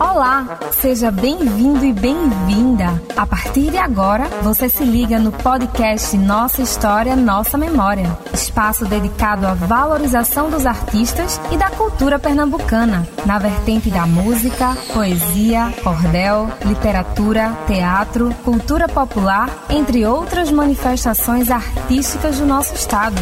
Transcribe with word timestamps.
Olá, 0.00 0.58
seja 0.72 1.10
bem-vindo 1.10 1.84
e 1.84 1.92
bem-vinda. 1.92 3.02
A 3.14 3.26
partir 3.26 3.70
de 3.70 3.76
agora, 3.76 4.24
você 4.42 4.70
se 4.70 4.82
liga 4.82 5.18
no 5.18 5.30
podcast 5.30 6.16
Nossa 6.16 6.62
História, 6.62 7.14
Nossa 7.14 7.58
Memória, 7.58 8.06
espaço 8.32 8.86
dedicado 8.86 9.46
à 9.46 9.52
valorização 9.52 10.48
dos 10.48 10.64
artistas 10.64 11.38
e 11.52 11.58
da 11.58 11.68
cultura 11.68 12.18
pernambucana, 12.18 13.06
na 13.26 13.38
vertente 13.38 13.90
da 13.90 14.06
música, 14.06 14.74
poesia, 14.94 15.70
cordel, 15.84 16.50
literatura, 16.64 17.52
teatro, 17.66 18.34
cultura 18.44 18.88
popular, 18.88 19.66
entre 19.68 20.06
outras 20.06 20.50
manifestações 20.50 21.50
artísticas 21.50 22.38
do 22.38 22.46
nosso 22.46 22.74
estado. 22.74 23.20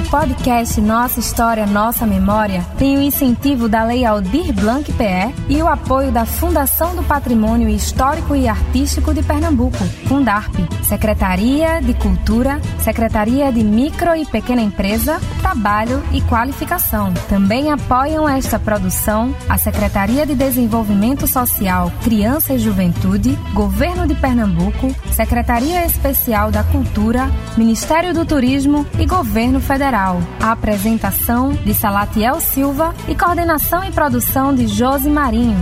O 0.00 0.10
podcast 0.10 0.80
Nossa 0.80 1.20
História, 1.20 1.66
Nossa 1.66 2.06
Memória 2.06 2.66
tem 2.78 2.96
o 2.96 3.02
incentivo 3.02 3.68
da 3.68 3.84
Lei 3.84 4.02
Aldir 4.02 4.50
Blanc 4.54 4.90
PE 4.94 5.34
e 5.46 5.62
o 5.62 5.68
apoio 5.68 6.10
da 6.10 6.24
Fundação 6.24 6.96
do 6.96 7.02
Patrimônio 7.02 7.68
Histórico 7.68 8.34
e 8.34 8.48
Artístico 8.48 9.12
de 9.12 9.22
Pernambuco, 9.22 9.76
Fundarp, 10.06 10.54
Secretaria 10.84 11.82
de 11.82 11.92
Cultura, 11.92 12.58
Secretaria 12.82 13.52
de 13.52 13.62
Micro 13.62 14.16
e 14.16 14.24
Pequena 14.24 14.62
Empresa, 14.62 15.20
Trabalho 15.42 16.02
e 16.12 16.22
Qualificação. 16.22 17.12
Também 17.28 17.70
apoiam 17.70 18.26
esta 18.26 18.58
produção 18.58 19.34
a 19.50 19.58
Secretaria 19.58 20.24
de 20.24 20.34
Desenvolvimento 20.34 21.26
Social, 21.26 21.92
Criança 22.02 22.54
e 22.54 22.58
Juventude, 22.58 23.38
Governo 23.52 24.06
de 24.06 24.14
Pernambuco, 24.14 24.96
Secretaria 25.12 25.84
Especial 25.84 26.50
da 26.50 26.64
Cultura, 26.64 27.30
Ministério 27.54 28.14
do 28.14 28.24
Turismo 28.24 28.86
e 28.98 29.04
Governo 29.04 29.60
Federal. 29.60 29.89
A 29.92 30.52
apresentação 30.52 31.52
de 31.52 31.74
Salatiel 31.74 32.40
Silva 32.40 32.94
e 33.08 33.14
coordenação 33.16 33.82
e 33.82 33.90
produção 33.90 34.54
de 34.54 34.68
Josi 34.68 35.10
Marinho. 35.10 35.58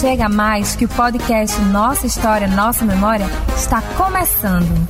Chega 0.00 0.28
mais 0.28 0.76
que 0.76 0.84
o 0.84 0.88
podcast 0.88 1.60
Nossa 1.62 2.06
História, 2.06 2.46
Nossa 2.46 2.84
Memória 2.84 3.26
está 3.56 3.82
começando. 3.96 4.88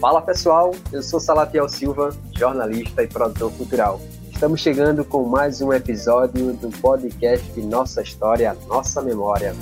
Fala 0.00 0.22
pessoal, 0.22 0.74
eu 0.90 1.02
sou 1.02 1.20
Salatiel 1.20 1.68
Silva, 1.68 2.16
jornalista 2.34 3.02
e 3.02 3.06
produtor 3.06 3.52
cultural. 3.52 4.00
Estamos 4.38 4.60
chegando 4.60 5.04
com 5.04 5.24
mais 5.24 5.60
um 5.60 5.72
episódio 5.72 6.52
do 6.52 6.68
podcast 6.78 7.60
Nossa 7.60 8.02
História, 8.02 8.56
Nossa 8.68 9.02
Memória. 9.02 9.52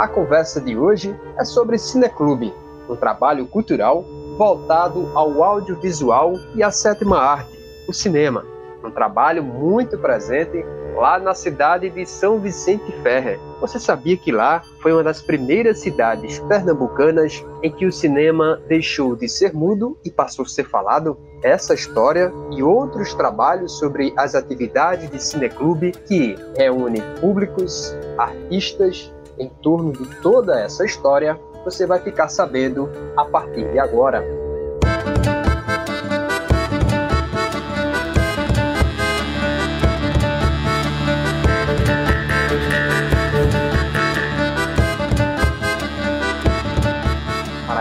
A 0.00 0.08
conversa 0.08 0.60
de 0.60 0.76
hoje 0.76 1.14
é 1.38 1.44
sobre 1.44 1.78
Cineclube, 1.78 2.52
um 2.88 2.96
trabalho 2.96 3.46
cultural 3.46 4.04
voltado 4.36 5.12
ao 5.14 5.44
audiovisual 5.44 6.32
e 6.56 6.62
à 6.64 6.72
sétima 6.72 7.20
arte, 7.20 7.56
o 7.88 7.92
cinema 7.92 8.55
um 8.86 8.90
trabalho 8.90 9.42
muito 9.42 9.98
presente 9.98 10.64
lá 10.96 11.18
na 11.18 11.34
cidade 11.34 11.90
de 11.90 12.06
São 12.06 12.38
Vicente 12.38 12.90
Ferrer. 13.02 13.38
Você 13.60 13.78
sabia 13.78 14.16
que 14.16 14.32
lá 14.32 14.62
foi 14.80 14.92
uma 14.92 15.02
das 15.02 15.20
primeiras 15.20 15.80
cidades 15.80 16.38
pernambucanas 16.40 17.44
em 17.62 17.70
que 17.70 17.84
o 17.84 17.92
cinema 17.92 18.60
deixou 18.66 19.14
de 19.14 19.28
ser 19.28 19.52
mudo 19.52 19.98
e 20.04 20.10
passou 20.10 20.44
a 20.44 20.48
ser 20.48 20.64
falado? 20.64 21.18
Essa 21.42 21.74
história 21.74 22.32
e 22.50 22.62
outros 22.62 23.12
trabalhos 23.12 23.78
sobre 23.78 24.14
as 24.16 24.34
atividades 24.34 25.10
de 25.10 25.22
cineclube 25.22 25.92
que 26.06 26.34
reúnem 26.56 27.02
públicos, 27.20 27.94
artistas 28.16 29.12
em 29.38 29.50
torno 29.62 29.92
de 29.92 30.06
toda 30.22 30.58
essa 30.58 30.84
história, 30.84 31.38
você 31.62 31.86
vai 31.86 32.00
ficar 32.00 32.28
sabendo 32.28 32.88
a 33.16 33.24
partir 33.26 33.70
de 33.70 33.78
agora. 33.78 34.24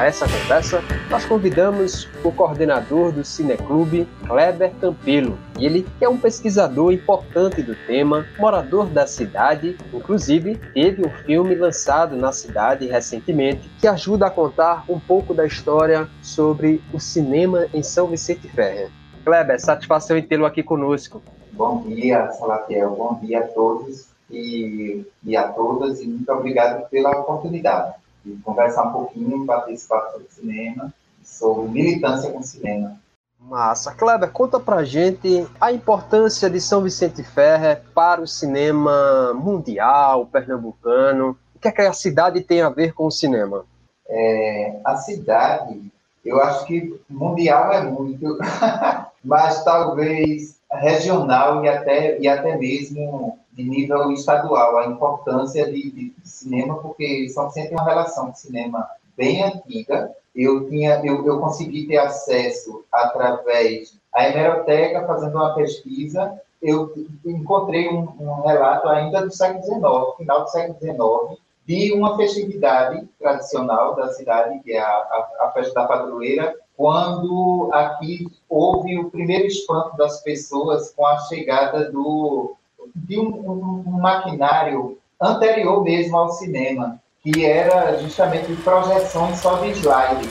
Essa 0.05 0.27
conversa, 0.27 0.83
nós 1.09 1.25
convidamos 1.25 2.07
o 2.23 2.31
coordenador 2.31 3.11
do 3.11 3.23
Cineclube, 3.25 4.07
Kleber 4.27 4.71
Campelo. 4.79 5.35
E 5.57 5.65
ele 5.65 5.87
é 5.99 6.07
um 6.07 6.15
pesquisador 6.15 6.93
importante 6.93 7.63
do 7.63 7.73
tema, 7.87 8.23
morador 8.37 8.85
da 8.85 9.07
cidade, 9.07 9.75
inclusive 9.91 10.57
teve 10.75 11.03
um 11.03 11.09
filme 11.09 11.55
lançado 11.55 12.15
na 12.15 12.31
cidade 12.31 12.85
recentemente 12.85 13.67
que 13.79 13.87
ajuda 13.87 14.27
a 14.27 14.29
contar 14.29 14.85
um 14.87 14.99
pouco 14.99 15.33
da 15.33 15.43
história 15.43 16.07
sobre 16.21 16.83
o 16.93 16.99
cinema 16.99 17.65
em 17.73 17.81
São 17.81 18.05
Vicente 18.05 18.47
Ferrer. 18.47 18.91
Kleber, 19.23 19.59
satisfação 19.59 20.15
em 20.15 20.21
tê-lo 20.21 20.45
aqui 20.45 20.61
conosco. 20.61 21.19
Bom 21.51 21.81
dia, 21.81 22.29
Salatiel. 22.33 22.91
Bom 22.91 23.19
dia 23.23 23.39
a 23.39 23.47
todos 23.47 24.09
e, 24.29 25.03
e 25.23 25.35
a 25.35 25.47
todas 25.47 25.99
e 25.99 26.07
muito 26.07 26.31
obrigado 26.31 26.87
pela 26.89 27.09
oportunidade 27.09 28.04
e 28.25 28.35
conversar 28.43 28.87
um 28.87 28.93
pouquinho, 28.93 29.45
participar 29.45 30.09
sobre 30.11 30.27
cinema, 30.29 30.93
sobre 31.23 31.69
militância 31.69 32.31
com 32.31 32.41
cinema. 32.41 32.99
Massa. 33.39 33.93
Kleber, 33.93 34.31
conta 34.31 34.59
pra 34.59 34.83
gente 34.83 35.47
a 35.61 35.71
importância 35.71 36.49
de 36.49 36.59
São 36.59 36.81
Vicente 36.81 37.21
Ferrer 37.23 37.83
para 37.93 38.21
o 38.21 38.27
cinema 38.27 39.33
mundial, 39.35 40.25
pernambucano. 40.25 41.37
O 41.55 41.59
que 41.59 41.67
é 41.67 41.71
que 41.71 41.81
a 41.81 41.93
cidade 41.93 42.41
tem 42.41 42.61
a 42.61 42.69
ver 42.69 42.93
com 42.93 43.05
o 43.05 43.11
cinema? 43.11 43.65
É, 44.07 44.79
a 44.83 44.97
cidade, 44.97 45.91
eu 46.23 46.41
acho 46.41 46.65
que 46.65 46.99
mundial 47.09 47.71
é 47.71 47.83
muito, 47.83 48.37
mas 49.23 49.63
talvez 49.63 50.55
regional 50.71 51.63
e 51.63 51.69
até, 51.69 52.19
e 52.19 52.27
até 52.27 52.57
mesmo 52.57 53.39
de 53.55 53.63
nível 53.63 54.11
estadual, 54.11 54.77
a 54.77 54.87
importância 54.87 55.65
de, 55.65 55.91
de, 55.91 56.09
de 56.09 56.27
cinema, 56.27 56.75
porque 56.77 57.29
São 57.29 57.49
tem 57.49 57.71
uma 57.71 57.85
relação 57.85 58.27
com 58.27 58.35
cinema 58.35 58.87
bem 59.15 59.43
antiga. 59.43 60.11
Eu, 60.35 60.67
tinha, 60.69 61.01
eu, 61.05 61.25
eu 61.25 61.39
consegui 61.39 61.87
ter 61.87 61.97
acesso 61.97 62.83
através 62.91 63.97
da 64.13 64.27
hemeroteca, 64.27 65.07
fazendo 65.07 65.35
uma 65.35 65.55
pesquisa, 65.55 66.39
eu 66.61 66.93
encontrei 67.25 67.87
um, 67.89 68.07
um 68.19 68.41
relato 68.41 68.89
ainda 68.89 69.25
do 69.25 69.31
século 69.31 69.63
XIX, 69.63 70.17
final 70.17 70.43
do 70.43 70.49
século 70.49 70.77
XIX, 70.79 71.39
de 71.65 71.93
uma 71.93 72.17
festividade 72.17 73.07
tradicional 73.19 73.95
da 73.95 74.09
cidade, 74.09 74.59
que 74.59 74.73
é 74.73 74.79
a, 74.79 74.85
a, 74.85 75.37
a 75.41 75.51
festa 75.51 75.73
da 75.73 75.87
padroeira, 75.87 76.55
quando 76.75 77.69
aqui 77.71 78.27
houve 78.49 78.99
o 78.99 79.09
primeiro 79.09 79.47
espanto 79.47 79.95
das 79.95 80.21
pessoas 80.21 80.91
com 80.91 81.05
a 81.05 81.17
chegada 81.19 81.89
do, 81.89 82.55
de 82.93 83.19
um, 83.19 83.27
um, 83.27 83.83
um 83.87 83.99
maquinário 84.01 84.97
anterior 85.21 85.83
mesmo 85.83 86.17
ao 86.17 86.29
cinema, 86.29 86.99
que 87.21 87.45
era 87.45 87.97
justamente 87.97 88.53
projeções 88.57 89.39
só 89.39 89.55
de 89.57 89.71
slide. 89.71 90.29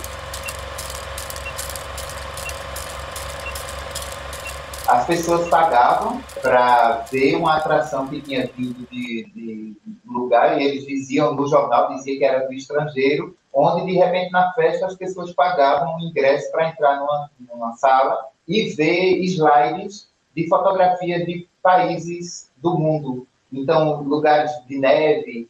as 4.87 5.07
pessoas 5.07 5.49
pagavam 5.49 6.21
para 6.43 7.05
ver 7.11 7.37
uma 7.37 7.57
atração 7.57 8.07
que 8.07 8.21
tinha 8.21 8.49
vindo 8.55 8.87
de, 8.91 9.25
de, 9.35 9.77
lugar 10.07 10.61
e 10.61 10.65
eles 10.65 10.87
diziam, 10.87 11.35
no 11.35 11.47
jornal 11.49 11.89
dizia 11.95 12.19
que 12.19 12.25
era 12.25 12.47
do 12.47 12.53
estrangeiro, 12.53 13.37
onde 13.53 13.87
de 13.87 13.93
repente 13.93 14.31
na 14.31 14.53
festa 14.53 14.87
as 14.87 14.95
pessoas 14.95 15.33
pagavam 15.33 15.97
um 15.97 16.01
ingresso 16.01 16.51
para 16.53 16.69
entrar 16.69 17.01
numa, 17.01 17.31
numa 17.41 17.73
sala 17.73 18.29
e 18.47 18.71
ver 18.71 19.19
slides 19.25 20.09
de 20.37 20.49
fotografia 20.49 21.25
de 21.25 21.49
países 21.65 22.51
do 22.59 22.79
mundo. 22.79 23.27
Então, 23.51 24.03
lugares 24.03 24.53
de 24.69 24.79
neve, 24.79 25.49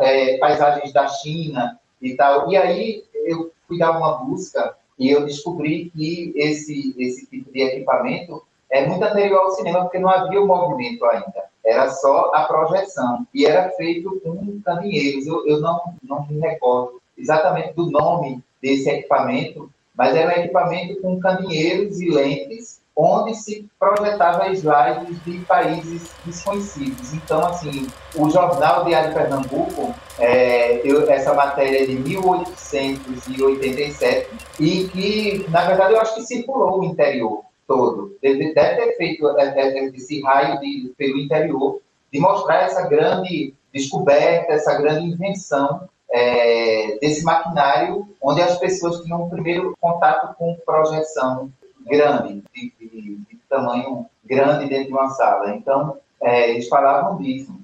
é, 0.00 0.38
paisagens 0.38 0.92
da 0.92 1.08
China 1.08 1.78
e 2.00 2.14
tal. 2.14 2.48
E 2.48 2.56
aí 2.56 3.04
eu 3.12 3.50
fui 3.66 3.76
dar 3.76 3.90
uma 3.98 4.18
busca 4.18 4.76
e 4.96 5.10
eu 5.10 5.26
descobri 5.26 5.90
que 5.90 6.32
esse, 6.36 6.94
esse 6.96 7.26
tipo 7.26 7.50
de 7.52 7.62
equipamento 7.62 8.42
é 8.70 8.86
muito 8.86 9.02
anterior 9.02 9.40
ao 9.40 9.50
cinema, 9.50 9.82
porque 9.82 9.98
não 9.98 10.08
havia 10.08 10.40
o 10.40 10.46
movimento 10.46 11.04
ainda. 11.04 11.44
Era 11.64 11.90
só 11.90 12.30
a 12.32 12.44
projeção. 12.44 13.26
E 13.34 13.44
era 13.44 13.70
feito 13.70 14.20
com 14.20 14.60
caminheiros. 14.64 15.26
Eu, 15.26 15.46
eu 15.46 15.60
não, 15.60 15.80
não 16.02 16.26
me 16.26 16.38
recordo 16.38 17.00
exatamente 17.18 17.74
do 17.74 17.90
nome 17.90 18.40
desse 18.62 18.88
equipamento, 18.88 19.70
mas 19.96 20.14
era 20.14 20.28
um 20.28 20.42
equipamento 20.42 21.00
com 21.00 21.18
caminheiros 21.18 22.00
e 22.00 22.10
lentes, 22.10 22.80
onde 22.96 23.34
se 23.34 23.68
projetava 23.78 24.48
slides 24.48 25.22
de 25.24 25.40
países 25.40 26.10
desconhecidos. 26.24 27.12
Então, 27.12 27.44
assim, 27.44 27.86
o 28.14 28.30
Jornal 28.30 28.86
Diário 28.86 29.10
de 29.10 29.14
Pernambuco, 29.14 29.94
é, 30.18 30.80
eu, 30.82 31.06
essa 31.10 31.34
matéria 31.34 31.86
de 31.86 31.94
1887, 31.94 34.30
e 34.58 34.88
que, 34.88 35.44
na 35.50 35.66
verdade, 35.66 35.92
eu 35.92 36.00
acho 36.00 36.14
que 36.14 36.22
circulou 36.22 36.80
o 36.80 36.84
interior 36.84 37.44
todo. 37.66 38.16
Deve, 38.22 38.54
deve 38.54 38.76
ter 38.76 38.96
feito 38.96 39.28
é, 39.38 39.44
é, 39.44 39.78
é, 39.78 39.84
esse 39.88 40.22
raio 40.22 40.58
de, 40.60 40.94
pelo 40.96 41.18
interior, 41.18 41.82
de 42.10 42.18
mostrar 42.18 42.62
essa 42.62 42.88
grande 42.88 43.52
descoberta, 43.74 44.54
essa 44.54 44.78
grande 44.78 45.04
invenção 45.04 45.86
é, 46.10 46.96
desse 46.98 47.22
maquinário, 47.22 48.08
onde 48.22 48.40
as 48.40 48.58
pessoas 48.58 49.02
tinham 49.02 49.24
um 49.24 49.28
primeiro 49.28 49.76
contato 49.78 50.34
com 50.36 50.56
projeção 50.64 51.52
grande, 51.86 52.42
de, 52.54 52.72
de, 52.78 53.16
de 53.16 53.38
tamanho 53.48 54.06
grande 54.24 54.68
dentro 54.68 54.86
de 54.88 54.92
uma 54.92 55.08
sala. 55.10 55.54
Então, 55.54 55.98
é, 56.20 56.50
eles 56.50 56.68
falavam 56.68 57.16
disso. 57.18 57.54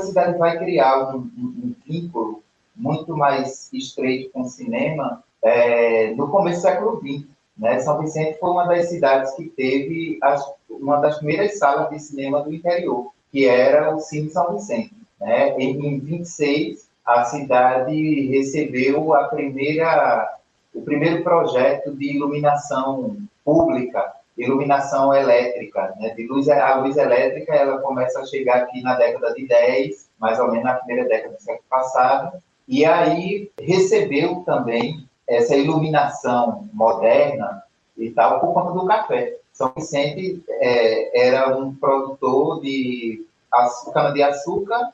Cidade 0.00 0.38
vai 0.38 0.58
criar 0.58 1.14
um, 1.14 1.18
um, 1.18 1.74
vínculo 1.86 2.42
muito 2.74 3.16
mais 3.16 3.72
estreito 3.72 4.30
com 4.30 4.42
o 4.42 4.48
cinema 4.48 5.22
é, 5.42 6.14
no 6.14 6.28
começo 6.28 6.58
do 6.58 6.62
século 6.62 7.00
XX. 7.00 7.26
Né? 7.56 7.78
São 7.80 7.98
Vicente 8.00 8.38
foi 8.38 8.50
uma 8.50 8.66
das 8.66 8.88
cidades 8.88 9.32
que 9.34 9.44
teve 9.48 10.18
as, 10.22 10.44
uma 10.68 10.96
das 10.96 11.18
primeiras 11.18 11.58
salas 11.58 11.88
de 11.90 11.98
cinema 11.98 12.42
do 12.42 12.52
interior, 12.52 13.12
que 13.32 13.46
era 13.46 13.94
o 13.94 14.00
Cine 14.00 14.30
São 14.30 14.52
Vicente. 14.54 14.94
Né? 15.20 15.56
Em, 15.58 15.78
em 15.86 15.98
26, 15.98 16.86
a 17.04 17.24
cidade 17.24 18.26
recebeu 18.26 19.14
a 19.14 19.24
primeira, 19.24 20.38
o 20.74 20.82
primeiro 20.82 21.22
projeto 21.22 21.94
de 21.94 22.16
iluminação 22.16 23.16
pública 23.44 24.15
iluminação 24.36 25.14
elétrica, 25.14 25.94
né? 25.98 26.10
De 26.10 26.26
luz, 26.26 26.48
a 26.48 26.76
luz 26.76 26.96
elétrica 26.96 27.54
ela 27.54 27.78
começa 27.78 28.20
a 28.20 28.26
chegar 28.26 28.56
aqui 28.56 28.82
na 28.82 28.94
década 28.94 29.32
de 29.34 29.46
10, 29.46 30.10
mais 30.20 30.38
ou 30.38 30.48
menos 30.48 30.64
na 30.64 30.74
primeira 30.74 31.08
década 31.08 31.34
do 31.34 31.42
século 31.42 31.64
passado, 31.68 32.38
e 32.68 32.84
aí 32.84 33.50
recebeu 33.60 34.42
também 34.44 35.06
essa 35.26 35.56
iluminação 35.56 36.68
moderna 36.72 37.62
e 37.96 38.10
tal 38.10 38.40
por 38.40 38.52
conta 38.52 38.72
do 38.72 38.86
café. 38.86 39.36
São 39.52 39.72
Vicente 39.74 40.42
é, 40.48 41.28
era 41.28 41.56
um 41.56 41.74
produtor 41.74 42.60
de 42.60 43.24
cana-de-açúcar, 43.92 44.92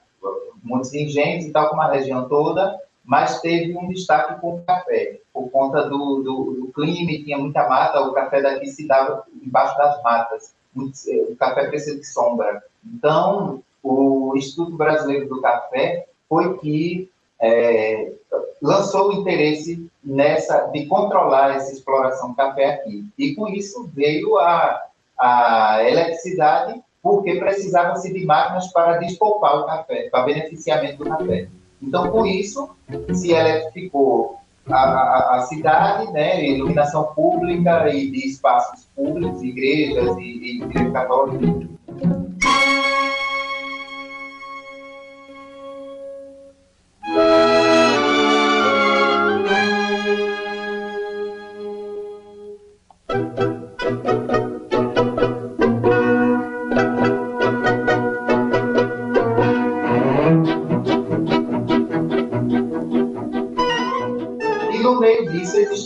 muitos 0.62 0.94
engenhos 0.94 1.44
e 1.44 1.50
tal, 1.50 1.68
como 1.68 1.82
a 1.82 1.90
região 1.90 2.28
toda, 2.28 2.78
mas 3.12 3.42
teve 3.42 3.76
um 3.76 3.88
destaque 3.88 4.40
com 4.40 4.54
o 4.54 4.62
café, 4.62 5.20
por 5.34 5.50
conta 5.50 5.82
do, 5.82 6.22
do, 6.22 6.54
do 6.62 6.72
clima, 6.72 7.22
tinha 7.22 7.36
muita 7.36 7.68
mata, 7.68 8.00
o 8.00 8.14
café 8.14 8.40
daqui 8.40 8.66
se 8.68 8.88
dava 8.88 9.24
embaixo 9.44 9.76
das 9.76 10.02
matas, 10.02 10.54
o 10.74 11.36
café 11.36 11.66
precisa 11.66 11.98
de 11.98 12.06
sombra. 12.06 12.64
Então, 12.82 13.62
o 13.82 14.32
Instituto 14.34 14.78
Brasileiro 14.78 15.28
do 15.28 15.42
Café 15.42 16.06
foi 16.26 16.56
que 16.56 17.10
é, 17.38 18.14
lançou 18.62 19.10
o 19.10 19.12
interesse 19.12 19.86
nessa 20.02 20.68
de 20.68 20.86
controlar 20.86 21.56
essa 21.56 21.70
exploração 21.70 22.30
do 22.30 22.36
café 22.36 22.64
aqui. 22.64 23.04
E 23.18 23.34
com 23.34 23.46
isso 23.46 23.90
veio 23.94 24.38
a, 24.38 24.86
a 25.20 25.84
eletricidade, 25.86 26.82
porque 27.02 27.34
precisava-se 27.34 28.10
de 28.10 28.24
máquinas 28.24 28.72
para 28.72 28.96
despolpar 28.96 29.58
o 29.58 29.66
café, 29.66 30.08
para 30.08 30.24
beneficiamento 30.24 31.04
do 31.04 31.10
café. 31.10 31.50
Então, 31.82 32.10
com 32.10 32.24
isso, 32.24 32.70
se 33.12 33.32
eletrificou 33.32 34.36
a, 34.70 34.76
a, 34.76 35.36
a, 35.36 35.42
cidade, 35.42 36.12
né, 36.12 36.48
iluminação 36.48 37.12
pública 37.14 37.92
e 37.92 38.10
de 38.10 38.28
espaços 38.28 38.86
públicos, 38.94 39.42
igrejas 39.42 40.16
e, 40.18 40.60
e 40.60 40.64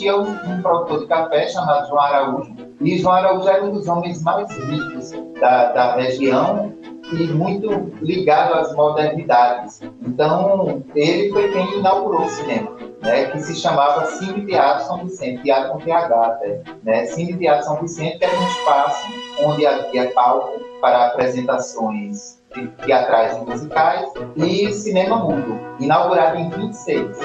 igreja 0.06 0.36
católica. 0.36 0.62
produtor 0.62 1.00
de 1.00 1.06
café 1.06 1.48
chamado 1.48 1.88
João 1.88 2.00
Araújo. 2.00 2.54
E 2.80 2.98
João 2.98 3.14
Araújo 3.14 3.48
era 3.48 3.64
um 3.64 3.72
dos 3.72 3.88
homens 3.88 4.22
mais 4.22 4.50
ricos 4.50 5.12
da, 5.40 5.72
da 5.72 5.96
região 5.96 6.72
e 7.12 7.26
muito 7.28 7.92
ligado 8.00 8.54
às 8.54 8.74
modernidades. 8.74 9.80
Então, 10.02 10.82
ele 10.94 11.30
foi 11.30 11.52
quem 11.52 11.78
inaugurou 11.78 12.22
o 12.22 12.28
cinema, 12.28 12.72
né, 13.02 13.26
que 13.26 13.40
se 13.40 13.54
chamava 13.54 14.06
Cine 14.06 14.44
Teatro 14.46 14.86
São 14.86 15.04
Vicente, 15.04 15.42
teatro 15.42 15.72
com 15.72 15.78
TH 15.78 16.26
até. 16.26 16.62
Né? 16.82 17.06
Cine 17.06 17.36
Teatro 17.36 17.64
São 17.64 17.80
Vicente 17.80 18.18
era 18.20 18.36
um 18.36 18.46
espaço 18.48 19.06
onde 19.44 19.66
havia 19.66 20.10
palco 20.12 20.58
para 20.80 21.06
apresentações 21.06 22.36
teatrais 22.84 23.36
e 23.36 23.40
musicais 23.40 24.08
e 24.36 24.72
cinema 24.72 25.16
mudo, 25.16 25.58
inaugurado 25.78 26.38
em 26.38 26.48
26. 26.50 27.18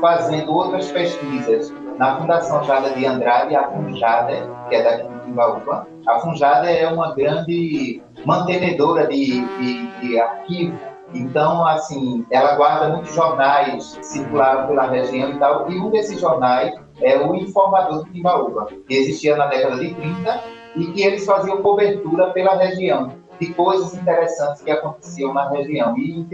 Fazendo 0.00 0.52
outras 0.52 0.90
pesquisas 0.90 1.72
na 1.98 2.16
Fundação 2.16 2.62
Jada 2.64 2.90
de 2.90 3.04
Andrade, 3.06 3.56
a 3.56 3.68
Funjada, 3.70 4.48
que 4.68 4.74
é 4.74 4.82
daqui 4.82 5.08
de 5.08 5.20
Timbaúba. 5.24 5.86
A 6.06 6.18
Funjada 6.20 6.70
é 6.70 6.90
uma 6.90 7.14
grande 7.14 8.02
mantenedora 8.24 9.06
de, 9.06 9.40
de, 9.58 10.00
de 10.00 10.20
arquivo 10.20 10.78
então, 11.14 11.66
assim, 11.66 12.26
ela 12.30 12.54
guarda 12.56 12.88
muitos 12.88 13.14
jornais 13.14 13.98
circularam 14.02 14.66
pela 14.66 14.90
região 14.90 15.30
e 15.30 15.38
tal, 15.38 15.70
e 15.70 15.78
um 15.78 15.90
desses 15.90 16.20
jornais 16.20 16.74
é 17.00 17.18
o 17.18 17.34
Informador 17.34 18.04
de 18.04 18.12
Timbaúba, 18.12 18.66
que 18.86 18.94
existia 18.94 19.36
na 19.36 19.46
década 19.46 19.76
de 19.78 19.94
30 19.94 20.40
e 20.76 20.86
que 20.88 21.02
eles 21.02 21.24
faziam 21.24 21.62
cobertura 21.62 22.30
pela 22.30 22.56
região 22.56 23.14
de 23.40 23.54
coisas 23.54 23.94
interessantes 23.94 24.62
que 24.62 24.70
aconteciam 24.70 25.32
na 25.32 25.48
região. 25.48 25.96
E 25.96 26.10
em 26.10 26.24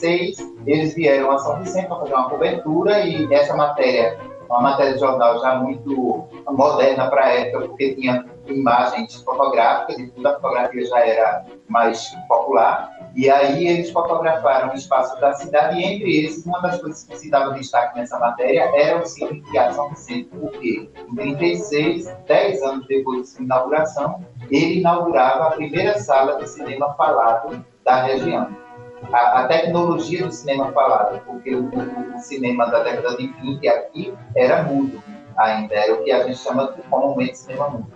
36 0.00 0.56
eles 0.66 0.94
vieram 0.94 1.30
a 1.30 1.38
São 1.38 1.60
Vicente 1.60 1.86
para 1.86 2.00
fazer 2.00 2.14
uma 2.14 2.28
cobertura 2.28 3.00
e 3.00 3.32
essa 3.32 3.56
matéria, 3.56 4.18
uma 4.48 4.60
matéria 4.60 4.94
de 4.94 5.00
jornal 5.00 5.40
já 5.40 5.56
muito 5.56 6.24
moderna 6.48 7.08
para 7.08 7.24
a 7.24 7.32
época, 7.32 7.68
porque 7.68 7.94
tinha 7.94 8.24
imagens 8.46 9.14
fotográficas 9.22 9.98
e 9.98 10.08
toda 10.08 10.30
a 10.30 10.34
fotografia 10.34 10.86
já 10.86 11.00
era 11.00 11.44
mais 11.68 12.08
popular. 12.28 12.94
E 13.14 13.30
aí 13.30 13.66
eles 13.66 13.90
fotografaram 13.90 14.72
o 14.72 14.74
espaço 14.74 15.18
da 15.20 15.32
cidade, 15.32 15.80
e 15.80 15.84
entre 15.84 16.16
eles, 16.16 16.44
uma 16.44 16.60
das 16.60 16.80
coisas 16.80 17.04
que 17.04 17.16
se 17.16 17.30
dava 17.30 17.54
destaque 17.54 17.98
nessa 17.98 18.18
matéria 18.18 18.70
era 18.74 19.00
o 19.00 19.06
Cine 19.06 19.40
Teatro 19.50 19.74
São 19.74 19.88
Vicente, 19.88 20.28
porque 20.38 20.90
em 21.08 21.14
36, 21.14 22.14
10 22.26 22.62
anos 22.62 22.86
depois 22.86 23.22
de 23.22 23.28
sua 23.28 23.44
inauguração, 23.44 24.24
ele 24.50 24.80
inaugurava 24.80 25.46
a 25.46 25.50
primeira 25.52 25.98
sala 25.98 26.38
de 26.38 26.48
cinema 26.48 26.92
falado 26.94 27.64
da 27.84 28.02
região. 28.02 28.65
A, 29.12 29.40
a 29.40 29.48
tecnologia 29.48 30.26
do 30.26 30.32
cinema 30.32 30.72
falado, 30.72 31.20
porque 31.24 31.54
o, 31.54 31.68
o, 31.68 32.18
cinema 32.18 32.66
da 32.66 32.82
década 32.82 33.16
de 33.16 33.28
20 33.28 33.68
aqui 33.68 34.14
era 34.34 34.62
mudo 34.64 35.02
ainda, 35.36 35.74
era 35.74 35.94
o 35.94 36.02
que 36.02 36.10
a 36.10 36.24
gente 36.24 36.38
chama 36.38 36.72
de 36.72 36.82
comumente 36.82 37.38
cinema 37.38 37.70
mudo. 37.70 37.92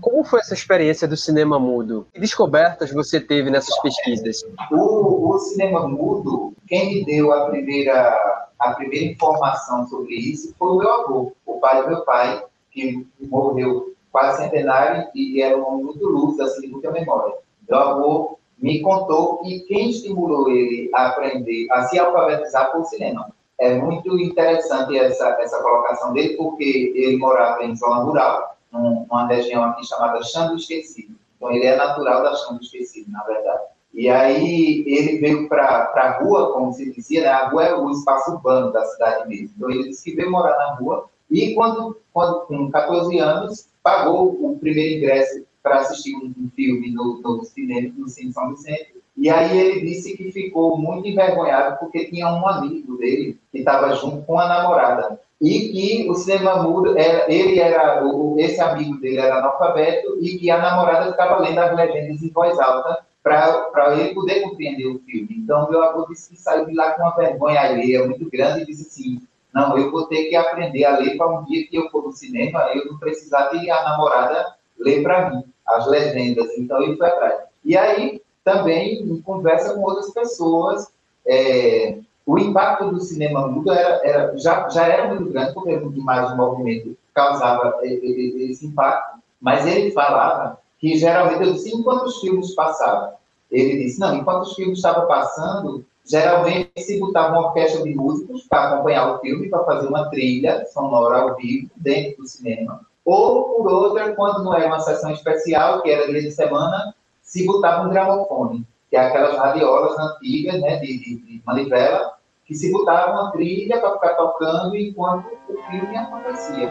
Como 0.00 0.24
foi 0.24 0.40
essa 0.40 0.54
experiência 0.54 1.08
do 1.08 1.16
cinema 1.16 1.58
mudo? 1.58 2.06
Que 2.12 2.20
descobertas 2.20 2.92
você 2.92 3.20
teve 3.20 3.50
nessas 3.50 3.76
pesquisas? 3.80 4.42
O, 4.70 5.30
o 5.34 5.38
cinema 5.38 5.88
mudo, 5.88 6.54
quem 6.68 6.94
me 6.94 7.04
deu 7.04 7.32
a 7.32 7.46
primeira, 7.46 8.48
a 8.58 8.74
primeira 8.74 9.06
informação 9.06 9.86
sobre 9.88 10.14
isso 10.14 10.54
foi 10.58 10.68
o 10.68 10.78
meu 10.78 10.90
avô, 10.90 11.32
o 11.46 11.60
pai 11.60 11.82
do 11.82 11.88
meu 11.88 12.04
pai, 12.04 12.42
que 12.70 13.06
morreu 13.20 13.94
quase 14.12 14.42
centenário 14.42 15.08
e 15.14 15.40
era 15.42 15.56
um 15.56 15.66
homem 15.66 15.84
muito 15.84 16.06
lúcido, 16.06 16.42
assim, 16.42 16.62
de 16.62 16.68
muita 16.68 16.90
memória. 16.90 17.34
Meu 17.68 17.78
avô 17.78 18.38
me 18.58 18.80
contou 18.80 19.38
que 19.38 19.60
quem 19.60 19.90
estimulou 19.90 20.50
ele 20.50 20.90
a 20.94 21.08
aprender, 21.08 21.66
a 21.70 21.82
se 21.84 21.98
alfabetizar 21.98 22.72
foi 22.72 22.80
o 22.80 22.84
cinema. 22.84 23.32
É 23.58 23.74
muito 23.74 24.18
interessante 24.18 24.96
essa, 24.96 25.36
essa 25.40 25.62
colocação 25.62 26.12
dele, 26.12 26.36
porque 26.36 26.92
ele 26.94 27.16
morava 27.16 27.64
em 27.64 27.74
zona 27.74 28.02
rural, 28.02 28.56
numa 28.72 29.26
região 29.26 29.64
aqui 29.64 29.86
chamada 29.86 30.22
Chão 30.22 30.48
do 30.48 30.56
Esquecido. 30.56 31.14
Então, 31.36 31.50
ele 31.50 31.66
é 31.66 31.76
natural 31.76 32.22
da 32.22 32.34
Chão 32.34 32.56
do 32.56 32.62
Esquecido, 32.62 33.10
na 33.10 33.22
verdade. 33.24 33.62
E 33.94 34.08
aí, 34.08 34.84
ele 34.86 35.18
veio 35.18 35.48
para 35.48 35.90
a 35.94 36.18
rua, 36.22 36.52
como 36.52 36.72
se 36.72 36.92
dizia, 36.92 37.22
né? 37.22 37.28
a 37.28 37.48
rua 37.48 37.64
é 37.64 37.74
o 37.74 37.90
espaço 37.90 38.32
urbano 38.32 38.72
da 38.72 38.84
cidade 38.84 39.28
mesmo. 39.28 39.50
Então, 39.56 39.70
ele 39.70 39.88
disse 39.88 40.04
que 40.04 40.16
veio 40.16 40.30
morar 40.30 40.56
na 40.56 40.74
rua 40.74 41.08
e, 41.30 41.54
quando, 41.54 41.96
quando 42.12 42.40
com 42.46 42.70
14 42.70 43.18
anos, 43.18 43.68
pagou 43.82 44.38
o 44.40 44.58
primeiro 44.58 44.98
ingresso 44.98 45.44
para 45.62 45.80
assistir 45.80 46.14
um, 46.14 46.32
um, 46.38 46.50
filme 46.54 46.90
no, 46.92 47.20
no 47.22 47.44
cinema, 47.44 47.92
no 47.96 48.08
Cine 48.08 48.32
São 48.32 48.50
Vicente. 48.50 48.94
E 49.16 49.28
aí 49.28 49.58
ele 49.58 49.80
disse 49.80 50.16
que 50.16 50.30
ficou 50.30 50.78
muito 50.78 51.08
envergonhado 51.08 51.78
porque 51.78 52.04
tinha 52.06 52.28
um 52.28 52.46
amigo 52.46 52.96
dele 52.96 53.38
que 53.50 53.58
estava 53.58 53.94
junto 53.96 54.24
com 54.24 54.38
a 54.38 54.46
namorada 54.46 55.20
e 55.40 55.68
que 55.70 56.08
o 56.08 56.14
cinema 56.14 56.62
mudo, 56.62 56.96
era, 56.96 57.32
ele 57.32 57.58
era, 57.58 58.02
esse 58.38 58.60
amigo 58.60 58.98
dele 59.00 59.18
era 59.18 59.38
analfabeto 59.38 60.18
e 60.20 60.38
que 60.38 60.50
a 60.50 60.58
namorada 60.58 61.10
ficava 61.10 61.40
lendo 61.40 61.58
as 61.58 61.76
legendas 61.76 62.22
em 62.22 62.30
voz 62.30 62.58
alta 62.58 63.04
para 63.22 63.96
ele 63.96 64.14
poder 64.14 64.42
compreender 64.42 64.86
o 64.86 64.98
filme. 65.00 65.28
Então, 65.30 65.70
meu 65.70 65.82
avô 65.82 66.06
disse 66.08 66.30
que 66.30 66.40
saiu 66.40 66.66
de 66.66 66.74
lá 66.74 66.92
com 66.92 67.02
uma 67.02 67.16
vergonha 67.16 67.60
alheia 67.60 68.06
muito 68.06 68.28
grande 68.30 68.62
e 68.62 68.66
disse 68.66 68.88
assim, 68.88 69.22
não, 69.54 69.76
eu 69.76 69.90
vou 69.90 70.06
ter 70.06 70.24
que 70.24 70.36
aprender 70.36 70.84
a 70.84 70.98
ler 70.98 71.16
para 71.16 71.28
um 71.28 71.44
dia 71.44 71.66
que 71.66 71.76
eu 71.76 71.90
for 71.90 72.04
no 72.04 72.12
cinema, 72.12 72.70
eu 72.74 72.86
não 72.86 72.98
precisar 72.98 73.48
de 73.48 73.70
a 73.70 73.82
namorada 73.82 74.54
ler 74.78 75.02
para 75.02 75.30
mim 75.30 75.44
as 75.66 75.86
legendas. 75.86 76.56
Então, 76.56 76.82
ele 76.82 76.96
foi 76.96 77.06
atrás. 77.06 77.40
E 77.64 77.76
aí, 77.76 78.22
também, 78.44 79.02
em 79.02 79.20
conversa 79.20 79.74
com 79.74 79.82
outras 79.82 80.10
pessoas, 80.12 80.88
é, 81.26 81.98
o 82.24 82.38
impacto 82.38 82.90
do 82.90 83.00
cinema 83.00 83.46
mudo 83.48 83.72
era, 83.72 84.06
era, 84.06 84.38
já, 84.38 84.68
já 84.68 84.86
era 84.86 85.08
muito 85.08 85.30
grande, 85.30 85.52
porque 85.54 85.70
a 85.70 85.74
imagem 85.74 86.30
de 86.30 86.36
movimento 86.36 86.96
causava 87.14 87.78
esse 87.82 88.66
impacto, 88.66 89.18
mas 89.40 89.66
ele 89.66 89.90
falava 89.90 90.58
que 90.78 90.96
geralmente, 90.96 91.42
eu 91.44 91.52
disse, 91.52 91.74
enquanto 91.74 92.04
os 92.04 92.20
filmes 92.20 92.54
passavam, 92.54 93.14
ele 93.50 93.84
disse, 93.84 93.98
não, 93.98 94.16
enquanto 94.16 94.42
os 94.42 94.54
filmes 94.54 94.78
estavam 94.78 95.06
passando, 95.06 95.84
geralmente 96.04 96.70
se 96.78 96.98
botava 96.98 97.38
uma 97.38 97.48
orquestra 97.48 97.82
de 97.82 97.94
músicos 97.94 98.46
para 98.48 98.74
acompanhar 98.74 99.14
o 99.14 99.18
filme, 99.20 99.48
para 99.48 99.64
fazer 99.64 99.88
uma 99.88 100.08
trilha 100.10 100.64
sonora 100.66 101.20
ao 101.20 101.36
vivo 101.36 101.70
dentro 101.76 102.22
do 102.22 102.28
cinema, 102.28 102.80
ou 103.04 103.54
por 103.54 103.72
outra, 103.72 104.14
quando 104.14 104.44
não 104.44 104.54
era 104.54 104.66
uma 104.66 104.80
sessão 104.80 105.10
especial, 105.10 105.82
que 105.82 105.90
era 105.90 106.10
dia 106.10 106.20
de 106.20 106.30
semana, 106.30 106.94
se 107.22 107.44
botava 107.46 107.86
um 107.86 107.90
gramofone, 107.90 108.66
que 108.90 108.96
é 108.96 109.00
aquelas 109.00 109.36
radiolas 109.36 109.98
antigas, 109.98 110.60
né, 110.60 110.76
de, 110.76 110.98
de, 110.98 111.16
de 111.16 111.42
manivela, 111.46 112.12
que 112.44 112.54
se 112.54 112.70
botava 112.70 113.12
uma 113.12 113.30
trilha 113.32 113.80
para 113.80 113.92
ficar 113.92 114.14
tocando 114.14 114.76
enquanto 114.76 115.26
o 115.48 115.56
filme 115.70 115.96
acontecia. 115.96 116.70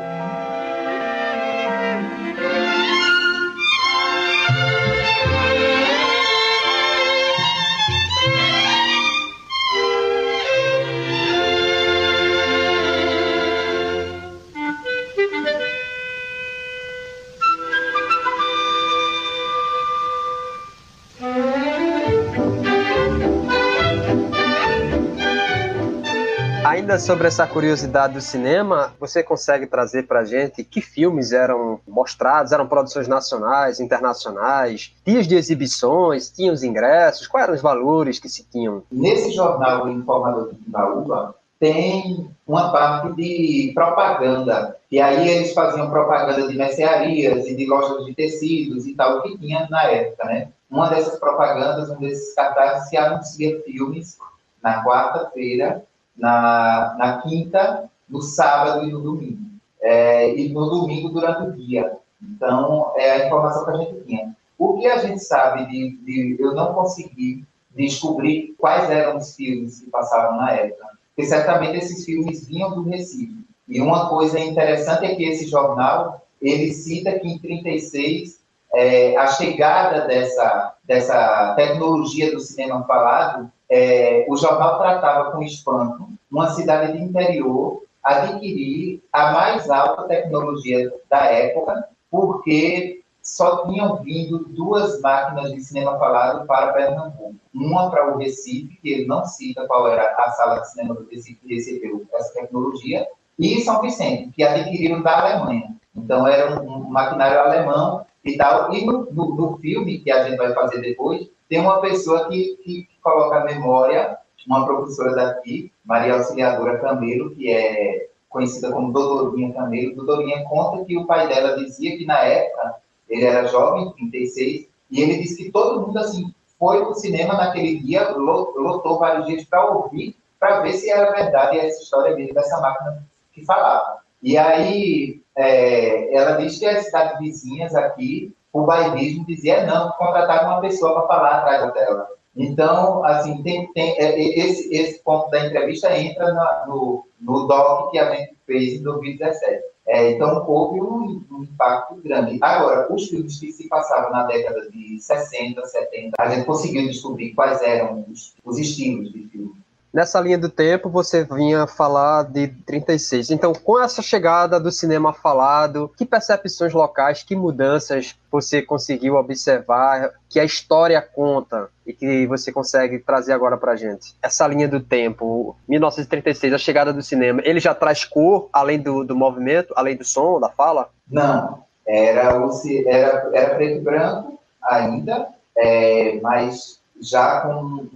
Ainda 26.67 26.99
sobre 26.99 27.29
essa 27.29 27.47
curiosidade 27.47 28.15
do 28.15 28.19
cinema, 28.19 28.93
você 28.99 29.23
consegue 29.23 29.65
trazer 29.65 30.03
para 30.05 30.25
gente 30.25 30.65
que 30.65 30.81
filmes 30.81 31.31
eram 31.31 31.79
mostrados? 31.87 32.51
Eram 32.51 32.67
produções 32.67 33.07
nacionais, 33.07 33.79
internacionais? 33.79 34.93
Dias 35.05 35.25
de 35.25 35.37
exibições? 35.37 36.29
Tinham 36.29 36.53
os 36.53 36.63
ingressos? 36.63 37.25
Quais 37.25 37.45
eram 37.45 37.55
os 37.55 37.61
valores 37.61 38.19
que 38.19 38.27
se 38.27 38.43
tinham? 38.43 38.83
Nesse 38.91 39.31
jornal 39.31 39.87
Informador 39.87 40.49
de 40.49 40.57
Timbaúba, 40.57 41.35
tem 41.57 42.29
uma 42.45 42.69
parte 42.69 43.15
de 43.15 43.71
propaganda. 43.73 44.75
E 44.91 44.99
aí 44.99 45.25
eles 45.25 45.53
faziam 45.53 45.89
propaganda 45.89 46.49
de 46.49 46.57
mercearias 46.57 47.47
e 47.47 47.55
de 47.55 47.65
lojas 47.65 48.05
de 48.05 48.13
tecidos 48.13 48.85
e 48.85 48.93
tal, 48.93 49.21
que 49.23 49.37
tinha 49.37 49.65
na 49.69 49.83
época, 49.83 50.25
né? 50.25 50.49
Uma 50.69 50.89
dessas 50.89 51.17
propagandas, 51.17 51.89
um 51.89 51.97
desses 51.97 52.35
cartazes, 52.35 52.89
se 52.89 52.97
anuncia 52.97 53.57
filmes 53.63 54.17
na 54.61 54.83
quarta-feira 54.83 55.87
na, 56.17 56.95
na 56.97 57.21
quinta, 57.21 57.89
no 58.09 58.21
sábado 58.21 58.85
e 58.85 58.91
no 58.91 59.01
domingo. 59.01 59.47
É, 59.81 60.35
e 60.35 60.49
no 60.49 60.69
domingo 60.69 61.09
durante 61.09 61.49
o 61.49 61.51
dia. 61.53 61.97
Então, 62.21 62.93
é 62.95 63.11
a 63.11 63.27
informação 63.27 63.65
que 63.65 63.71
a 63.71 63.77
gente 63.77 64.05
tinha. 64.05 64.35
O 64.57 64.77
que 64.77 64.87
a 64.87 64.97
gente 64.97 65.19
sabe 65.19 65.67
de, 65.67 65.97
de 65.97 66.41
eu 66.41 66.53
não 66.55 66.73
consegui 66.73 67.45
descobrir 67.75 68.55
quais 68.57 68.89
eram 68.89 69.17
os 69.17 69.35
filmes 69.35 69.81
que 69.81 69.89
passavam 69.89 70.37
na 70.37 70.51
época, 70.51 70.87
porque 71.15 71.29
certamente 71.29 71.77
esses 71.77 72.03
filmes 72.03 72.47
vinham 72.47 72.73
do 72.73 72.89
Recife. 72.89 73.45
E 73.67 73.79
uma 73.79 74.09
coisa 74.09 74.39
interessante 74.39 75.05
é 75.05 75.15
que 75.15 75.23
esse 75.23 75.47
jornal, 75.47 76.25
ele 76.41 76.73
cita 76.73 77.19
que 77.19 77.27
em 77.27 77.37
36, 77.37 78.36
é, 78.73 79.17
a 79.17 79.27
chegada 79.27 80.01
dessa, 80.07 80.75
dessa 80.83 81.53
tecnologia 81.55 82.31
do 82.31 82.39
cinema 82.39 82.83
falado 82.85 83.51
é, 83.69 84.25
o 84.29 84.37
jornal 84.37 84.77
tratava 84.77 85.31
com 85.31 85.43
espanto 85.43 86.07
uma 86.31 86.49
cidade 86.51 86.93
de 86.93 87.03
interior 87.03 87.83
adquirir 88.03 89.03
a 89.11 89.31
mais 89.31 89.69
alta 89.69 90.03
tecnologia 90.03 90.91
da 91.09 91.25
época, 91.25 91.89
porque 92.09 93.01
só 93.21 93.65
tinham 93.65 93.97
vindo 93.97 94.45
duas 94.49 95.01
máquinas 95.01 95.51
de 95.51 95.59
cinema 95.59 95.99
falado 95.99 96.47
para 96.47 96.71
Pernambuco. 96.71 97.35
Uma 97.53 97.89
para 97.89 98.13
o 98.13 98.17
Recife, 98.17 98.79
que 98.81 98.89
ele 98.89 99.05
não 99.05 99.25
cita 99.25 99.67
qual 99.67 99.89
era 99.89 100.15
a 100.17 100.31
sala 100.31 100.59
de 100.59 100.71
cinema 100.71 100.95
do 100.95 101.07
Recife 101.09 101.41
que 101.45 101.55
recebeu 101.55 102.05
essa 102.13 102.33
tecnologia, 102.33 103.05
e 103.37 103.59
São 103.61 103.81
Vicente, 103.81 104.31
que 104.31 104.43
adquiriram 104.43 105.01
da 105.01 105.19
Alemanha. 105.19 105.75
Então, 105.93 106.25
era 106.25 106.61
um, 106.61 106.85
um 106.85 106.89
maquinário 106.89 107.39
alemão 107.39 108.05
e 108.27 108.37
tal. 108.37 108.73
E 108.73 108.85
no, 108.85 109.07
no, 109.11 109.35
no, 109.35 109.57
filme, 109.57 109.99
que 109.99 110.11
a 110.11 110.23
gente 110.23 110.37
vai 110.37 110.53
fazer 110.53 110.81
depois, 110.81 111.27
tem 111.49 111.59
uma 111.59 111.81
pessoa 111.81 112.27
que, 112.27 112.57
que 112.63 112.87
coloca 113.01 113.37
a 113.37 113.45
memória, 113.45 114.17
uma 114.47 114.65
professora 114.65 115.13
daqui, 115.13 115.71
Maria 115.83 116.15
Auxiliadora 116.15 116.79
Camelo, 116.79 117.31
que 117.31 117.51
é 117.51 118.07
conhecida 118.29 118.71
como 118.71 118.91
Doutorinha 118.91 119.53
Camelo. 119.53 119.95
Doutorinha 119.95 120.43
conta 120.45 120.85
que 120.85 120.97
o 120.97 121.05
pai 121.05 121.27
dela 121.27 121.57
dizia 121.57 121.97
que 121.97 122.05
na 122.05 122.19
época, 122.19 122.75
ele 123.09 123.25
era 123.25 123.47
jovem, 123.47 123.91
36, 123.93 124.67
e 124.91 125.01
ele 125.01 125.17
disse 125.17 125.43
que 125.43 125.51
todo 125.51 125.85
mundo 125.85 125.97
assim 125.99 126.33
foi 126.59 126.79
para 126.79 126.89
o 126.89 126.95
cinema 126.95 127.35
naquele 127.35 127.79
dia, 127.79 128.09
lotou 128.11 128.99
vários 128.99 129.27
dias 129.27 129.43
para 129.45 129.65
ouvir, 129.65 130.15
para 130.39 130.61
ver 130.61 130.73
se 130.73 130.89
era 130.89 131.11
verdade 131.11 131.59
essa 131.59 131.81
história 131.81 132.15
dele, 132.15 132.33
dessa 132.33 132.59
máquina 132.59 133.03
que 133.33 133.45
falava. 133.45 133.99
E 134.21 134.37
aí, 134.37 135.21
é, 135.37 136.15
ela 136.15 136.37
diz 136.37 136.57
que 136.57 136.65
as 136.65 136.85
cidades 136.85 137.19
vizinhas 137.19 137.75
aqui, 137.75 138.35
o 138.51 138.63
bairrismo 138.63 139.25
dizia 139.25 139.65
não, 139.65 139.91
contratar 139.91 140.45
uma 140.45 140.59
pessoa 140.59 140.93
para 140.93 141.07
falar 141.07 141.31
atrás 141.37 141.73
dela. 141.73 142.07
Então, 142.35 143.03
assim, 143.05 143.41
tem, 143.43 143.71
tem, 143.73 143.97
é, 143.99 144.19
esse, 144.19 144.73
esse 144.73 145.03
ponto 145.03 145.29
da 145.29 145.45
entrevista 145.45 145.95
entra 145.97 146.33
na, 146.33 146.65
no, 146.67 147.05
no 147.19 147.47
doc 147.47 147.91
que 147.91 147.99
a 147.99 148.15
gente 148.15 148.35
fez 148.45 148.79
em 148.79 148.83
2017. 148.83 149.63
É, 149.87 150.11
então, 150.11 150.43
houve 150.47 150.81
um, 150.81 151.23
um, 151.31 151.43
impacto 151.43 151.95
grande. 152.03 152.37
Agora, 152.41 152.93
os 152.93 153.07
filmes 153.07 153.39
que 153.39 153.51
se 153.51 153.69
passavam 153.69 154.11
na 154.11 154.23
década 154.23 154.69
de 154.69 154.99
60, 154.99 155.65
70, 155.65 156.15
a 156.19 156.29
gente 156.29 156.45
conseguiu 156.45 156.87
descobrir 156.87 157.33
quais 157.33 157.61
eram 157.61 158.05
os, 158.09 158.35
os 158.43 158.59
estilos 158.59 159.11
de 159.13 159.27
filme. 159.29 159.55
Nessa 159.97 160.21
linha 160.21 160.37
do 160.37 160.47
tempo, 160.47 160.91
você 160.91 161.23
vinha 161.23 161.65
falar 161.65 162.21
de 162.25 162.49
36. 162.67 163.31
Então, 163.31 163.51
com 163.51 163.81
essa 163.81 163.99
chegada 163.99 164.59
do 164.59 164.71
cinema 164.71 165.11
falado, 165.11 165.91
que 165.97 166.05
percepções 166.05 166.71
locais, 166.71 167.23
que 167.23 167.35
mudanças 167.35 168.15
você 168.31 168.61
conseguiu 168.61 169.15
observar, 169.15 170.11
que 170.29 170.39
a 170.39 170.45
história 170.45 171.01
conta 171.01 171.69
e 171.83 171.93
que 171.93 172.27
você 172.27 172.51
consegue 172.51 172.99
trazer 172.99 173.33
agora 173.33 173.57
pra 173.57 173.75
gente? 173.75 174.13
Essa 174.21 174.45
linha 174.45 174.67
do 174.67 174.79
tempo, 174.79 175.57
1936, 175.67 176.53
a 176.53 176.59
chegada 176.59 176.93
do 176.93 177.01
cinema, 177.01 177.41
ele 177.43 177.59
já 177.59 177.73
traz 177.73 178.05
cor, 178.05 178.49
além 178.53 178.79
do, 178.79 179.03
do 179.03 179.15
movimento, 179.15 179.73
além 179.75 179.97
do 179.97 180.03
som, 180.03 180.39
da 180.39 180.49
fala? 180.49 180.91
Não, 181.09 181.63
era, 181.87 182.39
o, 182.39 182.51
era, 182.85 183.31
era 183.33 183.55
preto 183.55 183.77
e 183.77 183.81
branco 183.81 184.39
ainda, 184.61 185.27
é, 185.57 186.19
mas 186.21 186.79
já 187.01 187.41
com 187.41 187.87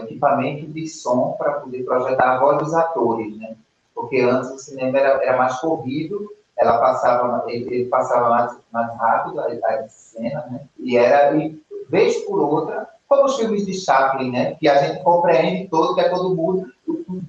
equipamento 0.00 0.66
de 0.66 0.88
som 0.88 1.34
para 1.38 1.54
poder 1.54 1.84
projetar 1.84 2.36
a 2.36 2.38
voz 2.38 2.58
dos 2.58 2.74
atores, 2.74 3.36
né? 3.36 3.56
Porque 3.94 4.20
antes 4.20 4.50
o 4.50 4.58
cinema 4.58 4.98
era, 4.98 5.24
era 5.24 5.36
mais 5.36 5.58
corrido, 5.60 6.32
ela 6.56 6.78
passava, 6.78 7.44
ele, 7.48 7.74
ele 7.74 7.84
passava 7.86 8.28
mais, 8.28 8.56
mais 8.72 8.96
rápido 8.96 9.40
a, 9.40 9.46
a 9.46 9.88
cena, 9.88 10.46
né? 10.50 10.60
E 10.78 10.96
era, 10.96 11.36
e, 11.36 11.60
vez 11.88 12.16
por 12.24 12.40
outra, 12.40 12.88
como 13.08 13.24
os 13.24 13.36
filmes 13.36 13.64
de 13.64 13.74
Chaplin, 13.74 14.30
né? 14.30 14.54
Que 14.56 14.68
a 14.68 14.76
gente 14.82 15.02
compreende 15.02 15.68
todo, 15.68 15.94
que 15.94 16.00
é 16.00 16.08
todo 16.08 16.34
mundo, 16.34 16.70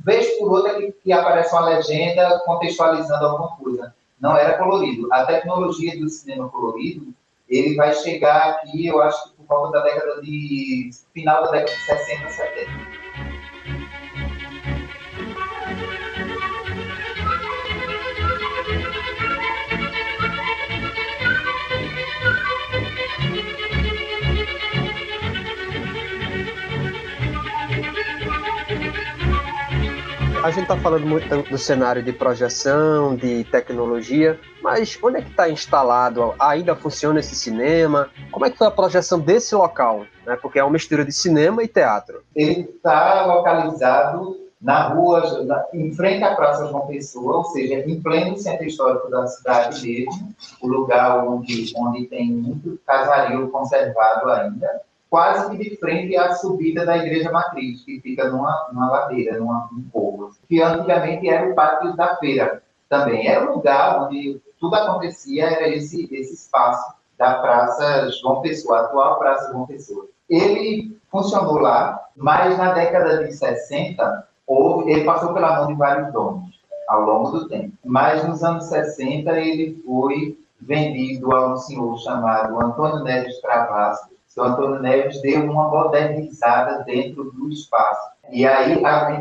vez 0.04 0.38
por 0.38 0.52
outra 0.52 0.76
que, 0.76 0.92
que 0.92 1.12
aparece 1.12 1.54
uma 1.54 1.70
legenda 1.70 2.40
contextualizando 2.46 3.26
alguma 3.26 3.56
coisa. 3.58 3.94
Não 4.20 4.36
era 4.36 4.58
colorido. 4.58 5.12
A 5.14 5.26
tecnologia 5.26 5.98
do 5.98 6.10
cinema 6.10 6.50
colorido, 6.50 7.14
ele 7.48 7.76
vai 7.76 7.94
chegar 7.94 8.50
aqui, 8.50 8.88
eu 8.88 9.02
acho 9.02 9.30
que 9.30 9.38
volta 9.50 9.79
da 9.79 9.84
década 9.84 10.22
de. 10.22 10.91
final 11.13 11.44
da 11.44 11.51
década 11.51 11.74
de 11.74 11.82
60, 11.82 12.29
70. 12.29 13.38
A 30.41 30.51
gente 30.51 30.63
está 30.63 30.77
falando 30.77 31.05
muito 31.05 31.27
do 31.50 31.58
cenário 31.58 32.01
de 32.01 32.13
projeção, 32.13 33.13
de 33.13 33.43
tecnologia, 33.43 34.39
mas 34.63 34.98
onde 35.03 35.17
é 35.17 35.22
que 35.22 35.31
está 35.31 35.50
instalado? 35.50 36.34
Ainda 36.39 36.77
funciona 36.77 37.19
esse 37.19 37.36
cinema? 37.36 38.10
Como 38.31 38.46
é 38.46 38.50
que 38.50 38.58
foi 38.58 38.67
a 38.67 38.72
projeção 38.72 39.19
desse 39.19 39.53
local? 39.53 40.05
Né? 40.25 40.38
Porque 40.41 40.58
é 40.58 40.63
uma 40.63 40.72
mistura 40.72 41.03
de 41.03 41.12
cinema 41.12 41.62
e 41.62 41.67
teatro. 41.67 42.24
Ele 42.34 42.62
está 42.62 43.25
localizado 43.25 44.38
na 44.62 44.88
rua, 44.88 45.43
na, 45.43 45.65
em 45.74 45.93
frente 45.93 46.24
à 46.24 46.34
Praça 46.34 46.67
João 46.67 46.88
Pessoa, 46.88 47.38
ou 47.38 47.43
seja, 47.43 47.75
em 47.75 48.01
pleno 48.01 48.38
centro 48.38 48.65
histórico 48.65 49.10
da 49.10 49.27
cidade 49.27 49.86
mesmo, 49.86 50.34
o 50.62 50.67
lugar 50.67 51.27
onde, 51.27 51.74
onde 51.75 52.05
tem 52.08 52.31
muito 52.31 52.79
casario 52.86 53.50
conservado 53.50 54.29
ainda 54.29 54.81
quase 55.10 55.50
que 55.50 55.70
de 55.70 55.75
frente 55.78 56.16
à 56.16 56.34
subida 56.34 56.86
da 56.86 56.98
Igreja 56.98 57.32
Matriz, 57.32 57.84
que 57.84 58.00
fica 58.00 58.30
numa, 58.30 58.70
numa 58.72 58.89
ladeira, 58.92 59.38
numa, 59.38 59.68
num 59.72 59.84
povo, 59.89 60.32
que 60.48 60.62
antigamente 60.62 61.28
era 61.28 61.50
o 61.50 61.56
pátio 61.56 61.96
da 61.96 62.16
feira 62.18 62.62
também. 62.88 63.28
Era 63.28 63.50
o 63.50 63.56
lugar 63.56 64.04
onde 64.04 64.42
tudo 64.60 64.75
acontecia, 64.75 65.46
era 65.46 65.68
esse, 65.68 66.08
esse 66.13 66.34
espaço 66.34 66.94
da 67.18 67.36
Praça 67.36 68.10
João 68.22 68.41
Pessoa, 68.41 68.82
atual 68.82 69.17
Praça 69.19 69.52
João 69.52 69.65
Pessoa. 69.65 70.08
Ele 70.30 70.98
funcionou 71.12 71.58
lá, 71.58 72.00
mas 72.15 72.58
na 72.58 72.74
década 72.74 73.26
de 73.26 73.34
60, 73.34 74.28
houve, 74.45 74.91
ele 74.91 75.06
passou 75.06 75.34
pela 75.34 75.58
mão 75.58 75.67
de 75.67 75.74
vários 75.74 76.13
donos 76.13 76.60
ao 76.88 77.02
longo 77.02 77.32
do 77.32 77.48
tempo. 77.48 77.74
Mas 77.84 78.24
nos 78.28 78.43
anos 78.43 78.65
60 78.65 79.32
ele 79.39 79.82
foi 79.86 80.38
vendido 80.60 81.34
a 81.34 81.54
um 81.54 81.58
senhor 81.58 81.98
chamado 82.00 82.60
Antônio 82.60 83.04
Neves 83.04 83.39
Travassos, 83.41 84.18
o 84.38 84.44
Antônio 84.44 84.80
Neves 84.80 85.22
deu 85.22 85.44
uma 85.44 85.70
modernizada 85.70 86.84
dentro 86.84 87.32
do 87.32 87.50
espaço. 87.50 88.12
E 88.32 88.46
aí, 88.46 88.74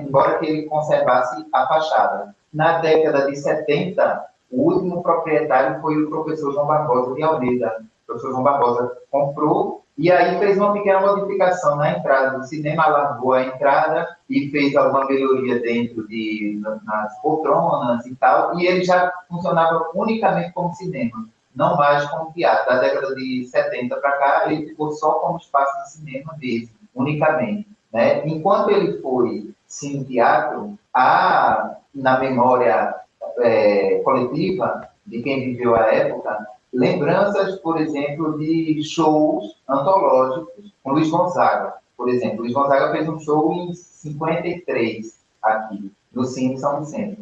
embora 0.03 0.39
que 0.39 0.47
ele 0.47 0.67
conservasse 0.67 1.47
a 1.53 1.67
fachada. 1.67 2.35
Na 2.53 2.79
década 2.79 3.27
de 3.27 3.37
70, 3.37 4.27
o 4.51 4.63
último 4.63 5.03
proprietário 5.03 5.81
foi 5.81 6.03
o 6.03 6.11
professor 6.11 6.53
João 6.53 6.67
Barbosa 6.67 7.15
de 7.15 7.23
Almeida. 7.23 7.85
O 8.03 8.07
professor 8.07 8.31
João 8.31 8.43
Barbosa 8.43 8.97
comprou 9.11 9.85
e 9.99 10.13
aí 10.13 10.39
fez 10.39 10.57
uma 10.57 10.73
pequena 10.73 11.01
modificação 11.01 11.75
na 11.77 11.91
entrada 11.91 12.39
do 12.39 12.45
cinema, 12.45 12.85
alargou 12.85 13.33
a 13.33 13.43
entrada 13.43 14.17
e 14.31 14.49
fez 14.49 14.77
alguma 14.77 15.05
melhoria 15.07 15.59
dentro 15.59 16.07
de 16.07 16.61
nas 16.85 17.21
poltronas 17.21 18.07
e 18.07 18.15
tal, 18.15 18.57
e 18.57 18.65
ele 18.65 18.85
já 18.85 19.13
funcionava 19.29 19.91
unicamente 19.95 20.53
como 20.53 20.73
cinema 20.73 21.29
não 21.59 21.77
mais 21.77 22.09
teatro. 22.33 22.67
Da 22.69 22.81
década 22.81 23.15
de 23.17 23.45
70 23.45 23.97
para 23.97 24.13
cá, 24.13 24.45
ele 24.47 24.69
ficou 24.69 24.93
só 24.93 25.15
como 25.15 25.39
espaço 25.39 25.83
de 25.83 25.91
cinema 25.91 26.37
mesmo, 26.41 26.71
unicamente. 26.95 27.69
Né? 27.93 28.27
Enquanto 28.27 28.71
ele 28.71 29.03
foi 29.03 29.51
cine 29.67 30.05
teatro, 30.05 30.79
há 30.95 31.77
na 31.93 32.21
memória 32.21 32.95
é, 33.39 34.01
coletiva 34.05 34.89
de 35.05 35.21
quem 35.21 35.47
viveu 35.47 35.75
a 35.75 35.93
época 35.93 36.47
lembranças, 36.73 37.57
por 37.57 37.81
exemplo, 37.81 38.39
de 38.39 38.83
shows 38.85 39.57
antológicos 39.69 40.73
com 40.83 40.93
Luiz 40.93 41.11
Gonzaga. 41.11 41.75
Por 41.97 42.09
exemplo, 42.09 42.43
Luiz 42.43 42.53
Gonzaga 42.53 42.93
fez 42.93 43.09
um 43.09 43.19
show 43.19 43.53
em 43.53 43.75
53 43.75 45.19
aqui, 45.43 45.91
no 46.13 46.25
Cine 46.25 46.59
São 46.59 46.81
Vicente. 46.81 47.19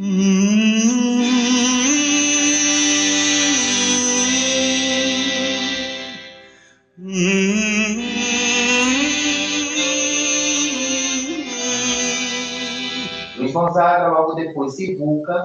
Luiz 0.00 0.94
Gonzaga, 13.52 14.08
logo 14.08 14.34
depois 14.34 14.74
Sivuca. 14.74 15.42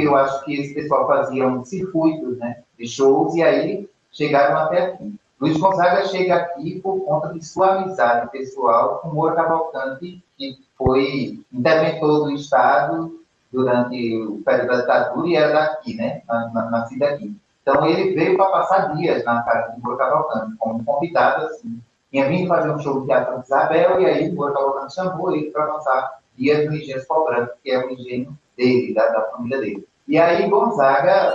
Porque 0.00 0.08
eu 0.08 0.16
acho 0.16 0.44
que 0.44 0.54
esse 0.54 0.72
pessoal 0.72 1.06
fazia 1.06 1.46
um 1.46 1.62
circuito 1.62 2.30
né, 2.36 2.62
de 2.78 2.88
shows 2.88 3.34
e 3.34 3.42
aí 3.42 3.86
chegaram 4.10 4.56
até 4.56 4.86
aqui. 4.86 5.14
Luiz 5.38 5.58
Gonzaga 5.58 6.06
chega 6.06 6.36
aqui 6.36 6.80
por 6.80 7.00
conta 7.00 7.34
de 7.34 7.44
sua 7.44 7.74
amizade 7.74 8.30
pessoal 8.30 9.00
com 9.00 9.08
Moura 9.08 9.34
Cavalcante, 9.34 10.22
que 10.38 10.58
foi 10.78 11.44
interventor 11.52 12.24
do 12.24 12.32
Estado 12.32 13.20
durante 13.52 14.22
o 14.22 14.40
período 14.42 14.68
da 14.68 14.80
ditadura 14.80 15.28
e 15.28 15.36
era 15.36 15.52
daqui, 15.52 15.94
né? 15.94 16.22
Nascido 16.70 17.02
aqui. 17.02 17.36
Então 17.60 17.86
ele 17.86 18.14
veio 18.14 18.38
para 18.38 18.46
passar 18.46 18.96
dias 18.96 19.22
na 19.24 19.42
casa 19.42 19.72
de 19.74 19.82
Moura 19.82 19.98
Cavalcante, 19.98 20.56
como 20.58 20.82
convidado, 20.82 21.44
assim. 21.44 21.78
Tinha 22.10 22.26
vindo 22.26 22.48
fazer 22.48 22.70
um 22.70 22.78
show 22.78 23.00
de 23.00 23.06
teatro 23.06 23.38
de 23.38 23.44
Isabel 23.44 24.00
e 24.00 24.06
aí 24.06 24.32
Moura 24.32 24.54
Cavalcante 24.54 24.94
chamou 24.94 25.36
ele 25.36 25.50
para 25.50 25.66
passar 25.66 26.20
dias 26.38 26.64
no 26.64 26.74
Engenho 26.74 27.02
Branco, 27.06 27.52
que 27.62 27.70
é 27.70 27.84
o 27.84 27.90
engenho 27.90 28.38
dele, 28.56 28.94
da, 28.94 29.06
da 29.08 29.22
família 29.30 29.58
dele. 29.58 29.89
E 30.10 30.18
aí 30.18 30.50
Gonzaga 30.50 31.32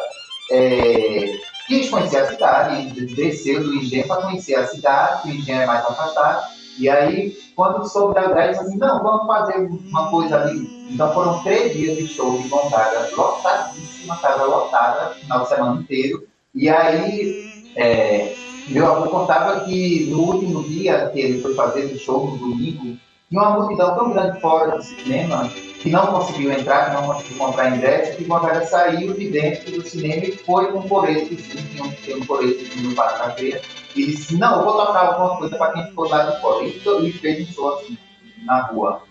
é, 0.51 1.39
quis 1.65 1.89
conhecer 1.89 2.17
a 2.17 2.27
cidade, 2.27 3.05
desceu 3.15 3.63
do 3.63 3.73
engenho 3.73 4.05
para 4.05 4.23
conhecer 4.23 4.55
a 4.55 4.67
cidade, 4.67 5.29
o 5.29 5.33
engenho 5.33 5.61
é 5.61 5.65
mais 5.65 5.85
afastado, 5.85 6.45
e 6.77 6.89
aí, 6.89 7.37
quando 7.55 7.87
soube 7.87 8.15
da 8.15 8.25
ideia, 8.25 8.49
disse 8.49 8.63
assim, 8.63 8.77
não, 8.77 9.01
vamos 9.01 9.27
fazer 9.27 9.55
uma 9.59 10.09
coisa 10.09 10.41
ali. 10.41 10.67
Então 10.91 11.13
foram 11.13 11.41
três 11.41 11.71
dias 11.71 11.95
de 11.95 12.05
show 12.05 12.37
de 12.37 12.49
Gonzaga, 12.49 13.09
lotadíssima, 13.15 14.17
casa 14.17 14.43
lotada, 14.43 15.11
final 15.11 15.43
de 15.43 15.47
semana 15.47 15.81
inteiro, 15.81 16.27
e 16.53 16.67
aí 16.67 17.71
é, 17.77 18.35
meu 18.67 18.91
avô 18.91 19.09
contava 19.09 19.61
que 19.61 20.07
no 20.11 20.19
último 20.19 20.63
dia 20.63 21.09
que 21.13 21.19
ele 21.21 21.41
foi 21.41 21.55
fazer 21.55 21.85
o 21.85 21.97
show, 21.97 22.27
no 22.27 22.37
domingo, 22.37 22.97
tinha 23.35 23.49
uma 23.49 23.59
multidão 23.59 23.95
tão 23.95 24.11
grande 24.11 24.39
fora 24.39 24.77
do 24.77 24.81
cinema 24.81 25.49
que 25.49 25.89
não 25.89 26.07
conseguiu 26.07 26.51
entrar, 26.53 26.85
que 26.85 26.95
não 26.95 27.13
conseguiu 27.13 27.37
comprar 27.37 27.75
ingresso, 27.75 28.17
que 28.17 28.23
vontade 28.23 28.65
saiu 28.69 29.13
de 29.13 29.29
dentro 29.29 29.71
do 29.71 29.87
cinema 29.87 30.23
e 30.23 30.37
foi 30.37 30.71
com 30.71 30.79
um 30.79 30.87
corete, 30.87 31.35
tinha 31.35 31.83
um, 31.83 31.91
tinha 31.91 32.17
um 32.17 32.25
corete 32.25 32.79
no 32.79 32.95
Parque 32.95 33.19
da 33.19 33.31
Feira, 33.31 33.61
e 33.93 34.05
disse, 34.05 34.37
não, 34.37 34.59
eu 34.59 34.63
vou 34.63 34.85
tocar 34.85 35.07
alguma 35.07 35.37
coisa 35.37 35.57
para 35.57 35.73
quem 35.73 35.85
ficou 35.87 36.07
lá 36.07 36.23
de 36.23 36.41
fora. 36.41 36.63
E, 36.63 37.07
e 37.07 37.11
fez 37.13 37.49
um 37.49 37.53
show 37.53 37.75
assim, 37.75 37.97
na 38.45 38.61
rua. 38.63 39.01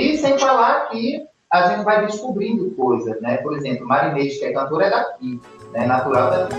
E 0.00 0.16
sem 0.16 0.38
falar 0.38 0.88
que 0.88 1.26
a 1.52 1.68
gente 1.68 1.84
vai 1.84 2.06
descobrindo 2.06 2.70
coisas, 2.70 3.20
né? 3.20 3.36
Por 3.36 3.54
exemplo, 3.54 3.86
Marinês, 3.86 4.38
que 4.38 4.46
é 4.46 4.52
cantora, 4.54 4.86
é 4.86 4.90
daqui, 4.90 5.38
né? 5.72 5.84
Natural 5.84 6.30
daqui. 6.30 6.54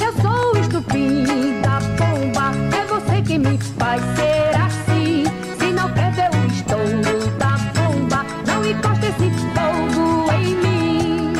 Eu 0.00 0.12
sou 0.22 0.56
estupida, 0.60 1.80
bomba, 1.98 2.52
é 2.72 2.84
você 2.86 3.20
que 3.22 3.36
me 3.36 3.58
faz 3.58 4.00
ser 4.14 4.54
assim. 4.64 5.24
Se 5.58 5.72
não 5.72 5.92
quer 5.92 6.12
ver 6.12 6.30
o 6.30 6.46
estouro 6.46 7.02
da 7.36 7.56
bomba, 7.74 8.24
não 8.46 8.64
encosta 8.64 9.06
esse 9.06 9.30
fogo 9.50 10.30
em 10.32 10.54
mim. 10.54 11.32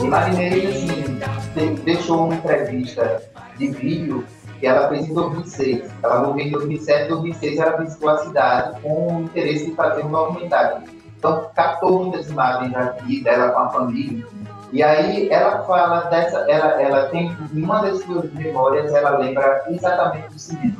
E 0.00 0.06
Marinês, 0.06 0.88
assim, 1.36 1.74
deixou 1.84 2.26
uma 2.26 2.36
entrevista 2.36 3.20
de 3.56 3.70
vídeo 3.72 4.24
que 4.58 4.66
ela 4.66 4.88
fez 4.88 5.08
em 5.08 5.14
2006. 5.14 5.90
Ela 6.02 6.22
morreu 6.22 6.46
em 6.46 6.50
2007, 6.50 7.08
2006 7.08 7.58
ela 7.58 7.76
visitou 7.76 8.10
a 8.10 8.18
cidade 8.18 8.80
com 8.80 9.16
o 9.16 9.22
interesse 9.22 9.66
de 9.66 9.74
fazer 9.74 10.04
um 10.04 10.10
documentário. 10.10 10.82
Então, 11.18 11.50
captou 11.54 12.04
muitas 12.04 12.28
imagens 12.28 12.74
aqui 12.76 13.22
dela 13.22 13.50
com 13.50 13.58
a 13.58 13.68
família. 13.70 14.24
E 14.70 14.82
aí 14.82 15.28
ela 15.30 15.64
fala 15.64 16.02
dessa, 16.10 16.38
ela, 16.48 16.80
ela 16.80 17.06
tem, 17.06 17.34
em 17.52 17.62
uma 17.62 17.80
das 17.80 18.00
suas 18.02 18.32
memórias, 18.34 18.92
ela 18.92 19.18
lembra 19.18 19.64
exatamente 19.68 20.28
do 20.28 20.38
cinema. 20.38 20.76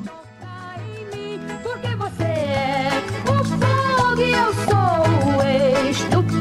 Porque 1.63 1.97
você 1.97 2.25
é 2.25 3.03
o 3.29 3.45
fogo 3.45 4.21
e 4.21 4.33
eu 4.33 4.53
sou 4.55 5.09
o 5.39 5.91
estupim. 5.91 6.38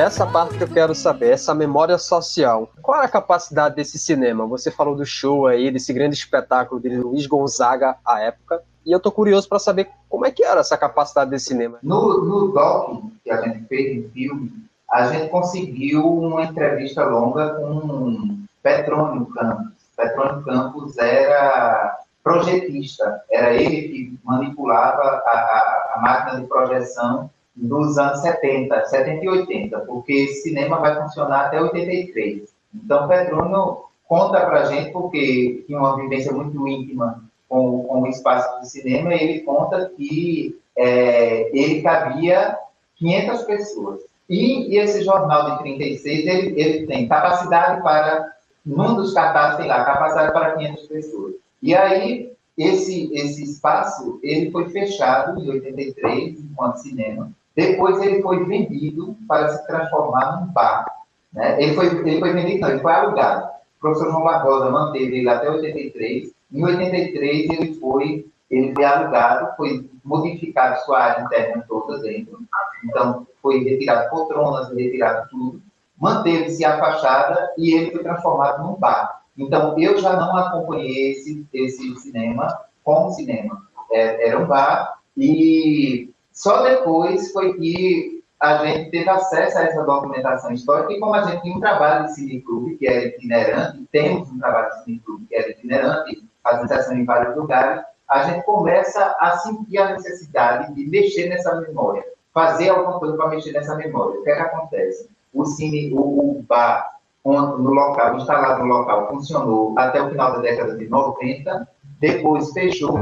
Essa 0.00 0.26
parte 0.26 0.56
que 0.56 0.62
eu 0.62 0.68
quero 0.68 0.94
saber, 0.94 1.30
essa 1.30 1.54
memória 1.54 1.96
social. 1.98 2.70
Qual 2.82 3.00
é 3.00 3.04
a 3.04 3.08
capacidade 3.08 3.76
desse 3.76 3.98
cinema? 3.98 4.46
Você 4.46 4.70
falou 4.70 4.94
do 4.94 5.06
show 5.06 5.46
aí, 5.46 5.70
desse 5.70 5.92
grande 5.92 6.14
espetáculo 6.14 6.80
de 6.80 6.88
Luiz 6.90 7.26
Gonzaga 7.26 7.96
à 8.04 8.20
época. 8.20 8.62
E 8.84 8.92
eu 8.92 9.00
tô 9.00 9.10
curioso 9.10 9.48
para 9.48 9.58
saber 9.58 9.88
como 10.08 10.26
é 10.26 10.30
que 10.30 10.44
era 10.44 10.60
essa 10.60 10.76
capacidade 10.76 11.30
desse 11.30 11.46
cinema. 11.46 11.78
No, 11.82 12.24
no 12.24 12.52
doc 12.52 13.04
que 13.24 13.30
a 13.30 13.40
gente 13.42 13.66
fez 13.66 13.96
em 13.96 14.08
filme, 14.10 14.52
a 14.90 15.06
gente 15.08 15.30
conseguiu 15.30 16.06
uma 16.06 16.44
entrevista 16.44 17.04
longa 17.04 17.54
com 17.54 18.38
Petrônio 18.62 19.26
Campos. 19.26 19.72
Petrônio 19.96 20.44
Campos 20.44 20.98
era 20.98 21.98
projetista, 22.22 23.22
era 23.30 23.54
ele 23.54 23.88
que 23.88 24.18
manipulava 24.24 25.02
a, 25.02 25.30
a, 25.30 25.92
a 25.94 26.00
máquina 26.02 26.40
de 26.40 26.46
projeção 26.46 27.30
dos 27.56 27.96
anos 27.96 28.20
70, 28.20 28.84
70 28.84 29.24
e 29.24 29.28
80, 29.28 29.78
porque 29.80 30.12
esse 30.12 30.42
cinema 30.42 30.78
vai 30.78 31.00
funcionar 31.00 31.46
até 31.46 31.60
83. 31.60 32.42
Então, 32.74 33.08
Petrônio 33.08 33.84
conta 34.06 34.40
para 34.40 34.62
a 34.62 34.64
gente, 34.66 34.92
porque 34.92 35.64
tinha 35.66 35.78
uma 35.78 35.96
vivência 35.96 36.32
muito 36.32 36.68
íntima 36.68 37.24
com, 37.48 37.84
com 37.84 38.02
o 38.02 38.06
espaço 38.08 38.60
do 38.60 38.66
cinema, 38.66 39.14
e 39.14 39.22
ele 39.22 39.40
conta 39.40 39.90
que 39.96 40.58
é, 40.76 41.50
ele 41.56 41.80
cabia 41.82 42.58
500 42.96 43.42
pessoas. 43.42 44.00
E, 44.28 44.74
e, 44.74 44.78
esse 44.78 45.02
jornal 45.02 45.52
de 45.52 45.62
36, 45.62 46.26
ele, 46.26 46.60
ele 46.60 46.86
tem 46.86 47.08
capacidade 47.08 47.82
para, 47.82 48.32
num 48.64 48.94
dos 48.94 49.14
cartazes 49.14 49.58
tem 49.58 49.68
lá, 49.68 49.84
capacidade 49.84 50.32
para 50.32 50.56
500 50.56 50.86
pessoas. 50.86 51.34
E 51.62 51.74
aí, 51.74 52.32
esse, 52.58 53.12
esse 53.14 53.44
espaço, 53.44 54.18
ele 54.22 54.50
foi 54.50 54.68
fechado 54.70 55.40
em 55.40 55.48
83, 55.48 56.40
enquanto 56.40 56.76
cinema. 56.78 57.30
Depois 57.56 57.98
ele 58.02 58.20
foi 58.20 58.44
vendido 58.44 59.16
para 59.26 59.48
se 59.48 59.66
transformar 59.66 60.40
num 60.40 60.52
bar. 60.52 60.86
Né? 61.32 61.62
Ele, 61.62 61.74
foi, 61.74 61.86
ele 61.86 62.20
foi 62.20 62.32
vendido, 62.34 62.60
não, 62.60 62.68
ele 62.68 62.80
foi 62.80 62.92
alugado. 62.92 63.46
O 63.78 63.80
professor 63.80 64.10
João 64.10 64.24
Barbosa 64.24 64.70
manteve 64.70 65.18
ele 65.18 65.28
até 65.28 65.50
83. 65.50 66.32
Em 66.52 66.64
83 66.64 67.50
ele 67.50 67.74
foi, 67.74 68.26
ele 68.50 68.74
foi 68.74 68.84
alugado, 68.84 69.56
foi 69.56 69.88
modificado 70.04 70.84
sua 70.84 71.00
área 71.00 71.24
interna 71.24 71.64
toda 71.66 71.98
dentro. 72.00 72.38
Então 72.84 73.26
foi 73.42 73.64
retirado 73.64 74.10
poltronas, 74.10 74.68
retirado 74.68 75.28
tudo. 75.30 75.62
Manteve-se 75.98 76.62
a 76.62 76.78
fachada 76.78 77.54
e 77.56 77.74
ele 77.74 77.90
foi 77.90 78.02
transformado 78.02 78.62
num 78.62 78.74
bar. 78.74 79.22
Então 79.36 79.78
eu 79.78 79.98
já 79.98 80.14
não 80.14 80.36
acompanhei 80.36 81.12
esse, 81.12 81.46
esse 81.52 81.96
cinema 81.96 82.54
como 82.84 83.12
cinema. 83.12 83.62
É, 83.90 84.28
era 84.28 84.38
um 84.38 84.46
bar 84.46 84.98
e 85.16 86.10
só 86.36 86.62
depois 86.62 87.32
foi 87.32 87.54
que 87.54 88.22
a 88.38 88.58
gente 88.58 88.90
teve 88.90 89.08
acesso 89.08 89.56
a 89.56 89.62
essa 89.62 89.82
documentação 89.82 90.52
histórica 90.52 90.92
e 90.92 91.00
como 91.00 91.14
a 91.14 91.22
gente 91.22 91.40
tinha 91.40 91.56
um 91.56 91.60
trabalho 91.60 92.04
de 92.04 92.14
cineclube 92.14 92.76
que 92.76 92.86
era 92.86 93.06
itinerante, 93.06 93.88
temos 93.90 94.30
um 94.30 94.38
trabalho 94.38 94.68
de 94.68 94.84
cineclube 94.84 95.24
que 95.26 95.34
era 95.34 95.48
itinerante, 95.48 96.28
fazendo 96.44 96.68
sessão 96.68 96.94
em 96.94 97.06
vários 97.06 97.34
lugares, 97.34 97.82
a 98.06 98.24
gente 98.24 98.44
começa 98.44 99.16
a 99.18 99.38
sentir 99.38 99.78
a 99.78 99.92
necessidade 99.92 100.74
de 100.74 100.86
mexer 100.86 101.30
nessa 101.30 101.58
memória, 101.58 102.04
fazer 102.34 102.68
alguma 102.68 102.98
coisa 102.98 103.16
para 103.16 103.28
mexer 103.28 103.52
nessa 103.52 103.74
memória. 103.74 104.20
O 104.20 104.22
que 104.22 104.30
é 104.30 104.36
que 104.36 104.42
acontece? 104.42 105.08
O 105.32 105.46
cine, 105.46 105.90
o, 105.94 106.38
o 106.38 106.44
bar 106.46 106.98
no 107.24 107.72
local, 107.72 108.14
instalado 108.14 108.62
no 108.62 108.68
local, 108.68 109.08
funcionou 109.08 109.74
até 109.78 110.02
o 110.02 110.10
final 110.10 110.32
da 110.34 110.40
década 110.40 110.76
de 110.76 110.86
90, 110.86 111.66
depois 111.98 112.52
fechou. 112.52 112.98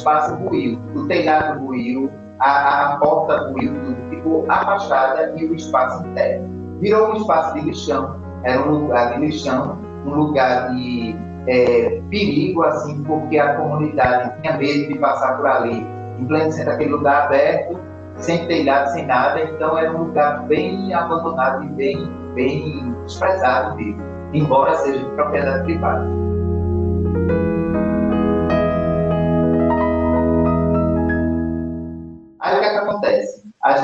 Espaço 0.00 0.34
ruiu, 0.36 0.78
o 0.94 1.06
telhado 1.06 1.64
ruiu, 1.64 2.10
a, 2.40 2.94
a 2.94 2.96
porta 2.96 3.50
ruiu, 3.50 3.72
tudo 3.74 4.10
ficou 4.10 4.46
a 4.48 4.64
fachada 4.64 5.34
e 5.36 5.44
o 5.44 5.54
espaço 5.54 6.06
interno. 6.06 6.48
Virou 6.80 7.10
um 7.10 7.16
espaço 7.16 7.54
de 7.54 7.60
lixão, 7.60 8.16
era 8.44 8.62
um 8.62 8.78
lugar 8.78 9.14
de 9.14 9.20
lixão, 9.26 9.78
um 10.06 10.14
lugar 10.14 10.74
de 10.74 11.14
é, 11.46 12.00
perigo, 12.08 12.62
assim, 12.64 13.02
porque 13.04 13.38
a 13.38 13.54
comunidade 13.54 14.32
tinha 14.40 14.56
medo 14.56 14.88
de 14.88 14.98
passar 14.98 15.36
por 15.36 15.46
ali, 15.46 15.86
em 16.18 16.24
pleno 16.24 16.50
centro, 16.50 16.72
aquele 16.72 16.90
lugar 16.90 17.26
aberto, 17.26 17.78
sem 18.16 18.46
telhado, 18.46 18.90
sem 18.92 19.06
nada, 19.06 19.42
então 19.42 19.76
era 19.76 19.92
um 19.92 20.04
lugar 20.04 20.42
bem 20.46 20.92
abandonado 20.92 21.64
e 21.64 21.68
bem, 21.68 22.10
bem 22.34 22.94
desprezado 23.04 23.76
mesmo, 23.76 24.02
embora 24.32 24.74
seja 24.76 24.98
de 24.98 25.10
propriedade 25.14 25.64
privada. 25.64 26.29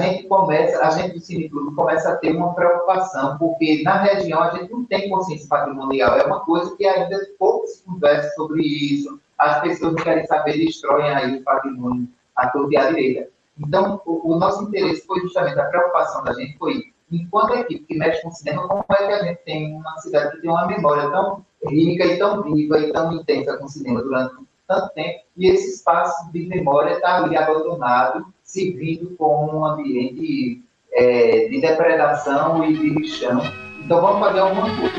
Gente 0.00 0.24
começa, 0.24 0.84
a 0.84 0.90
gente 0.90 1.14
do 1.14 1.20
Cineclube 1.20 1.74
começa 1.74 2.10
a 2.10 2.16
ter 2.16 2.34
uma 2.34 2.54
preocupação, 2.54 3.36
porque 3.38 3.82
na 3.82 4.02
região 4.02 4.42
a 4.42 4.50
gente 4.50 4.72
não 4.72 4.84
tem 4.84 5.08
consciência 5.08 5.48
patrimonial, 5.48 6.16
é 6.16 6.24
uma 6.24 6.40
coisa 6.40 6.74
que 6.76 6.86
ainda 6.86 7.18
pouco 7.38 7.66
se 7.66 7.82
conversa 7.84 8.30
sobre 8.34 8.62
isso, 8.62 9.20
as 9.38 9.60
pessoas 9.60 9.94
não 9.94 10.02
querem 10.02 10.26
saber, 10.26 10.58
destroem 10.58 11.10
aí 11.10 11.36
o 11.36 11.44
patrimônio 11.44 12.08
à 12.34 12.48
toda 12.48 12.74
e 12.74 12.88
direita. 12.88 13.28
Então, 13.58 14.00
o, 14.04 14.34
o, 14.34 14.38
nosso 14.38 14.64
interesse 14.64 15.06
foi 15.06 15.20
justamente, 15.20 15.58
a 15.58 15.64
preocupação 15.64 16.24
da 16.24 16.32
gente 16.34 16.58
foi, 16.58 16.84
enquanto 17.10 17.54
equipe 17.54 17.84
que 17.84 17.98
mexe 17.98 18.22
com 18.22 18.30
cinema, 18.30 18.68
como 18.68 18.84
é 18.90 18.96
que 18.96 19.12
a 19.12 19.24
gente 19.24 19.40
tem 19.44 19.74
uma 19.74 19.96
cidade 19.98 20.32
que 20.32 20.42
tem 20.42 20.50
uma 20.50 20.66
memória 20.66 21.10
tão 21.10 21.44
rica 21.66 22.04
e 22.04 22.18
tão 22.18 22.42
viva 22.42 22.78
e 22.78 22.92
tão 22.92 23.12
intensa 23.12 23.56
com 23.56 23.64
o 23.64 23.68
cinema 23.68 24.02
durante 24.02 24.34
tanto 24.66 24.92
tempo, 24.94 25.20
e 25.36 25.48
esse 25.48 25.76
espaço 25.76 26.30
de 26.32 26.46
memória 26.46 26.94
está 26.94 27.22
ali 27.22 27.36
abandonado, 27.36 28.26
servindo 28.46 29.14
como 29.16 29.58
um 29.58 29.66
ambiente 29.66 30.62
é, 30.92 31.48
de 31.48 31.60
depredação 31.60 32.64
e 32.64 32.72
de 32.72 32.90
lixão. 32.90 33.42
Então 33.84 34.00
vamos 34.00 34.20
fazer 34.20 34.38
alguma 34.38 34.68
coisa. 34.76 34.94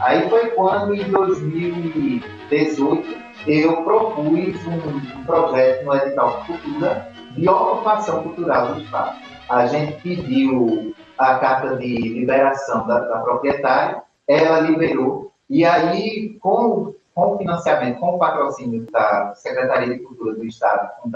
Aí 0.00 0.30
foi 0.30 0.50
quando, 0.50 0.94
em 0.94 1.10
2018, 1.10 3.18
eu 3.46 3.82
propus 3.82 4.66
um, 4.66 4.76
um 5.18 5.24
projeto 5.24 5.84
no 5.84 5.96
Edital 5.96 6.44
Cultura 6.46 7.12
de 7.36 7.48
ocupação 7.48 8.22
cultural 8.22 8.74
do 8.74 8.82
espaço 8.82 9.37
a 9.48 9.66
gente 9.66 10.00
pediu 10.02 10.94
a 11.16 11.38
carta 11.38 11.76
de 11.76 11.86
liberação 11.86 12.86
da, 12.86 13.00
da 13.00 13.20
proprietária, 13.20 14.02
ela 14.26 14.60
liberou, 14.60 15.32
e 15.48 15.64
aí, 15.64 16.38
com, 16.40 16.94
com 17.14 17.34
o 17.34 17.38
financiamento, 17.38 17.98
com 17.98 18.16
o 18.16 18.18
patrocínio 18.18 18.86
da 18.90 19.34
Secretaria 19.34 19.94
de 19.94 20.04
Cultura 20.04 20.34
do 20.34 20.44
Estado, 20.44 20.90
com 21.02 21.10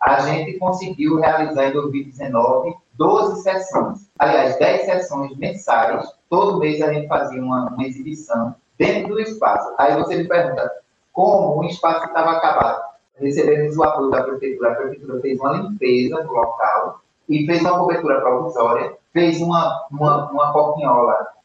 a 0.00 0.20
gente 0.20 0.58
conseguiu 0.58 1.20
realizar 1.20 1.66
em 1.66 1.72
2019 1.72 2.74
12 2.94 3.42
sessões. 3.42 4.10
Aliás, 4.18 4.58
10 4.58 4.84
sessões 4.84 5.36
mensais. 5.36 6.06
Todo 6.28 6.58
mês 6.58 6.82
a 6.82 6.92
gente 6.92 7.08
fazia 7.08 7.42
uma, 7.42 7.68
uma 7.70 7.86
exibição 7.86 8.54
dentro 8.78 9.14
do 9.14 9.20
espaço. 9.20 9.74
Aí 9.78 9.94
você 9.96 10.16
me 10.16 10.28
pergunta, 10.28 10.70
como 11.12 11.58
o 11.58 11.64
espaço 11.64 12.06
estava 12.06 12.32
acabado? 12.32 12.82
Recebemos 13.16 13.76
o 13.76 13.82
apoio 13.82 14.10
da 14.10 14.22
prefeitura. 14.22 14.72
A 14.72 14.74
prefeitura 14.74 15.20
fez 15.20 15.40
uma 15.40 15.52
limpeza 15.52 16.22
no 16.24 16.32
local 16.32 17.00
e 17.30 17.46
fez 17.46 17.62
uma 17.62 17.78
cobertura 17.78 18.20
provisória, 18.20 18.96
fez 19.12 19.40
uma, 19.40 19.86
uma, 19.90 20.30
uma 20.30 20.52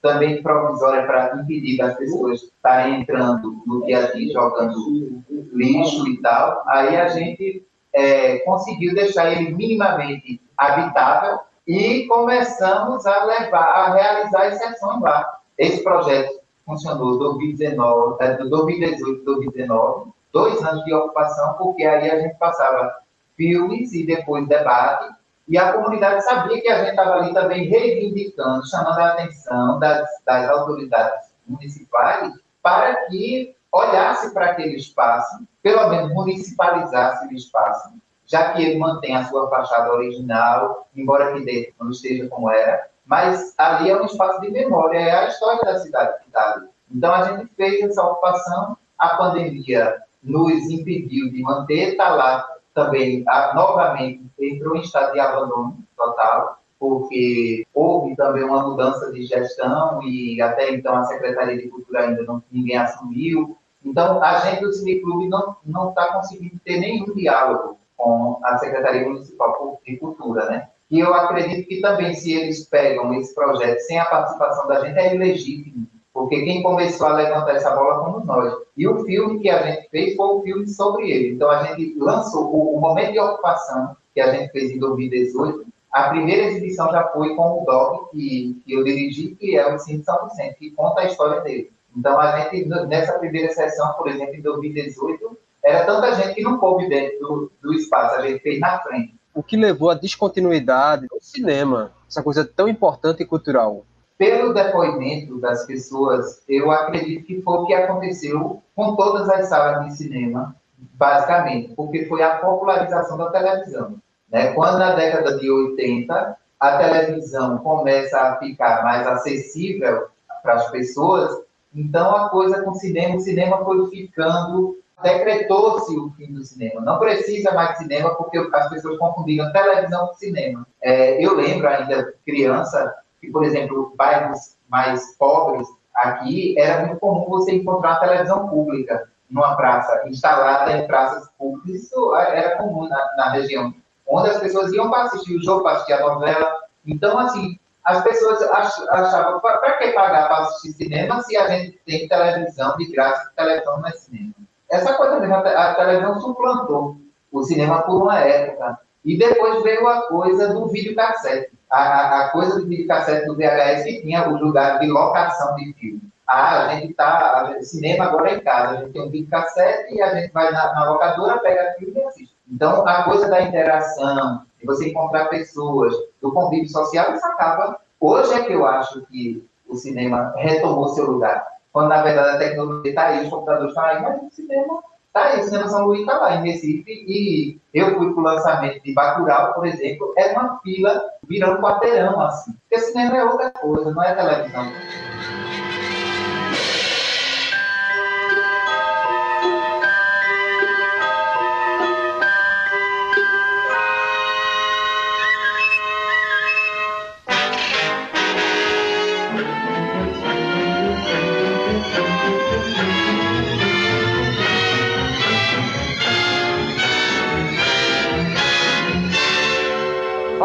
também 0.01 0.41
provisória 0.41 1.05
para 1.05 1.35
impedir 1.37 1.81
as 1.81 1.95
pessoas 1.95 2.41
estarem 2.41 3.01
entrando 3.01 3.61
no 3.65 3.85
dia 3.85 4.05
a 4.05 4.11
dia, 4.11 4.33
jogando 4.33 5.23
lixo 5.53 6.07
e 6.07 6.21
tal. 6.21 6.63
Aí 6.67 6.97
a 6.97 7.07
gente 7.07 7.65
é, 7.93 8.39
conseguiu 8.39 8.95
deixar 8.95 9.31
ele 9.31 9.53
minimamente 9.53 10.41
habitável 10.57 11.39
e 11.67 12.05
começamos 12.07 13.05
a 13.05 13.23
levar, 13.25 13.63
a 13.63 13.93
realizar 13.93 14.47
exceções 14.47 15.01
lá. 15.01 15.39
Esse 15.57 15.83
projeto 15.83 16.39
funcionou 16.65 17.17
2019, 17.19 18.17
é, 18.21 18.37
2018 18.43 19.23
2019, 19.23 20.11
dois 20.33 20.63
anos 20.63 20.83
de 20.83 20.93
ocupação, 20.93 21.53
porque 21.53 21.83
aí 21.83 22.09
a 22.09 22.19
gente 22.19 22.37
passava 22.37 22.95
filmes 23.37 23.93
e 23.93 24.05
depois 24.05 24.47
debate, 24.47 25.14
e 25.47 25.57
a 25.57 25.73
comunidade 25.73 26.23
sabia 26.23 26.59
que 26.61 26.67
a 26.67 26.79
gente 26.79 26.89
estava 26.89 27.15
ali 27.15 27.33
também 27.33 27.67
reivindicando, 27.67 28.67
chamando 28.67 28.99
a 28.99 29.09
atenção 29.09 29.79
das, 29.79 30.07
das 30.25 30.49
autoridades 30.49 31.29
municipais 31.47 32.33
para 32.63 33.05
que 33.07 33.55
olhasse 33.71 34.33
para 34.33 34.51
aquele 34.51 34.75
espaço, 34.75 35.45
pelo 35.61 35.89
menos 35.89 36.13
municipalizasse 36.13 37.27
o 37.27 37.33
espaço, 37.33 37.93
já 38.25 38.53
que 38.53 38.63
ele 38.63 38.79
mantém 38.79 39.15
a 39.15 39.25
sua 39.25 39.47
fachada 39.49 39.93
original, 39.93 40.87
embora 40.95 41.33
que 41.33 41.45
dentro 41.45 41.73
não 41.79 41.91
esteja 41.91 42.27
como 42.27 42.49
era, 42.49 42.89
mas 43.05 43.53
ali 43.57 43.91
é 43.91 44.01
um 44.01 44.05
espaço 44.05 44.41
de 44.41 44.49
memória, 44.49 44.97
é 44.97 45.11
a 45.11 45.27
história 45.27 45.61
da 45.63 45.79
cidade 45.79 46.19
que 46.21 46.27
está 46.27 46.53
ali. 46.53 46.67
Então 46.89 47.13
a 47.13 47.23
gente 47.23 47.51
fez 47.55 47.83
essa 47.83 48.01
ocupação, 48.01 48.75
a 48.97 49.09
pandemia 49.17 50.01
nos 50.23 50.63
impediu 50.71 51.29
de 51.29 51.41
manter, 51.43 51.91
está 51.91 52.09
lá 52.09 52.47
também, 52.75 53.23
a, 53.27 53.53
novamente, 53.55 54.21
entrou 54.37 54.75
em 54.75 54.81
estado 54.81 55.13
de 55.13 55.19
abandono 55.19 55.77
total, 55.97 56.59
porque 56.77 57.65
houve 57.73 58.15
também 58.17 58.43
uma 58.43 58.67
mudança 58.67 59.11
de 59.11 59.25
gestão 59.25 60.03
e 60.03 60.39
até 60.41 60.71
então 60.71 60.93
a 60.95 61.05
Secretaria 61.05 61.57
de 61.57 61.69
Cultura 61.69 62.01
ainda 62.01 62.23
não 62.23 62.43
ninguém 62.51 62.77
assumiu. 62.77 63.57
Então, 63.83 64.21
a 64.21 64.39
gente 64.39 64.61
do 64.61 64.73
Cineclube 64.73 65.29
não 65.65 65.89
está 65.89 66.13
conseguindo 66.13 66.59
ter 66.63 66.79
nenhum 66.79 67.13
diálogo 67.13 67.77
com 67.95 68.39
a 68.43 68.57
Secretaria 68.57 69.07
Municipal 69.07 69.79
de 69.85 69.97
Cultura, 69.97 70.45
né? 70.47 70.69
E 70.91 70.99
eu 70.99 71.13
acredito 71.13 71.67
que 71.67 71.81
também, 71.81 72.13
se 72.13 72.33
eles 72.33 72.65
pegam 72.65 73.13
esse 73.13 73.33
projeto 73.33 73.79
sem 73.79 73.97
a 73.97 74.05
participação 74.05 74.67
da 74.67 74.85
gente, 74.85 74.99
é 74.99 75.15
ilegítimo, 75.15 75.87
porque 76.15 76.45
quem 76.45 76.63
começou 76.63 77.07
a 77.07 77.13
levantar 77.17 77.55
essa 77.55 77.75
bola 77.75 78.05
fomos 78.05 78.25
nós. 78.25 78.53
E 78.77 78.87
o 78.87 79.03
filme 79.03 79.41
que 79.41 79.49
a 79.49 79.61
gente 79.63 79.89
fez 79.89 80.15
foi 80.15 80.25
um 80.25 80.41
filme 80.41 80.65
sobre 80.65 81.11
ele. 81.11 81.35
Então, 81.35 81.51
a 81.51 81.61
gente 81.65 81.93
lançou 81.99 82.55
o, 82.55 82.77
o 82.77 82.79
momento 82.79 83.11
de 83.11 83.19
ocupação 83.19 83.97
que 84.13 84.21
a 84.21 84.31
gente 84.31 84.49
fez 84.53 84.71
em 84.71 84.79
2018. 84.79 85.65
A 85.91 86.07
primeira 86.07 86.45
exibição 86.45 86.89
já 86.89 87.03
foi 87.09 87.35
com 87.35 87.61
o 87.61 87.65
Dog, 87.65 88.11
que, 88.11 88.61
que 88.65 88.73
eu 88.73 88.85
dirigi, 88.85 89.35
que 89.35 89.57
é 89.57 89.75
o 89.75 89.77
Cine 89.77 90.05
São 90.05 90.29
Vicente, 90.29 90.55
que 90.55 90.71
conta 90.71 91.01
a 91.01 91.05
história 91.05 91.41
dele. 91.41 91.69
Então, 91.93 92.17
a 92.17 92.39
gente, 92.39 92.65
nessa 92.87 93.19
primeira 93.19 93.51
sessão, 93.53 93.91
por 93.97 94.07
exemplo, 94.07 94.35
em 94.35 94.41
2018, 94.41 95.37
era 95.65 95.85
tanta 95.85 96.15
gente 96.15 96.35
que 96.35 96.41
não 96.41 96.57
coube 96.59 96.87
dentro 96.87 97.19
do, 97.19 97.51
do 97.61 97.73
espaço, 97.73 98.15
a 98.15 98.25
gente 98.25 98.39
fez 98.39 98.57
na 98.61 98.79
frente. 98.79 99.13
O 99.33 99.43
que 99.43 99.57
levou 99.57 99.89
à 99.89 99.93
descontinuidade 99.93 101.07
do 101.07 101.17
cinema, 101.19 101.91
essa 102.09 102.23
coisa 102.23 102.45
tão 102.45 102.69
importante 102.69 103.21
e 103.21 103.25
cultural? 103.25 103.83
Pelo 104.17 104.53
depoimento 104.53 105.39
das 105.39 105.65
pessoas, 105.65 106.41
eu 106.47 106.71
acredito 106.71 107.25
que 107.25 107.41
foi 107.41 107.53
o 107.53 107.65
que 107.65 107.73
aconteceu 107.73 108.61
com 108.75 108.95
todas 108.95 109.29
as 109.29 109.49
salas 109.49 109.85
de 109.85 109.97
cinema, 109.97 110.55
basicamente, 110.93 111.73
porque 111.75 112.05
foi 112.05 112.23
a 112.23 112.37
popularização 112.37 113.17
da 113.17 113.29
televisão. 113.29 113.95
Né? 114.31 114.53
Quando 114.53 114.79
na 114.79 114.95
década 114.95 115.37
de 115.37 115.49
80 115.49 116.37
a 116.59 116.77
televisão 116.77 117.57
começa 117.57 118.17
a 118.17 118.37
ficar 118.37 118.83
mais 118.83 119.05
acessível 119.05 120.07
para 120.41 120.55
as 120.55 120.71
pessoas, 120.71 121.43
então 121.73 122.15
a 122.15 122.29
coisa 122.29 122.63
com 122.63 122.71
o 122.71 122.75
cinema, 122.75 123.17
o 123.17 123.19
cinema 123.19 123.63
foi 123.65 123.89
ficando 123.89 124.77
decretou-se 125.03 125.97
o 125.97 126.09
fim 126.11 126.33
do 126.33 126.43
cinema. 126.43 126.81
Não 126.81 126.97
precisa 126.99 127.53
mais 127.53 127.71
de 127.71 127.79
cinema 127.79 128.15
porque 128.15 128.37
as 128.37 128.69
pessoas 128.69 128.97
confundiram 128.97 129.51
televisão 129.51 130.07
com 130.07 130.13
cinema. 130.13 130.65
É, 130.81 131.23
eu 131.23 131.35
lembro 131.35 131.67
ainda, 131.67 132.13
criança, 132.25 132.93
que, 133.25 133.31
por 133.31 133.43
exemplo, 133.43 133.93
bairros 133.95 134.57
mais 134.69 135.15
pobres 135.17 135.67
aqui, 135.95 136.57
era 136.59 136.85
muito 136.85 136.99
comum 136.99 137.25
você 137.29 137.55
encontrar 137.55 137.91
uma 137.91 137.99
televisão 137.99 138.47
pública 138.47 139.09
numa 139.29 139.55
praça, 139.55 140.03
instalada 140.07 140.71
em 140.71 140.87
praças 140.87 141.29
públicas. 141.37 141.83
Isso 141.83 142.15
era 142.15 142.57
comum 142.57 142.87
na, 142.87 143.15
na 143.17 143.29
região, 143.31 143.73
onde 144.07 144.29
as 144.29 144.37
pessoas 144.39 144.71
iam 144.73 144.89
para 144.89 145.03
assistir 145.03 145.35
o 145.35 145.43
jogo, 145.43 145.63
para 145.63 145.73
assistir 145.73 145.93
a 145.93 146.01
novela. 146.01 146.53
Então, 146.85 147.17
assim, 147.17 147.57
as 147.83 148.03
pessoas 148.03 148.41
achavam, 148.41 149.39
para 149.39 149.77
que 149.77 149.91
pagar 149.91 150.27
para 150.27 150.43
assistir 150.43 150.73
cinema 150.73 151.21
se 151.21 151.37
a 151.37 151.47
gente 151.47 151.79
tem 151.85 152.07
televisão 152.07 152.75
de 152.77 152.91
graça, 152.91 153.31
televisão 153.35 153.79
não 153.79 153.87
é 153.87 153.91
cinema? 153.91 154.33
essa 154.69 154.93
coisa 154.95 155.19
mesmo, 155.19 155.35
a 155.35 155.73
televisão 155.75 156.19
suplantou 156.19 156.97
o 157.31 157.43
cinema 157.43 157.81
por 157.83 158.01
uma 158.01 158.19
época. 158.19 158.79
E 159.05 159.17
depois 159.17 159.61
veio 159.61 159.87
a 159.87 160.07
coisa 160.07 160.53
do 160.53 160.67
videocassete. 160.67 161.51
A, 161.69 162.25
a 162.25 162.29
coisa 162.29 162.59
do 162.59 162.67
videocassete 162.67 163.27
do 163.27 163.35
VHS 163.35 163.83
que 163.83 164.01
tinha 164.01 164.27
o 164.27 164.37
lugar 164.37 164.79
de 164.79 164.87
locação 164.87 165.55
de 165.55 165.73
filme. 165.73 166.01
Ah, 166.27 166.65
a 166.65 166.75
gente 166.75 166.93
tá. 166.95 167.55
cinema 167.61 168.05
agora 168.05 168.31
é 168.31 168.35
em 168.37 168.39
casa. 168.39 168.69
A 168.69 168.77
gente 168.81 168.93
tem 168.93 169.01
um 169.03 169.11
videocassete 169.11 169.93
e 169.93 170.01
a 170.01 170.15
gente 170.15 170.33
vai 170.33 170.51
na, 170.51 170.73
na 170.73 170.91
locadora, 170.91 171.37
pega 171.37 171.75
filme 171.77 171.99
e 171.99 172.03
assiste. 172.03 172.35
Então, 172.51 172.85
a 172.87 173.03
coisa 173.03 173.27
da 173.29 173.41
interação, 173.43 174.41
de 174.59 174.65
você 174.65 174.89
encontrar 174.89 175.29
pessoas, 175.29 175.93
do 176.21 176.33
convívio 176.33 176.69
social, 176.69 177.13
isso 177.13 177.25
acaba. 177.25 177.79
Hoje 177.99 178.33
é 178.33 178.43
que 178.43 178.53
eu 178.53 178.65
acho 178.65 179.05
que 179.05 179.47
o 179.67 179.75
cinema 179.75 180.33
retomou 180.35 180.89
seu 180.89 181.05
lugar 181.05 181.55
quando 181.75 181.89
na 181.89 182.01
verdade 182.01 182.37
a 182.37 182.39
tecnologia 182.39 182.89
está 182.89 183.07
aí, 183.07 183.25
os 183.25 183.29
computadores 183.29 183.71
estão 183.71 183.83
aí, 183.83 184.01
mas 184.01 184.23
o 184.23 184.29
cinema 184.31 184.81
está 185.15 185.29
aí, 185.29 185.39
o 185.39 185.43
cinema 185.43 185.67
São 185.69 185.85
Luís 185.85 186.01
está 186.01 186.17
lá 186.17 186.35
em 186.35 186.43
Recife, 186.43 186.91
e 186.91 187.57
eu 187.73 187.95
fui 187.97 188.13
para 188.13 188.19
o 188.19 188.23
lançamento 188.23 188.83
de 188.83 188.93
Bacurau, 188.93 189.53
por 189.53 189.65
exemplo, 189.65 190.13
é 190.17 190.33
uma 190.33 190.59
fila 190.59 191.01
virando 191.27 191.61
quarteirão, 191.61 192.19
assim, 192.19 192.53
porque 192.53 192.83
cinema 192.83 193.17
é 193.17 193.23
outra 193.23 193.49
coisa, 193.51 193.91
não 193.91 194.03
é 194.03 194.13
televisão. 194.13 194.65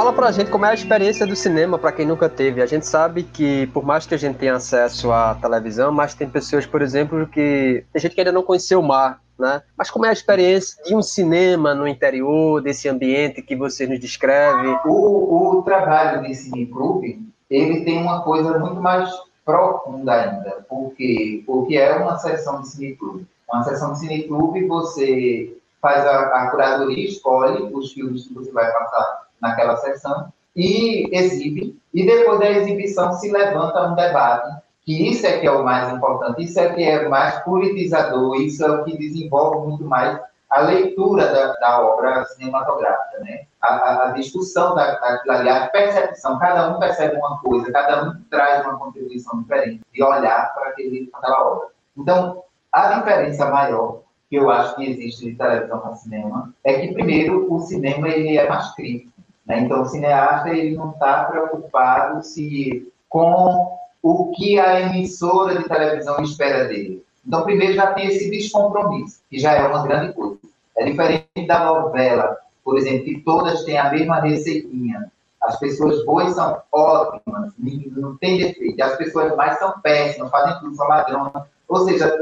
Fala 0.01 0.15
pra 0.15 0.33
gente 0.33 0.51
como 0.51 0.65
é 0.65 0.71
a 0.71 0.73
experiência 0.73 1.27
do 1.27 1.37
cinema 1.37 1.79
para 1.79 1.93
quem 1.93 2.07
nunca 2.07 2.27
teve. 2.27 2.63
A 2.63 2.67
gente 2.67 2.87
sabe 2.87 3.23
que, 3.23 3.67
por 3.67 3.85
mais 3.85 4.07
que 4.07 4.15
a 4.15 4.17
gente 4.17 4.39
tenha 4.39 4.55
acesso 4.55 5.13
à 5.13 5.35
televisão, 5.35 5.93
mas 5.93 6.15
tem 6.15 6.27
pessoas, 6.27 6.65
por 6.65 6.81
exemplo, 6.81 7.27
que. 7.27 7.85
Tem 7.93 8.01
gente 8.01 8.15
que 8.15 8.21
ainda 8.23 8.33
não 8.33 8.43
conheceu 8.43 8.81
o 8.81 8.83
mar, 8.83 9.21
né? 9.39 9.61
Mas 9.77 9.91
como 9.91 10.07
é 10.07 10.09
a 10.09 10.13
experiência 10.15 10.83
de 10.85 10.95
um 10.95 11.03
cinema 11.03 11.75
no 11.75 11.87
interior, 11.87 12.63
desse 12.63 12.89
ambiente 12.89 13.43
que 13.43 13.55
você 13.55 13.87
nos 13.87 14.01
descreve? 14.01 14.69
O, 14.87 15.59
o 15.59 15.63
trabalho 15.65 16.23
de 16.23 16.35
cineclube, 16.35 17.21
ele 17.51 17.85
tem 17.85 18.01
uma 18.01 18.23
coisa 18.23 18.59
muito 18.59 18.81
mais 18.81 19.13
profunda 19.45 20.15
ainda. 20.15 20.65
Por 20.67 20.95
quê? 20.95 21.43
Porque 21.47 21.77
é 21.77 21.95
uma 21.97 22.17
sessão 22.17 22.63
de 22.63 22.69
cineclube. 22.69 23.27
Uma 23.53 23.63
sessão 23.65 23.93
de 23.93 23.99
cineclube, 23.99 24.67
você 24.67 25.55
faz 25.83 26.07
a, 26.07 26.21
a 26.21 26.51
curadoria, 26.51 27.07
escolhe 27.07 27.71
os 27.71 27.93
filmes 27.93 28.27
que 28.27 28.33
você 28.33 28.51
vai 28.51 28.73
passar 28.73 29.29
naquela 29.40 29.76
sessão 29.76 30.33
e 30.55 31.09
exibe, 31.16 31.79
e 31.94 32.05
depois 32.05 32.40
da 32.40 32.50
exibição 32.50 33.12
se 33.14 33.31
levanta 33.31 33.88
um 33.88 33.94
debate, 33.94 34.61
que 34.83 35.09
isso 35.09 35.26
é 35.26 35.38
que 35.38 35.46
é 35.46 35.50
o 35.50 35.64
mais 35.64 35.92
importante, 35.92 36.42
isso 36.42 36.59
é 36.59 36.72
que 36.72 36.83
é 36.83 37.09
mais 37.09 37.38
politizador, 37.44 38.37
isso 38.37 38.64
é 38.64 38.70
o 38.70 38.85
que 38.85 38.96
desenvolve 38.96 39.68
muito 39.68 39.85
mais 39.85 40.18
a 40.50 40.62
leitura 40.62 41.33
da, 41.33 41.53
da 41.55 41.81
obra 41.81 42.24
cinematográfica, 42.24 43.20
né? 43.20 43.42
A, 43.62 43.74
a, 43.74 44.09
a 44.09 44.12
discussão 44.12 44.74
da, 44.74 44.98
ali, 45.29 45.48
a 45.48 45.68
percepção, 45.68 46.38
cada 46.40 46.70
um 46.70 46.81
percebe 46.81 47.16
uma 47.16 47.38
coisa, 47.38 47.70
cada 47.70 48.05
um 48.05 48.20
traz 48.29 48.66
uma 48.66 48.79
contribuição 48.79 49.42
diferente 49.42 49.81
de 49.92 50.03
olhar 50.03 50.53
para 50.53 50.70
aquele, 50.70 51.09
aquela 51.14 51.46
obra. 51.46 51.68
Então, 51.96 52.42
a 52.72 52.98
diferença 52.98 53.48
maior 53.48 54.00
que 54.29 54.37
eu 54.37 54.50
acho 54.50 54.76
que 54.76 54.88
existe 54.88 55.26
de 55.26 55.37
televisão 55.37 55.79
para 55.79 55.94
cinema 55.94 56.53
é 56.64 56.81
que, 56.81 56.94
primeiro, 56.94 57.53
o 57.53 57.61
cinema 57.61 58.09
ele 58.09 58.37
é 58.37 58.48
mais 58.48 58.74
crítico. 58.74 59.10
Né? 59.51 59.63
Então, 59.63 59.83
o 59.83 59.87
cineasta 59.87 60.51
ele 60.51 60.77
não 60.77 60.91
está 60.91 61.25
preocupado 61.25 62.23
se 62.23 62.89
com 63.09 63.77
o 64.01 64.31
que 64.31 64.61
a 64.61 64.81
emissora 64.81 65.59
de 65.59 65.69
televisão 65.69 66.23
espera 66.23 66.69
dele. 66.69 67.05
Então, 67.27 67.43
primeiro, 67.43 67.75
já 67.75 67.93
tem 67.93 68.07
esse 68.07 68.31
descompromisso, 68.31 69.21
que 69.29 69.41
já 69.41 69.55
é 69.55 69.67
uma 69.67 69.83
grande 69.83 70.13
coisa. 70.13 70.39
É 70.77 70.85
diferente 70.85 71.49
da 71.49 71.65
novela, 71.65 72.39
por 72.65 72.79
exemplo, 72.79 73.05
que 73.05 73.21
todas 73.23 73.65
têm 73.65 73.77
a 73.77 73.91
mesma 73.91 74.21
receitinha. 74.21 75.11
As 75.43 75.59
pessoas 75.59 76.05
boas 76.05 76.33
são 76.33 76.63
ótimas, 76.71 77.53
não 77.59 78.17
tem 78.19 78.39
defeito. 78.39 78.81
As 78.81 78.97
pessoas 78.97 79.35
mais 79.35 79.59
são 79.59 79.81
péssimas, 79.81 80.31
fazem 80.31 80.61
tudo, 80.61 80.77
são 80.77 80.87
ladrões. 80.87 81.33
Ou 81.69 81.79
seja, 81.87 82.17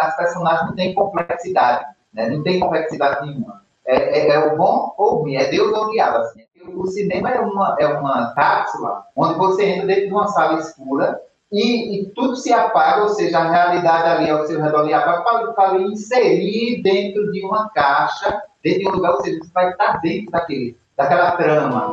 as 0.00 0.16
personagens 0.16 0.68
não 0.68 0.76
têm 0.76 0.94
complexidade, 0.94 1.86
né? 2.12 2.28
não 2.28 2.42
tem 2.42 2.60
complexidade 2.60 3.26
nenhuma. 3.26 3.62
É, 3.86 4.18
é, 4.18 4.28
é, 4.30 4.38
o 4.52 4.56
bom 4.56 4.94
ou 4.98 5.14
o 5.14 5.16
ruim, 5.22 5.36
é 5.36 5.48
Deus 5.50 5.72
ou 5.72 5.86
o 5.86 5.90
diabo. 5.90 6.18
Assim. 6.18 6.44
O 6.74 6.86
cinema 6.86 7.30
é 7.30 7.40
uma, 7.40 7.76
é 7.78 7.86
uma 7.86 8.34
cápsula 8.34 9.04
onde 9.16 9.34
você 9.34 9.64
entra 9.64 9.86
dentro 9.86 10.06
de 10.06 10.12
uma 10.12 10.28
sala 10.28 10.58
escura 10.60 11.20
e, 11.52 12.00
e, 12.00 12.06
tudo 12.16 12.34
se 12.34 12.52
apaga, 12.52 13.02
ou 13.02 13.10
seja, 13.10 13.38
a 13.38 13.48
realidade 13.48 14.08
ali 14.08 14.30
ao 14.30 14.44
seu 14.46 14.60
redor 14.60 14.86
se 14.86 14.92
apaga 14.92 15.52
para 15.52 15.78
inserir 15.78 16.82
dentro 16.82 17.30
de 17.30 17.44
uma 17.44 17.68
caixa, 17.70 18.42
dentro 18.62 18.80
de 18.80 18.88
um 18.88 18.92
lugar, 18.92 19.12
ou 19.12 19.20
seja, 19.20 19.38
você 19.38 19.52
vai 19.52 19.70
estar 19.70 20.00
dentro 20.00 20.32
daquele, 20.32 20.76
daquela 20.96 21.32
trama. 21.32 21.92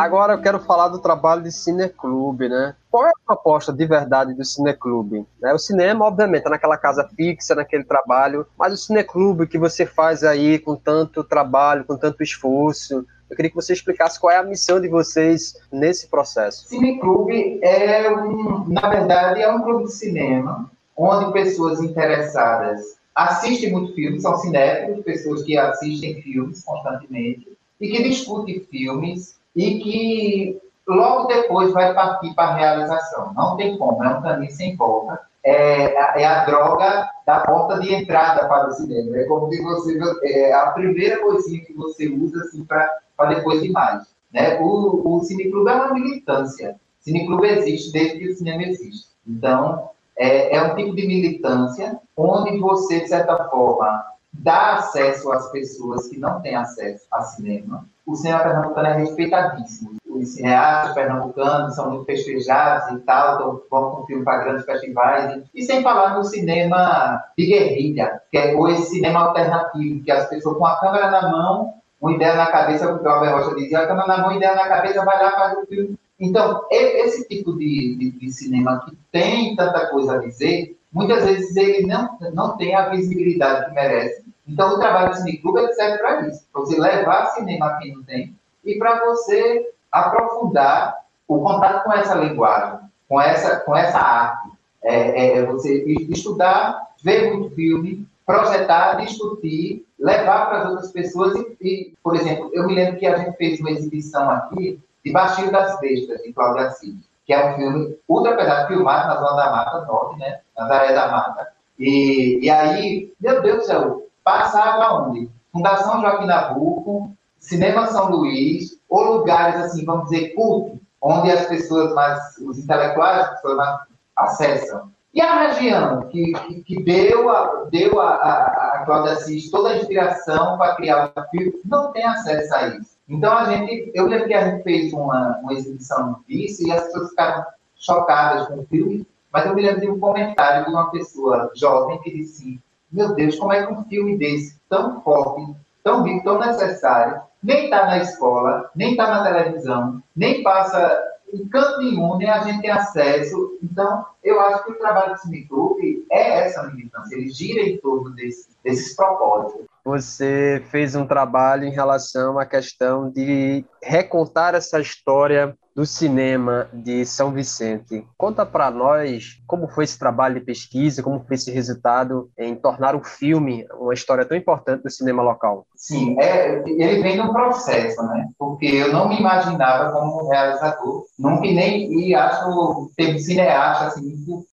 Agora 0.00 0.32
eu 0.32 0.40
quero 0.40 0.58
falar 0.60 0.88
do 0.88 0.98
trabalho 0.98 1.42
de 1.42 1.52
cineclube, 1.52 2.48
né? 2.48 2.74
Qual 2.90 3.04
é 3.04 3.10
a 3.10 3.26
proposta 3.26 3.70
de 3.70 3.84
verdade 3.84 4.32
do 4.32 4.42
cineclube? 4.42 5.26
Né? 5.38 5.52
O 5.52 5.58
cinema, 5.58 6.06
obviamente, 6.06 6.46
é 6.46 6.48
naquela 6.48 6.78
casa 6.78 7.06
fixa, 7.14 7.54
naquele 7.54 7.84
trabalho, 7.84 8.46
mas 8.58 8.72
o 8.72 8.76
cineclube 8.78 9.46
que 9.46 9.58
você 9.58 9.84
faz 9.84 10.24
aí 10.24 10.58
com 10.58 10.74
tanto 10.74 11.22
trabalho, 11.22 11.84
com 11.84 11.98
tanto 11.98 12.22
esforço, 12.22 13.04
eu 13.28 13.36
queria 13.36 13.50
que 13.50 13.56
você 13.56 13.74
explicasse 13.74 14.18
qual 14.18 14.32
é 14.32 14.38
a 14.38 14.42
missão 14.42 14.80
de 14.80 14.88
vocês 14.88 15.52
nesse 15.70 16.08
processo. 16.08 16.66
Cineclube 16.66 17.60
é 17.62 18.10
um, 18.10 18.64
na 18.68 18.88
verdade, 18.88 19.42
é 19.42 19.52
um 19.52 19.60
clube 19.60 19.84
de 19.84 19.92
cinema 19.92 20.70
onde 20.96 21.30
pessoas 21.32 21.78
interessadas 21.80 22.96
assistem 23.14 23.70
muito 23.70 23.94
filmes, 23.94 24.22
são 24.22 24.34
cinéfilos, 24.38 25.04
pessoas 25.04 25.42
que 25.42 25.58
assistem 25.58 26.22
filmes 26.22 26.64
constantemente 26.64 27.52
e 27.78 27.88
que 27.88 28.02
discutem 28.02 28.60
filmes 28.70 29.39
e 29.54 29.78
que 29.80 30.60
logo 30.86 31.28
depois 31.28 31.72
vai 31.72 31.94
partir 31.94 32.34
para 32.34 32.48
a 32.48 32.54
realização. 32.54 33.32
Não 33.34 33.56
tem 33.56 33.76
como, 33.76 34.02
é 34.02 34.08
um 34.08 34.22
caminho 34.22 34.50
sem 34.50 34.76
volta. 34.76 35.20
É, 35.42 36.20
é 36.22 36.26
a 36.26 36.44
droga 36.44 37.08
da 37.26 37.40
porta 37.40 37.80
de 37.80 37.94
entrada 37.94 38.46
para 38.46 38.68
o 38.68 38.72
cinema. 38.72 39.16
É 39.16 39.24
como 39.24 39.50
se 39.50 39.62
você 39.62 39.98
é 40.24 40.52
a 40.52 40.70
primeira 40.72 41.18
coisinha 41.20 41.64
que 41.64 41.72
você 41.72 42.08
usa 42.08 42.40
assim, 42.40 42.64
para 42.64 43.28
depois 43.28 43.62
de 43.62 43.70
mais. 43.70 44.14
Né? 44.32 44.60
O, 44.60 45.16
o 45.16 45.20
Cineclube 45.20 45.70
é 45.70 45.74
uma 45.74 45.94
militância. 45.94 46.76
Cineclube 47.00 47.46
existe 47.46 47.92
desde 47.92 48.18
que 48.18 48.28
o 48.28 48.36
cinema 48.36 48.62
existe. 48.64 49.08
Então, 49.26 49.90
é, 50.16 50.56
é 50.56 50.62
um 50.62 50.74
tipo 50.74 50.94
de 50.94 51.06
militância 51.06 51.98
onde 52.16 52.58
você, 52.58 53.00
de 53.00 53.08
certa 53.08 53.48
forma, 53.48 54.04
dá 54.32 54.74
acesso 54.74 55.30
às 55.32 55.50
pessoas 55.50 56.08
que 56.08 56.18
não 56.18 56.40
têm 56.40 56.56
acesso 56.56 57.06
a 57.10 57.22
cinema, 57.22 57.84
o 58.10 58.16
cinema 58.16 58.42
pernambucano 58.42 58.88
é 58.88 58.96
respeitadíssimo. 58.98 59.96
Os 60.04 60.30
cineastas 60.30 60.94
pernambucanos 60.94 61.76
são 61.76 61.90
muito 61.90 62.04
festejados 62.04 62.96
e 62.96 63.00
tal, 63.02 63.34
então 63.34 63.62
vão 63.70 63.90
com 63.92 64.06
filme 64.06 64.24
para 64.24 64.42
grandes 64.42 64.64
festivais. 64.64 65.42
E, 65.54 65.62
sem 65.62 65.82
falar 65.82 66.16
no 66.16 66.24
cinema 66.24 67.22
de 67.38 67.46
guerrilha, 67.46 68.20
que 68.30 68.36
é 68.36 68.54
ou 68.54 68.68
esse 68.68 68.90
cinema 68.90 69.20
alternativo, 69.20 70.02
que 70.02 70.10
as 70.10 70.28
pessoas 70.28 70.58
com 70.58 70.66
a 70.66 70.80
câmera 70.80 71.10
na 71.10 71.30
mão, 71.30 71.74
uma 72.00 72.12
ideia 72.12 72.34
na 72.34 72.46
cabeça, 72.46 72.88
como 72.88 73.00
o 73.00 73.08
Albert 73.08 73.32
Rocha 73.32 73.54
dizia, 73.54 73.78
a 73.78 73.86
câmera 73.86 74.08
na 74.08 74.18
mão, 74.18 74.32
ideia 74.32 74.56
na 74.56 74.68
cabeça, 74.68 75.04
vai 75.04 75.22
lá 75.22 75.30
faz 75.30 75.58
o 75.58 75.66
filme. 75.66 75.96
Então, 76.18 76.66
esse 76.70 77.28
tipo 77.28 77.56
de, 77.56 77.96
de, 77.96 78.10
de 78.10 78.32
cinema 78.32 78.84
que 78.84 78.96
tem 79.12 79.54
tanta 79.54 79.86
coisa 79.86 80.14
a 80.14 80.18
dizer, 80.18 80.76
muitas 80.92 81.24
vezes 81.24 81.56
ele 81.56 81.86
não, 81.86 82.18
não 82.32 82.56
tem 82.56 82.74
a 82.74 82.88
visibilidade 82.88 83.66
que 83.66 83.74
merece 83.74 84.30
então, 84.50 84.74
o 84.74 84.78
trabalho 84.78 85.10
do 85.10 85.16
cineclube 85.16 85.72
serve 85.74 85.98
para 85.98 86.26
isso, 86.26 86.44
para 86.52 86.60
você 86.62 86.80
levar 86.80 87.26
cinema 87.26 87.66
a 87.66 87.76
quem 87.78 87.94
não 87.94 88.02
tem 88.02 88.34
e 88.64 88.76
para 88.78 89.04
você 89.04 89.70
aprofundar 89.92 91.04
o 91.28 91.40
contato 91.40 91.84
com 91.84 91.92
essa 91.92 92.14
linguagem, 92.16 92.80
com 93.08 93.20
essa, 93.20 93.60
com 93.60 93.76
essa 93.76 93.98
arte. 93.98 94.50
É, 94.82 94.94
é, 94.94 95.38
é 95.38 95.46
você 95.46 95.84
estudar, 95.84 96.88
ver 97.02 97.32
muito 97.32 97.54
filme, 97.54 98.06
projetar, 98.26 98.94
discutir, 98.94 99.86
levar 99.98 100.46
para 100.46 100.62
as 100.62 100.70
outras 100.70 100.90
pessoas. 100.90 101.34
E, 101.36 101.56
e, 101.60 101.94
por 102.02 102.16
exemplo, 102.16 102.50
eu 102.52 102.66
me 102.66 102.74
lembro 102.74 102.98
que 102.98 103.06
a 103.06 103.16
gente 103.16 103.36
fez 103.36 103.60
uma 103.60 103.70
exibição 103.70 104.28
aqui 104.30 104.80
de 105.04 105.12
Baixio 105.12 105.52
das 105.52 105.78
Bestas, 105.80 106.22
de 106.22 106.32
Cláudia 106.32 106.66
Assis, 106.66 106.96
que 107.30 107.34
é 107.34 107.48
um 107.48 107.54
filme 107.54 107.96
ultra 108.08 108.36
pesado, 108.36 108.66
filmado 108.66 109.06
na 109.06 109.20
Zona 109.20 109.36
da 109.36 109.50
Mata 109.52 109.86
Norte, 109.86 110.18
né? 110.18 110.40
na 110.58 110.64
área 110.64 110.92
da 110.92 111.12
Mata. 111.12 111.46
E, 111.78 112.40
e 112.44 112.50
aí, 112.50 113.14
meu 113.20 113.40
Deus 113.40 113.58
do 113.58 113.64
céu, 113.66 114.06
passava 114.24 114.94
onde? 114.94 115.30
Fundação 115.52 116.00
Joaquim 116.00 116.26
Nabuco, 116.26 117.12
Cinema 117.38 117.86
São 117.86 118.10
Luís, 118.10 118.80
ou 118.88 119.18
lugares, 119.18 119.60
assim, 119.60 119.84
vamos 119.84 120.10
dizer, 120.10 120.34
culto, 120.34 120.80
onde 121.00 121.30
as 121.30 121.46
pessoas 121.46 121.94
mais, 121.94 122.36
os 122.38 122.58
intelectuais, 122.58 123.20
as 123.20 123.30
pessoas 123.34 123.56
mais 123.56 123.80
acessam. 124.16 124.90
E 125.14 125.20
a 125.20 125.46
região 125.46 126.08
que, 126.08 126.32
que, 126.32 126.64
que 126.64 126.82
deu, 126.82 127.30
a, 127.30 127.66
deu 127.70 128.00
a, 128.00 128.08
a, 128.08 128.72
a 128.74 128.84
Cláudia 128.84 129.12
Assis 129.12 129.48
toda 129.52 129.68
a 129.68 129.76
inspiração 129.76 130.58
para 130.58 130.74
criar 130.74 131.12
o 131.16 131.22
filme, 131.30 131.60
não 131.64 131.92
tem 131.92 132.04
acesso 132.04 132.52
a 132.56 132.66
isso. 132.66 132.98
Então, 133.10 133.36
a 133.36 133.44
gente, 133.44 133.90
eu 133.92 134.06
lembro 134.06 134.28
que 134.28 134.34
a 134.34 134.48
gente 134.48 134.62
fez 134.62 134.92
uma, 134.92 135.38
uma 135.42 135.52
exibição 135.52 136.20
disso 136.28 136.66
e 136.66 136.72
as 136.72 136.84
pessoas 136.84 137.10
ficaram 137.10 137.44
chocadas 137.76 138.46
com 138.48 138.60
o 138.60 138.66
filme, 138.66 139.06
mas 139.32 139.46
eu 139.46 139.54
me 139.54 139.62
lembro 139.62 139.80
de 139.80 139.90
um 139.90 139.98
comentário 139.98 140.64
de 140.64 140.70
uma 140.70 140.90
pessoa 140.90 141.50
jovem 141.54 141.98
que 142.00 142.10
disse 142.10 142.60
meu 142.90 143.14
Deus, 143.14 143.36
como 143.36 143.52
é 143.52 143.64
que 143.64 143.72
um 143.72 143.84
filme 143.84 144.18
desse, 144.18 144.58
tão 144.68 145.00
forte, 145.02 145.54
tão 145.82 146.02
rico, 146.02 146.24
tão 146.24 146.40
necessário, 146.40 147.22
nem 147.42 147.64
está 147.64 147.86
na 147.86 147.98
escola, 147.98 148.68
nem 148.74 148.92
está 148.92 149.06
na 149.06 149.22
televisão, 149.22 150.02
nem 150.14 150.42
passa 150.42 151.00
em 151.32 151.46
canto 151.48 151.78
nenhum, 151.78 152.16
nem 152.16 152.28
a 152.28 152.40
gente 152.40 152.60
tem 152.60 152.70
acesso. 152.70 153.58
Então, 153.62 154.04
eu 154.24 154.40
acho 154.40 154.64
que 154.64 154.72
o 154.72 154.78
trabalho 154.78 155.12
do 155.12 155.20
Cineclube 155.20 156.04
é 156.10 156.46
essa 156.46 156.64
militância, 156.64 157.14
ele 157.14 157.30
gira 157.30 157.62
em 157.62 157.78
torno 157.78 158.10
desse, 158.10 158.48
desses 158.64 158.96
propósitos. 158.96 159.66
Você 159.84 160.62
fez 160.70 160.94
um 160.94 161.06
trabalho 161.06 161.64
em 161.64 161.72
relação 161.72 162.38
à 162.38 162.46
questão 162.46 163.10
de 163.10 163.64
recontar 163.82 164.54
essa 164.54 164.80
história 164.80 165.56
do 165.74 165.86
cinema 165.86 166.68
de 166.72 167.06
São 167.06 167.32
Vicente. 167.32 168.06
Conta 168.18 168.44
para 168.44 168.70
nós 168.70 169.40
como 169.46 169.68
foi 169.68 169.84
esse 169.84 169.98
trabalho 169.98 170.34
de 170.34 170.44
pesquisa, 170.44 171.02
como 171.02 171.24
foi 171.24 171.36
esse 171.36 171.50
resultado 171.50 172.30
em 172.38 172.54
tornar 172.54 172.94
o 172.94 173.02
filme 173.02 173.66
uma 173.78 173.94
história 173.94 174.24
tão 174.24 174.36
importante 174.36 174.82
do 174.82 174.90
cinema 174.90 175.22
local. 175.22 175.66
Sim, 175.74 176.16
é, 176.20 176.62
ele 176.66 177.00
vem 177.00 177.16
no 177.16 177.32
processo, 177.32 178.02
né? 178.02 178.28
Porque 178.38 178.66
eu 178.66 178.92
não 178.92 179.08
me 179.08 179.18
imaginava 179.18 179.92
como 179.92 180.28
realizador, 180.28 181.04
nunca 181.18 181.42
nem 181.42 181.90
e 181.92 182.14
acho 182.14 182.90
ter 182.96 183.18
cineasta 183.18 183.86
assim, 183.86 184.12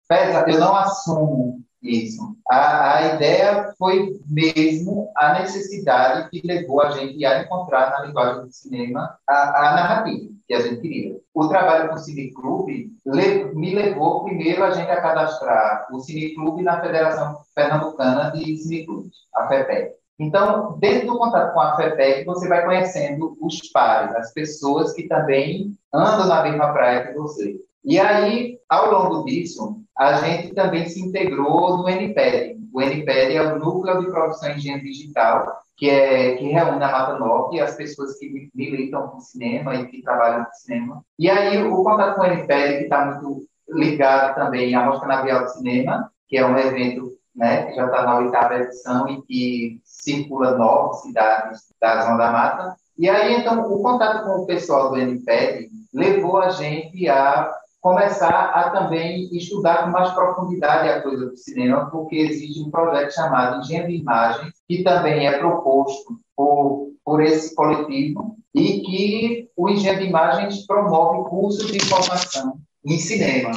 pesado. 0.07 0.51
Eu 0.51 0.59
não 0.59 0.75
assumo 0.75 1.64
isso. 1.85 2.35
A, 2.49 2.97
a 2.97 3.15
ideia 3.15 3.73
foi 3.77 4.19
mesmo 4.27 5.11
a 5.15 5.39
necessidade 5.39 6.29
que 6.29 6.45
levou 6.45 6.81
a 6.81 6.91
gente 6.91 7.23
a 7.25 7.43
encontrar 7.43 7.91
na 7.91 8.05
linguagem 8.05 8.43
do 8.43 8.51
cinema 8.51 9.17
a, 9.27 9.69
a 9.69 9.75
narrativa 9.75 10.35
que 10.47 10.53
a 10.53 10.61
gente 10.61 10.81
queria. 10.81 11.17
O 11.33 11.47
trabalho 11.47 11.89
com 11.89 11.95
o 11.95 11.97
Cineclube 11.97 12.91
le, 13.05 13.45
me 13.55 13.73
levou 13.73 14.23
primeiro 14.23 14.63
a 14.63 14.71
gente 14.71 14.89
a 14.89 15.01
cadastrar 15.01 15.87
o 15.91 15.99
Cineclube 15.99 16.61
na 16.61 16.81
Federação 16.81 17.39
Pernambucana 17.55 18.31
de 18.31 18.57
Cineclubes, 18.57 19.15
a 19.35 19.47
FEPEC. 19.47 19.93
Então, 20.17 20.77
dentro 20.79 21.07
do 21.07 21.17
contato 21.17 21.53
com 21.53 21.59
a 21.59 21.75
FEPEC, 21.75 22.25
você 22.25 22.47
vai 22.47 22.63
conhecendo 22.63 23.37
os 23.41 23.69
pares, 23.71 24.15
as 24.15 24.33
pessoas 24.33 24.93
que 24.93 25.07
também 25.07 25.75
andam 25.93 26.27
na 26.27 26.43
mesma 26.43 26.71
praia 26.71 27.07
que 27.07 27.13
você. 27.13 27.55
E 27.85 27.99
aí, 27.99 28.57
ao 28.67 28.91
longo 28.91 29.25
disso, 29.25 29.81
a 29.95 30.13
gente 30.15 30.55
também 30.55 30.87
se 30.87 30.99
integrou 31.01 31.77
no 31.77 31.87
NPED. 31.87 32.59
o 32.73 32.81
NPED 32.81 33.35
é 33.35 33.53
o 33.53 33.59
Núcleo 33.59 34.01
de 34.01 34.11
Produção 34.11 34.49
em 34.49 34.57
Engenharia 34.57 34.91
Digital, 34.91 35.57
que, 35.77 35.89
é, 35.89 36.35
que 36.35 36.47
reúne 36.47 36.83
a 36.83 36.91
Mata 36.91 37.19
Norte 37.19 37.59
as 37.59 37.75
pessoas 37.75 38.17
que 38.17 38.49
militam 38.55 39.07
com 39.09 39.19
cinema 39.19 39.75
e 39.75 39.85
que 39.85 40.01
trabalham 40.01 40.45
com 40.45 40.53
cinema. 40.53 41.05
E 41.19 41.29
aí, 41.29 41.63
o 41.63 41.83
contato 41.83 42.15
com 42.15 42.21
o 42.21 42.25
NPED, 42.25 42.77
que 42.77 42.83
está 42.85 43.05
muito 43.05 43.45
ligado 43.69 44.35
também 44.35 44.73
à 44.73 44.85
Mostra 44.85 45.07
Navial 45.07 45.45
de 45.45 45.53
Cinema, 45.53 46.09
que 46.27 46.37
é 46.37 46.45
um 46.45 46.57
evento 46.57 47.13
né, 47.35 47.65
que 47.65 47.75
já 47.75 47.85
está 47.85 48.03
na 48.03 48.17
oitava 48.17 48.55
edição 48.55 49.07
e 49.09 49.21
que 49.23 49.81
circula 49.83 50.57
nove 50.57 51.01
cidades 51.01 51.61
da 51.79 52.01
Zona 52.01 52.17
da 52.17 52.31
Mata. 52.31 52.75
E 52.97 53.09
aí, 53.09 53.35
então, 53.35 53.71
o 53.71 53.81
contato 53.81 54.23
com 54.23 54.41
o 54.41 54.45
pessoal 54.45 54.89
do 54.89 54.97
NPED 54.97 55.69
levou 55.93 56.37
a 56.37 56.49
gente 56.49 57.07
a 57.09 57.53
começar 57.85 58.31
a 58.31 58.71
também 58.71 59.29
estudar 59.31 59.83
com 59.83 59.91
mais 59.91 60.11
profundidade 60.11 60.89
a 60.89 61.03
coisa 61.03 61.27
do 61.27 61.37
cinema, 61.37 61.87
porque 61.91 62.15
existe 62.15 62.59
um 62.59 62.71
projeto 62.71 63.13
chamado 63.13 63.59
Engenho 63.59 63.85
de 63.85 63.97
Imagens, 63.97 64.53
que 64.67 64.81
também 64.81 65.27
é 65.27 65.37
proposto 65.37 66.17
por, 66.35 66.89
por 67.05 67.21
esse 67.21 67.53
coletivo 67.53 68.37
e 68.55 68.79
que 68.81 69.51
o 69.55 69.69
Engenho 69.69 69.99
de 69.99 70.05
Imagens 70.05 70.65
promove 70.65 71.29
cursos 71.29 71.71
de 71.71 71.79
formação 71.85 72.57
em 72.83 72.97
cinema. 72.97 73.51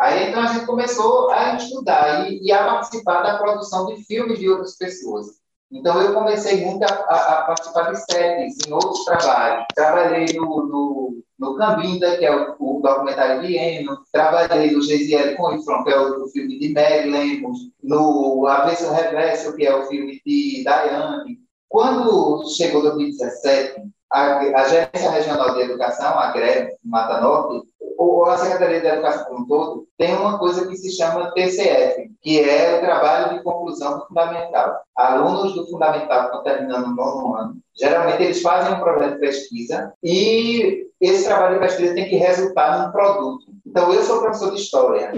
Aí 0.00 0.30
então 0.30 0.42
a 0.42 0.46
gente 0.46 0.64
começou 0.64 1.30
a 1.30 1.56
estudar 1.56 2.30
e, 2.30 2.46
e 2.46 2.50
a 2.50 2.64
participar 2.64 3.20
da 3.24 3.36
produção 3.36 3.88
de 3.88 4.02
filmes 4.06 4.38
de 4.38 4.48
outras 4.48 4.78
pessoas. 4.78 5.26
Então, 5.70 6.00
eu 6.00 6.14
comecei 6.14 6.64
muito 6.64 6.82
a, 6.84 6.86
a, 6.86 7.40
a, 7.40 7.42
participar 7.42 7.90
de 7.90 7.98
séries, 8.10 8.54
em 8.66 8.72
outros 8.72 9.04
trabalhos. 9.04 9.66
Trabalhei 9.74 10.26
no, 10.34 10.44
no, 10.66 11.24
no 11.38 11.56
Cambinda, 11.56 12.16
que 12.16 12.24
é 12.24 12.34
o, 12.34 12.56
o 12.58 12.80
documentário 12.80 13.42
de 13.42 13.56
Eno. 13.56 13.98
Trabalhei 14.12 14.70
no 14.70 14.82
Geisiel 14.82 15.36
com 15.36 15.58
que 15.84 15.90
é 15.90 15.98
o, 15.98 16.24
o, 16.24 16.28
filme 16.28 16.58
de 16.58 16.72
Mary 16.72 17.10
Lemos. 17.10 17.58
No 17.82 18.46
Avesso 18.46 18.90
Reverso, 18.92 19.54
que 19.54 19.66
é 19.66 19.74
o 19.74 19.86
filme 19.86 20.20
de 20.24 20.62
Daiane. 20.64 21.38
Quando 21.68 22.48
chegou 22.56 22.82
2017, 22.82 23.82
a, 24.10 24.38
a 24.38 24.68
Gerência 24.68 25.10
Regional 25.10 25.54
de 25.54 25.62
Educação, 25.62 26.18
a 26.18 26.32
GREV, 26.32 26.70
Mata 26.84 27.20
Norte, 27.20 27.66
ou 27.96 28.26
a 28.26 28.36
Secretaria 28.38 28.80
de 28.80 28.86
Educação 28.86 29.24
como 29.26 29.40
um 29.40 29.46
todo, 29.46 29.86
tem 29.98 30.14
uma 30.14 30.38
coisa 30.38 30.66
que 30.66 30.76
se 30.76 30.90
chama 30.96 31.32
TCF, 31.32 32.10
que 32.20 32.40
é 32.40 32.76
o 32.76 32.80
trabalho 32.80 33.36
de 33.36 33.42
conclusão 33.42 33.98
do 33.98 34.06
fundamental. 34.06 34.80
Alunos 34.96 35.54
do 35.54 35.66
fundamental 35.68 36.24
estão 36.24 36.42
terminando 36.42 36.86
o 36.86 36.94
nono 36.94 37.34
ano, 37.34 37.56
geralmente 37.74 38.22
eles 38.22 38.42
fazem 38.42 38.74
um 38.74 38.80
projeto 38.80 39.14
de 39.14 39.20
pesquisa 39.20 39.92
e 40.02 40.86
esse 41.00 41.24
trabalho 41.24 41.54
de 41.54 41.60
pesquisa 41.60 41.94
tem 41.94 42.08
que 42.08 42.16
resultar 42.16 42.86
num 42.86 42.92
produto. 42.92 43.46
Então, 43.66 43.92
eu 43.92 44.02
sou 44.02 44.20
professor 44.20 44.50
de 44.52 44.60
História. 44.60 45.12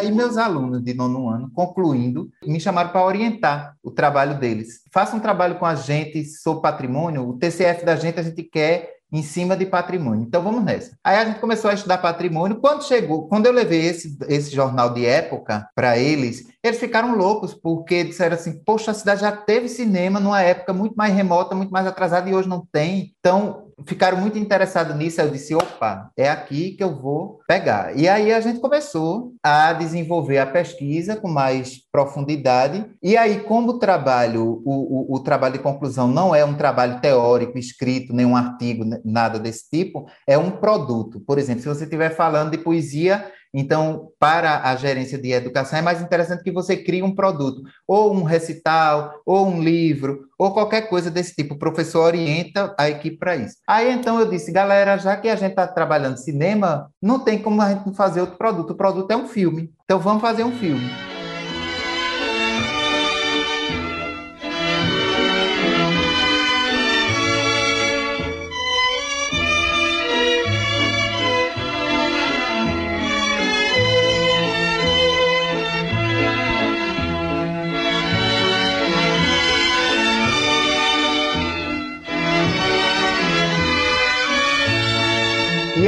Aí 0.00 0.10
meus 0.10 0.36
alunos 0.36 0.82
de 0.82 0.94
nono 0.94 1.28
ano, 1.28 1.50
concluindo, 1.54 2.30
me 2.44 2.60
chamaram 2.60 2.90
para 2.90 3.04
orientar 3.04 3.76
o 3.82 3.90
trabalho 3.90 4.38
deles. 4.38 4.80
Faça 4.92 5.14
um 5.14 5.20
trabalho 5.20 5.58
com 5.58 5.66
a 5.66 5.74
gente 5.74 6.24
sobre 6.24 6.62
patrimônio, 6.62 7.28
o 7.28 7.38
TCF 7.38 7.84
da 7.84 7.96
gente 7.96 8.18
a 8.18 8.22
gente 8.22 8.42
quer 8.42 9.00
em 9.12 9.22
cima 9.22 9.56
de 9.56 9.66
patrimônio. 9.66 10.22
Então 10.22 10.42
vamos 10.42 10.62
nessa. 10.62 10.96
Aí 11.02 11.16
a 11.16 11.24
gente 11.24 11.40
começou 11.40 11.70
a 11.70 11.74
estudar 11.74 11.98
patrimônio. 11.98 12.60
Quando 12.60 12.84
chegou, 12.84 13.26
quando 13.28 13.46
eu 13.46 13.52
levei 13.52 13.86
esse, 13.86 14.16
esse 14.28 14.54
jornal 14.54 14.94
de 14.94 15.04
época 15.04 15.68
para 15.74 15.98
eles, 15.98 16.46
eles 16.62 16.78
ficaram 16.78 17.16
loucos, 17.16 17.54
porque 17.54 18.04
disseram 18.04 18.34
assim: 18.34 18.62
Poxa, 18.64 18.90
a 18.90 18.94
cidade 18.94 19.22
já 19.22 19.32
teve 19.32 19.68
cinema 19.68 20.20
numa 20.20 20.42
época 20.42 20.72
muito 20.72 20.94
mais 20.94 21.14
remota, 21.14 21.54
muito 21.54 21.70
mais 21.70 21.86
atrasada, 21.86 22.28
e 22.28 22.34
hoje 22.34 22.48
não 22.48 22.66
tem. 22.70 23.14
Então, 23.18 23.70
ficaram 23.86 24.18
muito 24.18 24.38
interessados 24.38 24.94
nisso. 24.96 25.20
Eu 25.20 25.30
disse: 25.30 25.54
opa, 25.54 26.10
é 26.16 26.28
aqui 26.28 26.72
que 26.72 26.82
eu 26.82 26.94
vou 26.94 27.40
pegar. 27.46 27.96
E 27.96 28.08
aí 28.08 28.32
a 28.32 28.40
gente 28.40 28.60
começou 28.60 29.32
a 29.42 29.72
desenvolver 29.72 30.38
a 30.38 30.46
pesquisa 30.46 31.16
com 31.16 31.28
mais 31.28 31.80
profundidade. 31.90 32.84
E 33.02 33.16
aí, 33.16 33.40
como 33.40 33.72
o 33.72 33.78
trabalho, 33.78 34.62
o, 34.64 35.12
o, 35.12 35.16
o 35.16 35.20
trabalho 35.20 35.54
de 35.54 35.62
conclusão 35.62 36.06
não 36.06 36.34
é 36.34 36.44
um 36.44 36.54
trabalho 36.54 37.00
teórico, 37.00 37.58
escrito, 37.58 38.12
nenhum 38.12 38.36
artigo, 38.36 38.84
nada 39.04 39.38
desse 39.38 39.68
tipo, 39.70 40.06
é 40.26 40.36
um 40.36 40.50
produto. 40.50 41.20
Por 41.20 41.38
exemplo, 41.38 41.62
se 41.62 41.68
você 41.68 41.84
estiver 41.84 42.10
falando 42.10 42.50
de 42.50 42.58
poesia, 42.58 43.30
então, 43.52 44.10
para 44.18 44.62
a 44.68 44.76
gerência 44.76 45.18
de 45.18 45.32
educação, 45.32 45.78
é 45.78 45.82
mais 45.82 46.00
interessante 46.00 46.44
que 46.44 46.52
você 46.52 46.76
crie 46.76 47.02
um 47.02 47.14
produto, 47.14 47.62
ou 47.86 48.14
um 48.14 48.22
recital, 48.22 49.12
ou 49.26 49.46
um 49.46 49.60
livro, 49.60 50.28
ou 50.38 50.52
qualquer 50.52 50.82
coisa 50.88 51.10
desse 51.10 51.34
tipo. 51.34 51.54
O 51.54 51.58
professor 51.58 52.04
orienta 52.04 52.74
a 52.78 52.88
equipe 52.88 53.18
para 53.18 53.36
isso. 53.36 53.56
Aí, 53.66 53.90
então, 53.92 54.20
eu 54.20 54.28
disse, 54.28 54.52
galera, 54.52 54.96
já 54.96 55.16
que 55.16 55.28
a 55.28 55.36
gente 55.36 55.50
está 55.50 55.66
trabalhando 55.66 56.16
cinema, 56.16 56.90
não 57.02 57.18
tem 57.18 57.38
como 57.38 57.60
a 57.60 57.72
gente 57.72 57.94
fazer 57.94 58.20
outro 58.20 58.38
produto. 58.38 58.70
O 58.70 58.76
produto 58.76 59.10
é 59.10 59.16
um 59.16 59.26
filme. 59.26 59.72
Então, 59.84 59.98
vamos 59.98 60.22
fazer 60.22 60.44
um 60.44 60.52
filme. 60.52 61.09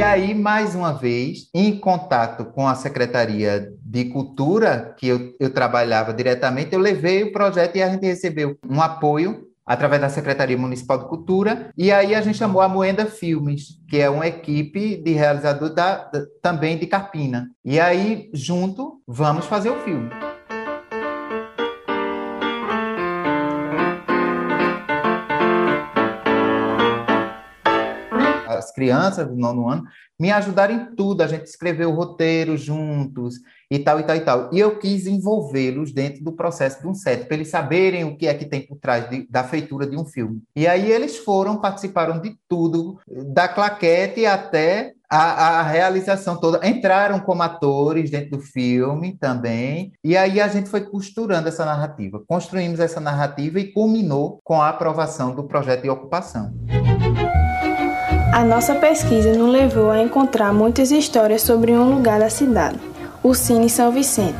Aí, 0.03 0.35
mais 0.35 0.75
uma 0.75 0.91
vez, 0.91 1.49
em 1.53 1.79
contato 1.79 2.45
com 2.45 2.67
a 2.67 2.75
Secretaria 2.75 3.71
de 3.81 4.05
Cultura, 4.05 4.93
que 4.97 5.07
eu, 5.07 5.33
eu 5.39 5.49
trabalhava 5.49 6.13
diretamente, 6.13 6.73
eu 6.73 6.79
levei 6.79 7.23
o 7.23 7.31
projeto 7.31 7.77
e 7.77 7.81
a 7.81 7.89
gente 7.89 8.05
recebeu 8.05 8.57
um 8.69 8.81
apoio 8.81 9.47
através 9.65 10.01
da 10.01 10.09
Secretaria 10.09 10.57
Municipal 10.57 10.97
de 10.97 11.07
Cultura, 11.07 11.71
e 11.77 11.89
aí 11.89 12.13
a 12.13 12.21
gente 12.21 12.37
chamou 12.37 12.61
a 12.61 12.67
Moenda 12.67 13.05
Filmes, 13.05 13.79
que 13.87 13.97
é 13.97 14.09
uma 14.09 14.27
equipe 14.27 14.97
de 14.97 15.13
realizador 15.13 15.73
da, 15.73 16.03
da, 16.03 16.25
também 16.41 16.77
de 16.77 16.85
Carpina. 16.85 17.49
E 17.63 17.79
aí, 17.79 18.29
junto, 18.33 19.01
vamos 19.07 19.45
fazer 19.45 19.69
o 19.69 19.79
filme. 19.79 20.09
Crianças 28.71 29.27
do 29.27 29.35
nono 29.35 29.69
ano, 29.69 29.83
me 30.19 30.31
ajudaram 30.31 30.73
em 30.73 30.95
tudo. 30.95 31.21
A 31.21 31.27
gente 31.27 31.45
escreveu 31.45 31.89
o 31.89 31.95
roteiro 31.95 32.57
juntos 32.57 33.35
e 33.69 33.79
tal, 33.79 33.99
e 33.99 34.03
tal, 34.03 34.15
e 34.15 34.21
tal. 34.21 34.49
E 34.53 34.59
eu 34.59 34.77
quis 34.77 35.07
envolvê-los 35.07 35.91
dentro 35.91 36.23
do 36.23 36.31
processo 36.31 36.81
de 36.81 36.87
um 36.87 36.93
set, 36.93 37.25
para 37.25 37.35
eles 37.35 37.49
saberem 37.49 38.03
o 38.03 38.15
que 38.15 38.27
é 38.27 38.33
que 38.33 38.45
tem 38.45 38.61
por 38.61 38.77
trás 38.77 39.09
de, 39.09 39.27
da 39.29 39.43
feitura 39.43 39.87
de 39.87 39.97
um 39.97 40.05
filme. 40.05 40.41
E 40.55 40.67
aí 40.67 40.91
eles 40.91 41.17
foram, 41.17 41.57
participaram 41.57 42.19
de 42.19 42.37
tudo, 42.47 42.99
da 43.07 43.47
claquete 43.47 44.25
até 44.25 44.93
a, 45.09 45.59
a, 45.59 45.63
realização 45.63 46.37
toda. 46.37 46.67
Entraram 46.67 47.19
como 47.19 47.43
atores 47.43 48.09
dentro 48.09 48.37
do 48.37 48.39
filme 48.39 49.17
também. 49.17 49.93
E 50.03 50.17
aí 50.17 50.41
a 50.41 50.47
gente 50.47 50.69
foi 50.69 50.81
costurando 50.81 51.47
essa 51.47 51.65
narrativa. 51.65 52.23
Construímos 52.27 52.79
essa 52.79 52.99
narrativa 52.99 53.59
e 53.59 53.71
culminou 53.71 54.39
com 54.43 54.61
a 54.61 54.69
aprovação 54.69 55.33
do 55.33 55.43
projeto 55.43 55.83
de 55.83 55.89
ocupação. 55.89 56.53
A 58.33 58.43
nossa 58.43 58.73
pesquisa 58.73 59.31
nos 59.37 59.51
levou 59.51 59.91
a 59.91 60.01
encontrar 60.01 60.51
muitas 60.51 60.89
histórias 60.89 61.43
sobre 61.43 61.71
um 61.73 61.93
lugar 61.93 62.19
da 62.19 62.31
cidade, 62.31 62.79
o 63.21 63.35
Cine 63.35 63.69
São 63.69 63.91
Vicente. 63.91 64.39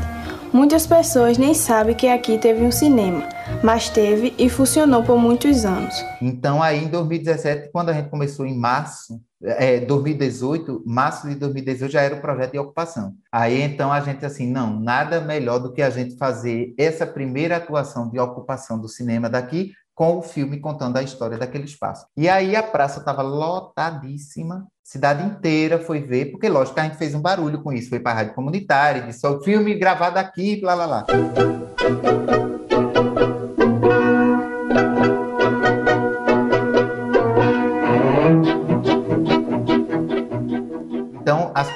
Muitas 0.52 0.88
pessoas 0.88 1.38
nem 1.38 1.54
sabem 1.54 1.94
que 1.96 2.08
aqui 2.08 2.40
teve 2.40 2.64
um 2.64 2.72
cinema, 2.72 3.30
mas 3.64 3.90
teve 3.90 4.34
e 4.36 4.50
funcionou 4.50 5.04
por 5.04 5.20
muitos 5.20 5.64
anos. 5.64 6.04
Então, 6.20 6.62
aí 6.62 6.84
em 6.84 6.88
2017, 6.88 7.70
quando 7.72 7.90
a 7.90 7.94
gente 7.94 8.10
começou 8.10 8.48
em 8.48 8.58
março, 8.58 9.22
é, 9.44 9.80
2018, 9.82 10.82
março 10.88 11.30
de 11.30 11.36
2018 11.36 11.92
já 11.92 12.02
era 12.02 12.16
o 12.16 12.22
projeto 12.22 12.54
de 12.54 12.60
ocupação. 12.60 13.14
Aí 13.32 13.62
então 13.62 13.92
a 13.92 14.00
gente 14.00 14.26
assim, 14.26 14.50
não, 14.50 14.80
nada 14.80 15.22
melhor 15.22 15.60
do 15.60 15.72
que 15.72 15.84
a 15.84 15.92
gente 15.92 16.18
fazer 16.18 16.74
essa 16.80 17.06
primeira 17.06 17.58
atuação 17.58 18.10
de 18.10 18.20
ocupação 18.20 18.80
do 18.80 18.88
cinema 18.88 19.30
daqui 19.30 19.72
com 19.96 20.18
o 20.18 20.22
filme 20.22 20.60
contando 20.60 20.98
a 20.98 21.04
história 21.04 21.38
daquele 21.38 21.66
espaço. 21.66 22.06
E 22.18 22.28
aí 22.28 22.56
a 22.56 22.64
praça 22.64 23.00
estava 23.00 23.22
lotadíssima, 23.22 24.68
cidade 24.84 25.24
inteira 25.24 25.80
foi 25.80 26.02
ver, 26.02 26.32
porque 26.32 26.50
lógico 26.50 26.80
a 26.80 26.84
gente 26.84 26.98
fez 26.98 27.14
um 27.14 27.22
barulho 27.22 27.62
com 27.62 27.72
isso, 27.72 27.90
foi 27.90 28.00
para 28.00 28.12
a 28.12 28.16
rádio 28.16 28.34
comunitária, 28.34 29.04
disse, 29.04 29.26
o 29.26 29.42
filme 29.42 29.76
gravado 29.76 30.18
aqui, 30.18 30.60
blá 30.60 30.76
blá 30.76 30.88
blá. 30.88 32.43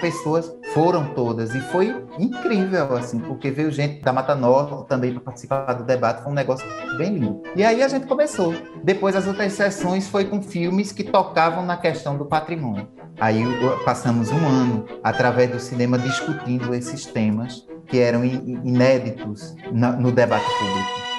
Pessoas 0.07 0.49
foram 0.73 1.13
todas. 1.13 1.53
E 1.53 1.59
foi 1.59 1.93
incrível, 2.17 2.95
assim, 2.95 3.19
porque 3.19 3.51
veio 3.51 3.69
gente 3.69 4.01
da 4.01 4.13
Mata 4.13 4.33
Norte 4.33 4.87
também 4.87 5.11
para 5.11 5.19
participar 5.19 5.73
do 5.73 5.83
debate, 5.83 6.23
foi 6.23 6.31
um 6.31 6.35
negócio 6.35 6.65
bem 6.97 7.17
lindo. 7.17 7.43
E 7.55 7.63
aí 7.63 7.83
a 7.83 7.87
gente 7.89 8.07
começou. 8.07 8.53
Depois 8.83 9.17
as 9.17 9.27
outras 9.27 9.51
sessões 9.51 10.07
foi 10.07 10.23
com 10.23 10.41
filmes 10.41 10.93
que 10.93 11.03
tocavam 11.03 11.65
na 11.65 11.75
questão 11.75 12.17
do 12.17 12.25
patrimônio. 12.25 12.87
Aí 13.19 13.43
passamos 13.83 14.31
um 14.31 14.47
ano 14.47 14.85
através 15.03 15.51
do 15.51 15.59
cinema 15.59 15.97
discutindo 15.99 16.73
esses 16.73 17.05
temas 17.05 17.67
que 17.87 17.99
eram 17.99 18.23
inéditos 18.23 19.55
no 19.99 20.11
debate 20.11 20.45
público. 20.45 21.16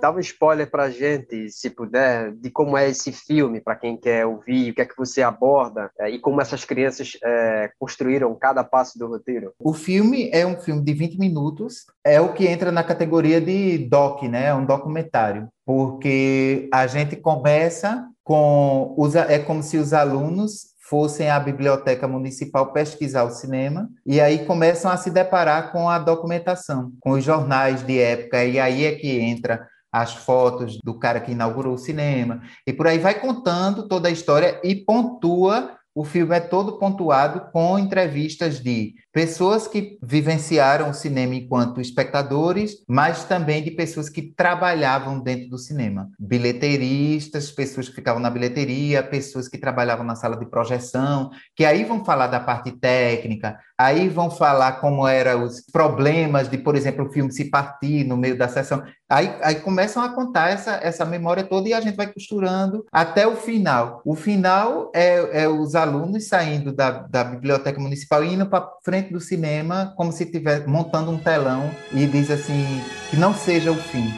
Dá 0.00 0.10
um 0.10 0.18
spoiler 0.20 0.70
para 0.70 0.90
gente, 0.90 1.50
se 1.50 1.70
puder, 1.70 2.32
de 2.32 2.50
como 2.50 2.76
é 2.76 2.88
esse 2.88 3.12
filme, 3.12 3.60
para 3.60 3.76
quem 3.76 3.96
quer 3.96 4.26
ouvir, 4.26 4.70
o 4.70 4.74
que 4.74 4.82
é 4.82 4.84
que 4.84 4.96
você 4.96 5.22
aborda 5.22 5.90
é, 5.98 6.10
e 6.10 6.18
como 6.18 6.40
essas 6.40 6.64
crianças 6.64 7.16
é, 7.24 7.70
construíram 7.78 8.34
cada 8.34 8.62
passo 8.62 8.98
do 8.98 9.06
roteiro. 9.06 9.52
O 9.58 9.72
filme 9.72 10.30
é 10.32 10.46
um 10.46 10.58
filme 10.58 10.82
de 10.82 10.92
20 10.92 11.18
minutos, 11.18 11.86
é 12.04 12.20
o 12.20 12.34
que 12.34 12.46
entra 12.46 12.70
na 12.70 12.84
categoria 12.84 13.40
de 13.40 13.78
doc, 13.78 14.22
né? 14.24 14.46
É 14.46 14.54
um 14.54 14.66
documentário, 14.66 15.48
porque 15.64 16.68
a 16.72 16.86
gente 16.86 17.16
começa 17.16 18.06
com 18.22 18.94
os, 18.98 19.14
é 19.14 19.38
como 19.38 19.62
se 19.62 19.78
os 19.78 19.92
alunos 19.92 20.76
fossem 20.88 21.30
à 21.30 21.40
biblioteca 21.40 22.06
municipal 22.06 22.72
pesquisar 22.72 23.24
o 23.24 23.30
cinema 23.30 23.88
e 24.04 24.20
aí 24.20 24.44
começam 24.44 24.90
a 24.90 24.96
se 24.96 25.10
deparar 25.10 25.72
com 25.72 25.88
a 25.88 25.98
documentação, 25.98 26.92
com 27.00 27.12
os 27.12 27.24
jornais 27.24 27.84
de 27.84 27.98
época 27.98 28.44
e 28.44 28.58
aí 28.58 28.84
é 28.84 28.92
que 28.92 29.18
entra 29.18 29.66
as 30.00 30.12
fotos 30.14 30.78
do 30.84 30.98
cara 30.98 31.20
que 31.20 31.32
inaugurou 31.32 31.74
o 31.74 31.78
cinema, 31.78 32.42
e 32.66 32.72
por 32.72 32.86
aí 32.86 32.98
vai 32.98 33.18
contando 33.18 33.88
toda 33.88 34.08
a 34.08 34.12
história 34.12 34.60
e 34.62 34.74
pontua. 34.74 35.74
O 35.94 36.04
filme 36.04 36.36
é 36.36 36.40
todo 36.40 36.78
pontuado 36.78 37.50
com 37.50 37.78
entrevistas 37.78 38.60
de 38.60 38.94
pessoas 39.16 39.66
que 39.66 39.98
vivenciaram 40.02 40.90
o 40.90 40.92
cinema 40.92 41.34
enquanto 41.34 41.80
espectadores, 41.80 42.84
mas 42.86 43.24
também 43.24 43.64
de 43.64 43.70
pessoas 43.70 44.10
que 44.10 44.20
trabalhavam 44.20 45.18
dentro 45.18 45.48
do 45.48 45.56
cinema. 45.56 46.10
Bilheteiristas, 46.20 47.50
pessoas 47.50 47.88
que 47.88 47.94
ficavam 47.94 48.20
na 48.20 48.28
bilheteria, 48.28 49.02
pessoas 49.02 49.48
que 49.48 49.56
trabalhavam 49.56 50.04
na 50.04 50.16
sala 50.16 50.36
de 50.36 50.44
projeção, 50.44 51.30
que 51.54 51.64
aí 51.64 51.82
vão 51.82 52.04
falar 52.04 52.26
da 52.26 52.40
parte 52.40 52.70
técnica, 52.72 53.58
aí 53.78 54.06
vão 54.06 54.30
falar 54.30 54.80
como 54.80 55.08
eram 55.08 55.44
os 55.44 55.62
problemas 55.62 56.50
de, 56.50 56.58
por 56.58 56.76
exemplo, 56.76 57.06
o 57.06 57.10
filme 57.10 57.32
se 57.32 57.46
partir 57.46 58.04
no 58.04 58.18
meio 58.18 58.36
da 58.36 58.48
sessão. 58.48 58.82
Aí, 59.08 59.32
aí 59.40 59.54
começam 59.56 60.02
a 60.02 60.08
contar 60.08 60.50
essa, 60.50 60.80
essa 60.82 61.04
memória 61.04 61.44
toda 61.44 61.68
e 61.68 61.72
a 61.72 61.80
gente 61.80 61.96
vai 61.96 62.12
costurando 62.12 62.84
até 62.90 63.26
o 63.26 63.36
final. 63.36 64.02
O 64.04 64.14
final 64.14 64.90
é, 64.94 65.44
é 65.44 65.48
os 65.48 65.74
alunos 65.74 66.26
saindo 66.26 66.72
da, 66.72 66.90
da 66.90 67.22
biblioteca 67.22 67.80
municipal 67.80 68.24
e 68.24 68.34
indo 68.34 68.46
para 68.46 68.68
frente 68.84 69.05
do 69.12 69.20
cinema 69.20 69.92
como 69.96 70.12
se 70.12 70.24
estivesse 70.24 70.68
montando 70.68 71.10
um 71.10 71.18
telão 71.18 71.70
e 71.92 72.06
diz 72.06 72.30
assim 72.30 72.80
que 73.10 73.16
não 73.16 73.34
seja 73.34 73.70
o 73.70 73.76
fim. 73.76 74.12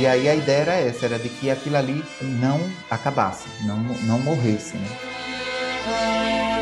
E 0.00 0.06
aí 0.06 0.30
a 0.30 0.34
ideia 0.34 0.62
era 0.62 0.74
essa, 0.76 1.04
era 1.04 1.18
de 1.18 1.28
que 1.28 1.50
aquilo 1.50 1.76
ali 1.76 2.02
não 2.40 2.58
acabasse, 2.90 3.48
não, 3.66 3.76
não 3.76 4.18
morresse. 4.18 4.74
Né? 4.74 6.59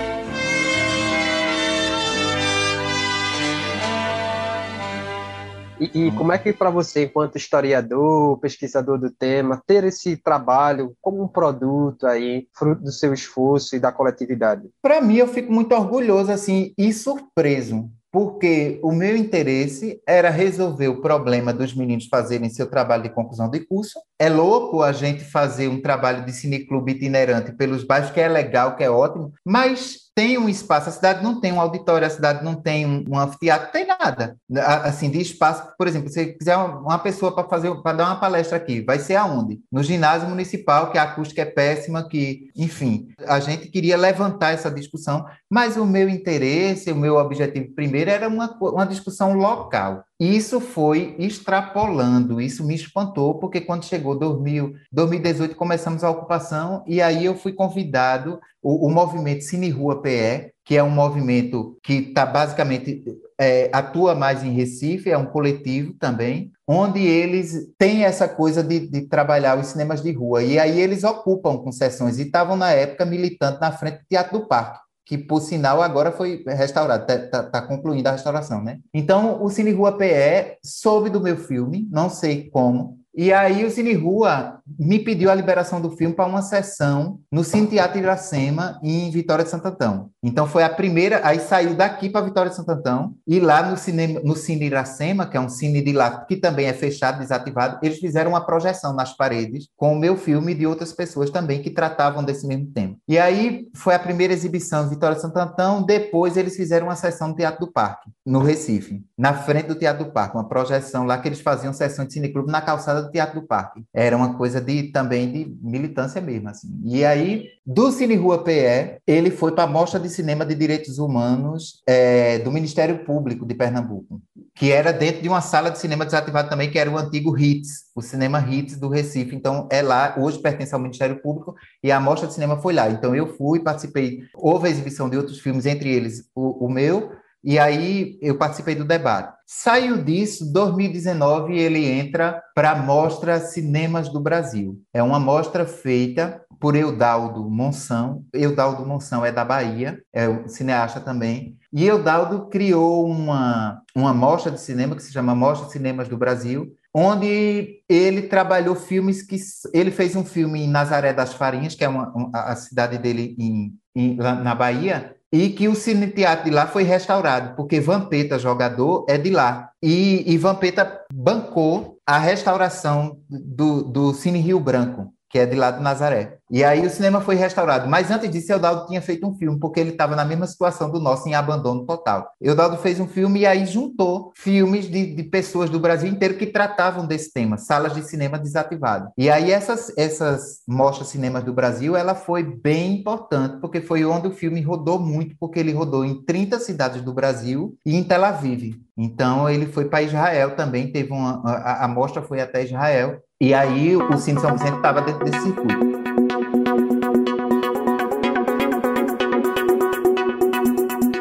E, 5.80 6.06
e 6.06 6.12
como 6.12 6.32
é 6.32 6.38
que 6.38 6.52
para 6.52 6.70
você, 6.70 7.04
enquanto 7.04 7.36
historiador, 7.36 8.38
pesquisador 8.38 8.98
do 8.98 9.10
tema, 9.10 9.62
ter 9.66 9.84
esse 9.84 10.16
trabalho 10.16 10.94
como 11.00 11.22
um 11.22 11.28
produto 11.28 12.06
aí, 12.06 12.46
fruto 12.52 12.82
do 12.82 12.92
seu 12.92 13.14
esforço 13.14 13.76
e 13.76 13.80
da 13.80 13.92
coletividade? 13.92 14.68
Para 14.82 15.00
mim, 15.00 15.16
eu 15.16 15.28
fico 15.28 15.52
muito 15.52 15.74
orgulhoso 15.74 16.32
assim 16.32 16.72
e 16.76 16.92
surpreso 16.92 17.88
porque 18.10 18.80
o 18.82 18.90
meu 18.90 19.16
interesse 19.16 20.00
era 20.06 20.30
resolver 20.30 20.88
o 20.88 21.00
problema 21.00 21.52
dos 21.52 21.74
meninos 21.74 22.06
fazerem 22.06 22.48
seu 22.48 22.66
trabalho 22.66 23.02
de 23.02 23.10
conclusão 23.10 23.50
de 23.50 23.60
curso. 23.60 24.00
É 24.18 24.28
louco 24.28 24.82
a 24.82 24.92
gente 24.92 25.22
fazer 25.24 25.68
um 25.68 25.80
trabalho 25.80 26.24
de 26.24 26.32
cineclube 26.32 26.92
itinerante 26.92 27.52
pelos 27.52 27.84
bairros, 27.84 28.10
que 28.10 28.20
é 28.20 28.28
legal, 28.28 28.76
que 28.76 28.84
é 28.84 28.90
ótimo, 28.90 29.32
mas 29.44 30.07
tem 30.18 30.36
um 30.36 30.48
espaço, 30.48 30.88
a 30.88 30.92
cidade 30.92 31.22
não 31.22 31.40
tem 31.40 31.52
um 31.52 31.60
auditório, 31.60 32.04
a 32.04 32.10
cidade 32.10 32.44
não 32.44 32.56
tem 32.56 32.84
um, 32.84 33.04
um 33.08 33.16
anfiteatro, 33.16 33.70
tem 33.70 33.86
nada, 33.86 34.36
assim, 34.82 35.08
de 35.08 35.20
espaço. 35.20 35.72
Por 35.78 35.86
exemplo, 35.86 36.08
se 36.08 36.32
quiser 36.32 36.56
uma 36.56 36.98
pessoa 36.98 37.32
para 37.32 37.48
fazer, 37.48 37.72
para 37.82 37.98
dar 37.98 38.06
uma 38.06 38.18
palestra 38.18 38.56
aqui, 38.56 38.80
vai 38.80 38.98
ser 38.98 39.14
aonde? 39.14 39.60
No 39.70 39.80
ginásio 39.80 40.28
municipal, 40.28 40.90
que 40.90 40.98
a 40.98 41.04
acústica 41.04 41.42
é 41.42 41.44
péssima, 41.44 42.08
que, 42.08 42.50
enfim, 42.56 43.06
a 43.28 43.38
gente 43.38 43.68
queria 43.68 43.96
levantar 43.96 44.50
essa 44.50 44.68
discussão, 44.68 45.24
mas 45.48 45.76
o 45.76 45.86
meu 45.86 46.08
interesse, 46.08 46.90
o 46.90 46.96
meu 46.96 47.14
objetivo 47.14 47.72
primeiro 47.72 48.10
era 48.10 48.26
uma, 48.26 48.58
uma 48.60 48.86
discussão 48.86 49.34
local. 49.34 50.02
Isso 50.20 50.60
foi 50.60 51.14
extrapolando, 51.16 52.40
isso 52.40 52.66
me 52.66 52.74
espantou, 52.74 53.38
porque 53.38 53.60
quando 53.60 53.84
chegou 53.84 54.18
2000, 54.18 54.74
2018 54.90 55.54
começamos 55.54 56.02
a 56.02 56.10
ocupação 56.10 56.82
e 56.88 57.00
aí 57.00 57.24
eu 57.24 57.36
fui 57.36 57.52
convidado, 57.52 58.40
o, 58.60 58.88
o 58.88 58.90
movimento 58.90 59.44
Cine 59.44 59.70
Rua 59.70 60.02
PE, 60.02 60.52
que 60.64 60.76
é 60.76 60.82
um 60.82 60.90
movimento 60.90 61.78
que 61.84 61.94
está 61.94 62.26
basicamente 62.26 63.04
é, 63.40 63.70
atua 63.72 64.16
mais 64.16 64.42
em 64.42 64.50
Recife, 64.50 65.08
é 65.08 65.16
um 65.16 65.26
coletivo 65.26 65.94
também, 65.94 66.50
onde 66.66 67.00
eles 67.00 67.72
têm 67.78 68.04
essa 68.04 68.28
coisa 68.28 68.62
de, 68.62 68.88
de, 68.88 69.02
trabalhar 69.02 69.56
os 69.56 69.68
cinemas 69.68 70.02
de 70.02 70.10
rua. 70.12 70.42
E 70.42 70.58
aí 70.58 70.80
eles 70.80 71.04
ocupam 71.04 71.56
concessões 71.58 72.18
e 72.18 72.22
estavam, 72.22 72.56
na 72.56 72.72
época, 72.72 73.06
militando 73.06 73.60
na 73.60 73.72
frente 73.72 74.00
do 74.00 74.06
Teatro 74.08 74.40
do 74.40 74.46
Parque 74.46 74.80
que 75.08 75.16
por 75.16 75.40
sinal 75.40 75.80
agora 75.80 76.12
foi 76.12 76.44
restaurado, 76.46 77.10
está 77.10 77.18
tá, 77.18 77.42
tá 77.42 77.62
concluindo 77.62 78.06
a 78.10 78.12
restauração, 78.12 78.62
né? 78.62 78.78
Então 78.92 79.42
o 79.42 79.48
Cine 79.48 79.72
Rua 79.72 79.96
PE 79.96 80.58
soube 80.62 81.08
do 81.08 81.18
meu 81.18 81.38
filme, 81.38 81.88
não 81.90 82.10
sei 82.10 82.50
como, 82.50 82.97
e 83.20 83.32
aí 83.32 83.64
o 83.64 83.70
Cine 83.70 83.94
Rua 83.94 84.60
me 84.78 85.00
pediu 85.00 85.28
a 85.28 85.34
liberação 85.34 85.80
do 85.80 85.90
filme 85.90 86.14
para 86.14 86.24
uma 86.24 86.40
sessão 86.40 87.18
no 87.32 87.42
Cine 87.42 87.66
Teatro 87.66 87.98
Iracema, 87.98 88.78
em 88.80 89.10
Vitória 89.10 89.42
de 89.42 89.50
Santo 89.50 89.66
Antão. 89.66 90.10
Então 90.22 90.46
foi 90.46 90.62
a 90.62 90.68
primeira, 90.68 91.20
aí 91.24 91.40
saiu 91.40 91.74
daqui 91.74 92.08
para 92.08 92.24
Vitória 92.24 92.48
de 92.48 92.54
Santo 92.54 92.70
Antão, 92.70 93.14
e 93.26 93.40
lá 93.40 93.68
no, 93.68 93.76
cinema, 93.76 94.20
no 94.22 94.36
Cine 94.36 94.66
Iracema, 94.66 95.26
que 95.26 95.36
é 95.36 95.40
um 95.40 95.48
cine 95.48 95.82
de 95.82 95.92
lá, 95.92 96.24
que 96.26 96.36
também 96.36 96.66
é 96.66 96.72
fechado, 96.72 97.18
desativado, 97.18 97.80
eles 97.82 97.98
fizeram 97.98 98.30
uma 98.30 98.46
projeção 98.46 98.92
nas 98.92 99.16
paredes 99.16 99.68
com 99.76 99.94
o 99.94 99.98
meu 99.98 100.16
filme 100.16 100.52
e 100.52 100.54
de 100.54 100.66
outras 100.66 100.92
pessoas 100.92 101.28
também 101.28 101.60
que 101.60 101.70
tratavam 101.70 102.22
desse 102.22 102.46
mesmo 102.46 102.66
tema. 102.66 102.94
E 103.08 103.18
aí 103.18 103.66
foi 103.74 103.96
a 103.96 103.98
primeira 103.98 104.32
exibição 104.32 104.86
em 104.86 104.90
Vitória 104.90 105.16
de 105.16 105.22
Santo 105.22 105.38
Antão, 105.38 105.82
depois 105.82 106.36
eles 106.36 106.54
fizeram 106.54 106.86
uma 106.86 106.94
sessão 106.94 107.26
no 107.26 107.34
Teatro 107.34 107.66
do 107.66 107.72
Parque, 107.72 108.08
no 108.24 108.38
Recife, 108.38 109.02
na 109.18 109.34
frente 109.34 109.66
do 109.66 109.74
Teatro 109.74 110.04
do 110.04 110.12
Parque, 110.12 110.36
uma 110.36 110.48
projeção 110.48 111.04
lá 111.04 111.18
que 111.18 111.26
eles 111.26 111.40
faziam 111.40 111.72
sessão 111.72 112.04
de 112.04 112.12
cineclube 112.12 112.52
na 112.52 112.60
calçada 112.60 113.07
Teatro 113.10 113.40
do 113.40 113.46
Parque. 113.46 113.84
Era 113.92 114.16
uma 114.16 114.34
coisa 114.34 114.60
de 114.60 114.84
também 114.84 115.30
de 115.30 115.56
militância 115.62 116.20
mesmo, 116.20 116.48
assim. 116.48 116.68
E 116.84 117.04
aí, 117.04 117.48
do 117.66 117.90
Cine 117.92 118.14
Rua 118.14 118.42
PE, 118.42 119.00
ele 119.06 119.30
foi 119.30 119.52
para 119.52 119.64
a 119.64 119.66
Mostra 119.66 120.00
de 120.00 120.08
Cinema 120.08 120.44
de 120.44 120.54
Direitos 120.54 120.98
Humanos 120.98 121.82
é, 121.86 122.38
do 122.38 122.50
Ministério 122.50 123.04
Público 123.04 123.44
de 123.44 123.54
Pernambuco, 123.54 124.20
que 124.54 124.72
era 124.72 124.92
dentro 124.92 125.22
de 125.22 125.28
uma 125.28 125.40
sala 125.40 125.70
de 125.70 125.78
cinema 125.78 126.04
desativada 126.04 126.48
também, 126.48 126.70
que 126.70 126.78
era 126.78 126.90
o 126.90 126.96
antigo 126.96 127.36
HITS, 127.36 127.88
o 127.94 128.02
Cinema 128.02 128.38
HITS 128.38 128.78
do 128.78 128.88
Recife. 128.88 129.34
Então, 129.34 129.68
é 129.70 129.82
lá, 129.82 130.14
hoje 130.18 130.38
pertence 130.38 130.74
ao 130.74 130.80
Ministério 130.80 131.20
Público, 131.20 131.54
e 131.82 131.92
a 131.92 132.00
Mostra 132.00 132.26
de 132.26 132.34
Cinema 132.34 132.56
foi 132.56 132.72
lá. 132.72 132.88
Então, 132.88 133.14
eu 133.14 133.36
fui, 133.36 133.60
participei, 133.60 134.20
houve 134.34 134.68
a 134.68 134.70
exibição 134.70 135.08
de 135.10 135.16
outros 135.16 135.40
filmes, 135.40 135.66
entre 135.66 135.90
eles 135.90 136.24
o, 136.34 136.66
o 136.66 136.68
meu, 136.70 137.12
e 137.42 137.58
aí 137.58 138.18
eu 138.20 138.36
participei 138.36 138.74
do 138.74 138.84
debate. 138.84 139.36
Saiu 139.46 140.02
disso, 140.02 140.52
2019 140.52 141.58
ele 141.58 141.84
entra 141.86 142.42
para 142.54 142.72
a 142.72 142.76
mostra 142.76 143.40
Cinemas 143.40 144.08
do 144.08 144.20
Brasil. 144.20 144.80
É 144.92 145.02
uma 145.02 145.18
mostra 145.18 145.64
feita 145.64 146.42
por 146.60 146.74
Eudaldo 146.74 147.48
Monção. 147.48 148.24
Eudaldo 148.32 148.84
Monção 148.84 149.24
é 149.24 149.32
da 149.32 149.44
Bahia, 149.44 150.00
é 150.12 150.28
um 150.28 150.48
cineasta 150.48 151.00
também. 151.00 151.56
E 151.72 151.86
Eudaldo 151.86 152.48
criou 152.48 153.06
uma, 153.06 153.82
uma 153.94 154.12
mostra 154.12 154.50
de 154.50 154.60
cinema 154.60 154.96
que 154.96 155.02
se 155.02 155.12
chama 155.12 155.34
Mostra 155.34 155.68
Cinemas 155.68 156.08
do 156.08 156.16
Brasil, 156.16 156.74
onde 156.92 157.82
ele 157.88 158.22
trabalhou 158.22 158.74
filmes 158.74 159.22
que 159.22 159.36
ele 159.72 159.90
fez 159.90 160.16
um 160.16 160.24
filme 160.24 160.62
em 160.62 160.68
Nazaré 160.68 161.12
das 161.12 161.34
Farinhas, 161.34 161.74
que 161.74 161.84
é 161.84 161.88
uma 161.88 162.12
a 162.34 162.56
cidade 162.56 162.98
dele 162.98 163.36
em, 163.38 163.72
em, 163.94 164.16
na 164.16 164.54
Bahia, 164.54 165.14
e 165.32 165.50
que 165.50 165.68
o 165.68 165.74
Cine 165.74 166.08
Teatro 166.08 166.46
de 166.46 166.50
lá 166.50 166.66
foi 166.66 166.82
restaurado, 166.82 167.54
porque 167.54 167.80
Vampeta, 167.80 168.38
jogador, 168.38 169.04
é 169.08 169.18
de 169.18 169.30
lá. 169.30 169.70
E, 169.82 170.24
e 170.26 170.38
Vampeta 170.38 171.00
bancou 171.12 171.98
a 172.06 172.18
restauração 172.18 173.18
do, 173.28 173.82
do 173.82 174.14
Cine 174.14 174.40
Rio 174.40 174.58
Branco. 174.58 175.12
Que 175.28 175.38
é 175.38 175.46
de 175.46 175.56
lá 175.56 175.70
de 175.70 175.82
Nazaré. 175.82 176.38
E 176.50 176.64
aí 176.64 176.86
o 176.86 176.90
cinema 176.90 177.20
foi 177.20 177.34
restaurado. 177.34 177.88
Mas 177.88 178.10
antes 178.10 178.30
disso, 178.30 178.52
Eudaldo 178.52 178.86
tinha 178.86 179.02
feito 179.02 179.26
um 179.26 179.34
filme, 179.34 179.58
porque 179.58 179.78
ele 179.78 179.90
estava 179.90 180.16
na 180.16 180.24
mesma 180.24 180.46
situação 180.46 180.90
do 180.90 180.98
nosso, 180.98 181.28
em 181.28 181.34
abandono 181.34 181.84
total. 181.84 182.30
Eudaldo 182.40 182.78
fez 182.78 182.98
um 182.98 183.06
filme 183.06 183.40
e 183.40 183.46
aí 183.46 183.66
juntou 183.66 184.32
filmes 184.34 184.90
de, 184.90 185.14
de 185.14 185.22
pessoas 185.24 185.68
do 185.68 185.78
Brasil 185.78 186.08
inteiro 186.08 186.38
que 186.38 186.46
tratavam 186.46 187.06
desse 187.06 187.32
tema, 187.32 187.58
salas 187.58 187.94
de 187.94 188.02
cinema 188.02 188.38
desativado. 188.38 189.10
E 189.18 189.28
aí 189.28 189.50
essas, 189.50 189.92
essas 189.96 190.60
mostras 190.66 191.08
cinemas 191.08 191.44
do 191.44 191.52
Brasil, 191.52 191.94
ela 191.94 192.14
foi 192.14 192.42
bem 192.42 192.94
importante, 192.94 193.60
porque 193.60 193.80
foi 193.82 194.04
onde 194.04 194.28
o 194.28 194.32
filme 194.32 194.62
rodou 194.62 194.98
muito, 194.98 195.36
porque 195.38 195.58
ele 195.58 195.72
rodou 195.72 196.04
em 196.04 196.24
30 196.24 196.58
cidades 196.60 197.02
do 197.02 197.12
Brasil 197.12 197.76
e 197.84 197.94
em 197.94 198.04
Tel 198.04 198.24
Aviv. 198.24 198.74
Então 198.96 199.48
ele 199.48 199.66
foi 199.66 199.84
para 199.84 200.02
Israel 200.02 200.56
também, 200.56 200.90
teve 200.90 201.12
uma 201.12 201.40
a, 201.44 201.84
a 201.84 201.88
mostra 201.88 202.22
foi 202.22 202.40
até 202.40 202.64
Israel 202.64 203.22
e 203.40 203.54
aí 203.54 203.94
o 203.94 204.18
Cine 204.18 204.40
São 204.40 204.52
Vicente 204.52 204.76
estava 204.76 205.00
dentro 205.00 205.24
desse 205.24 205.40
circuito. 205.42 205.78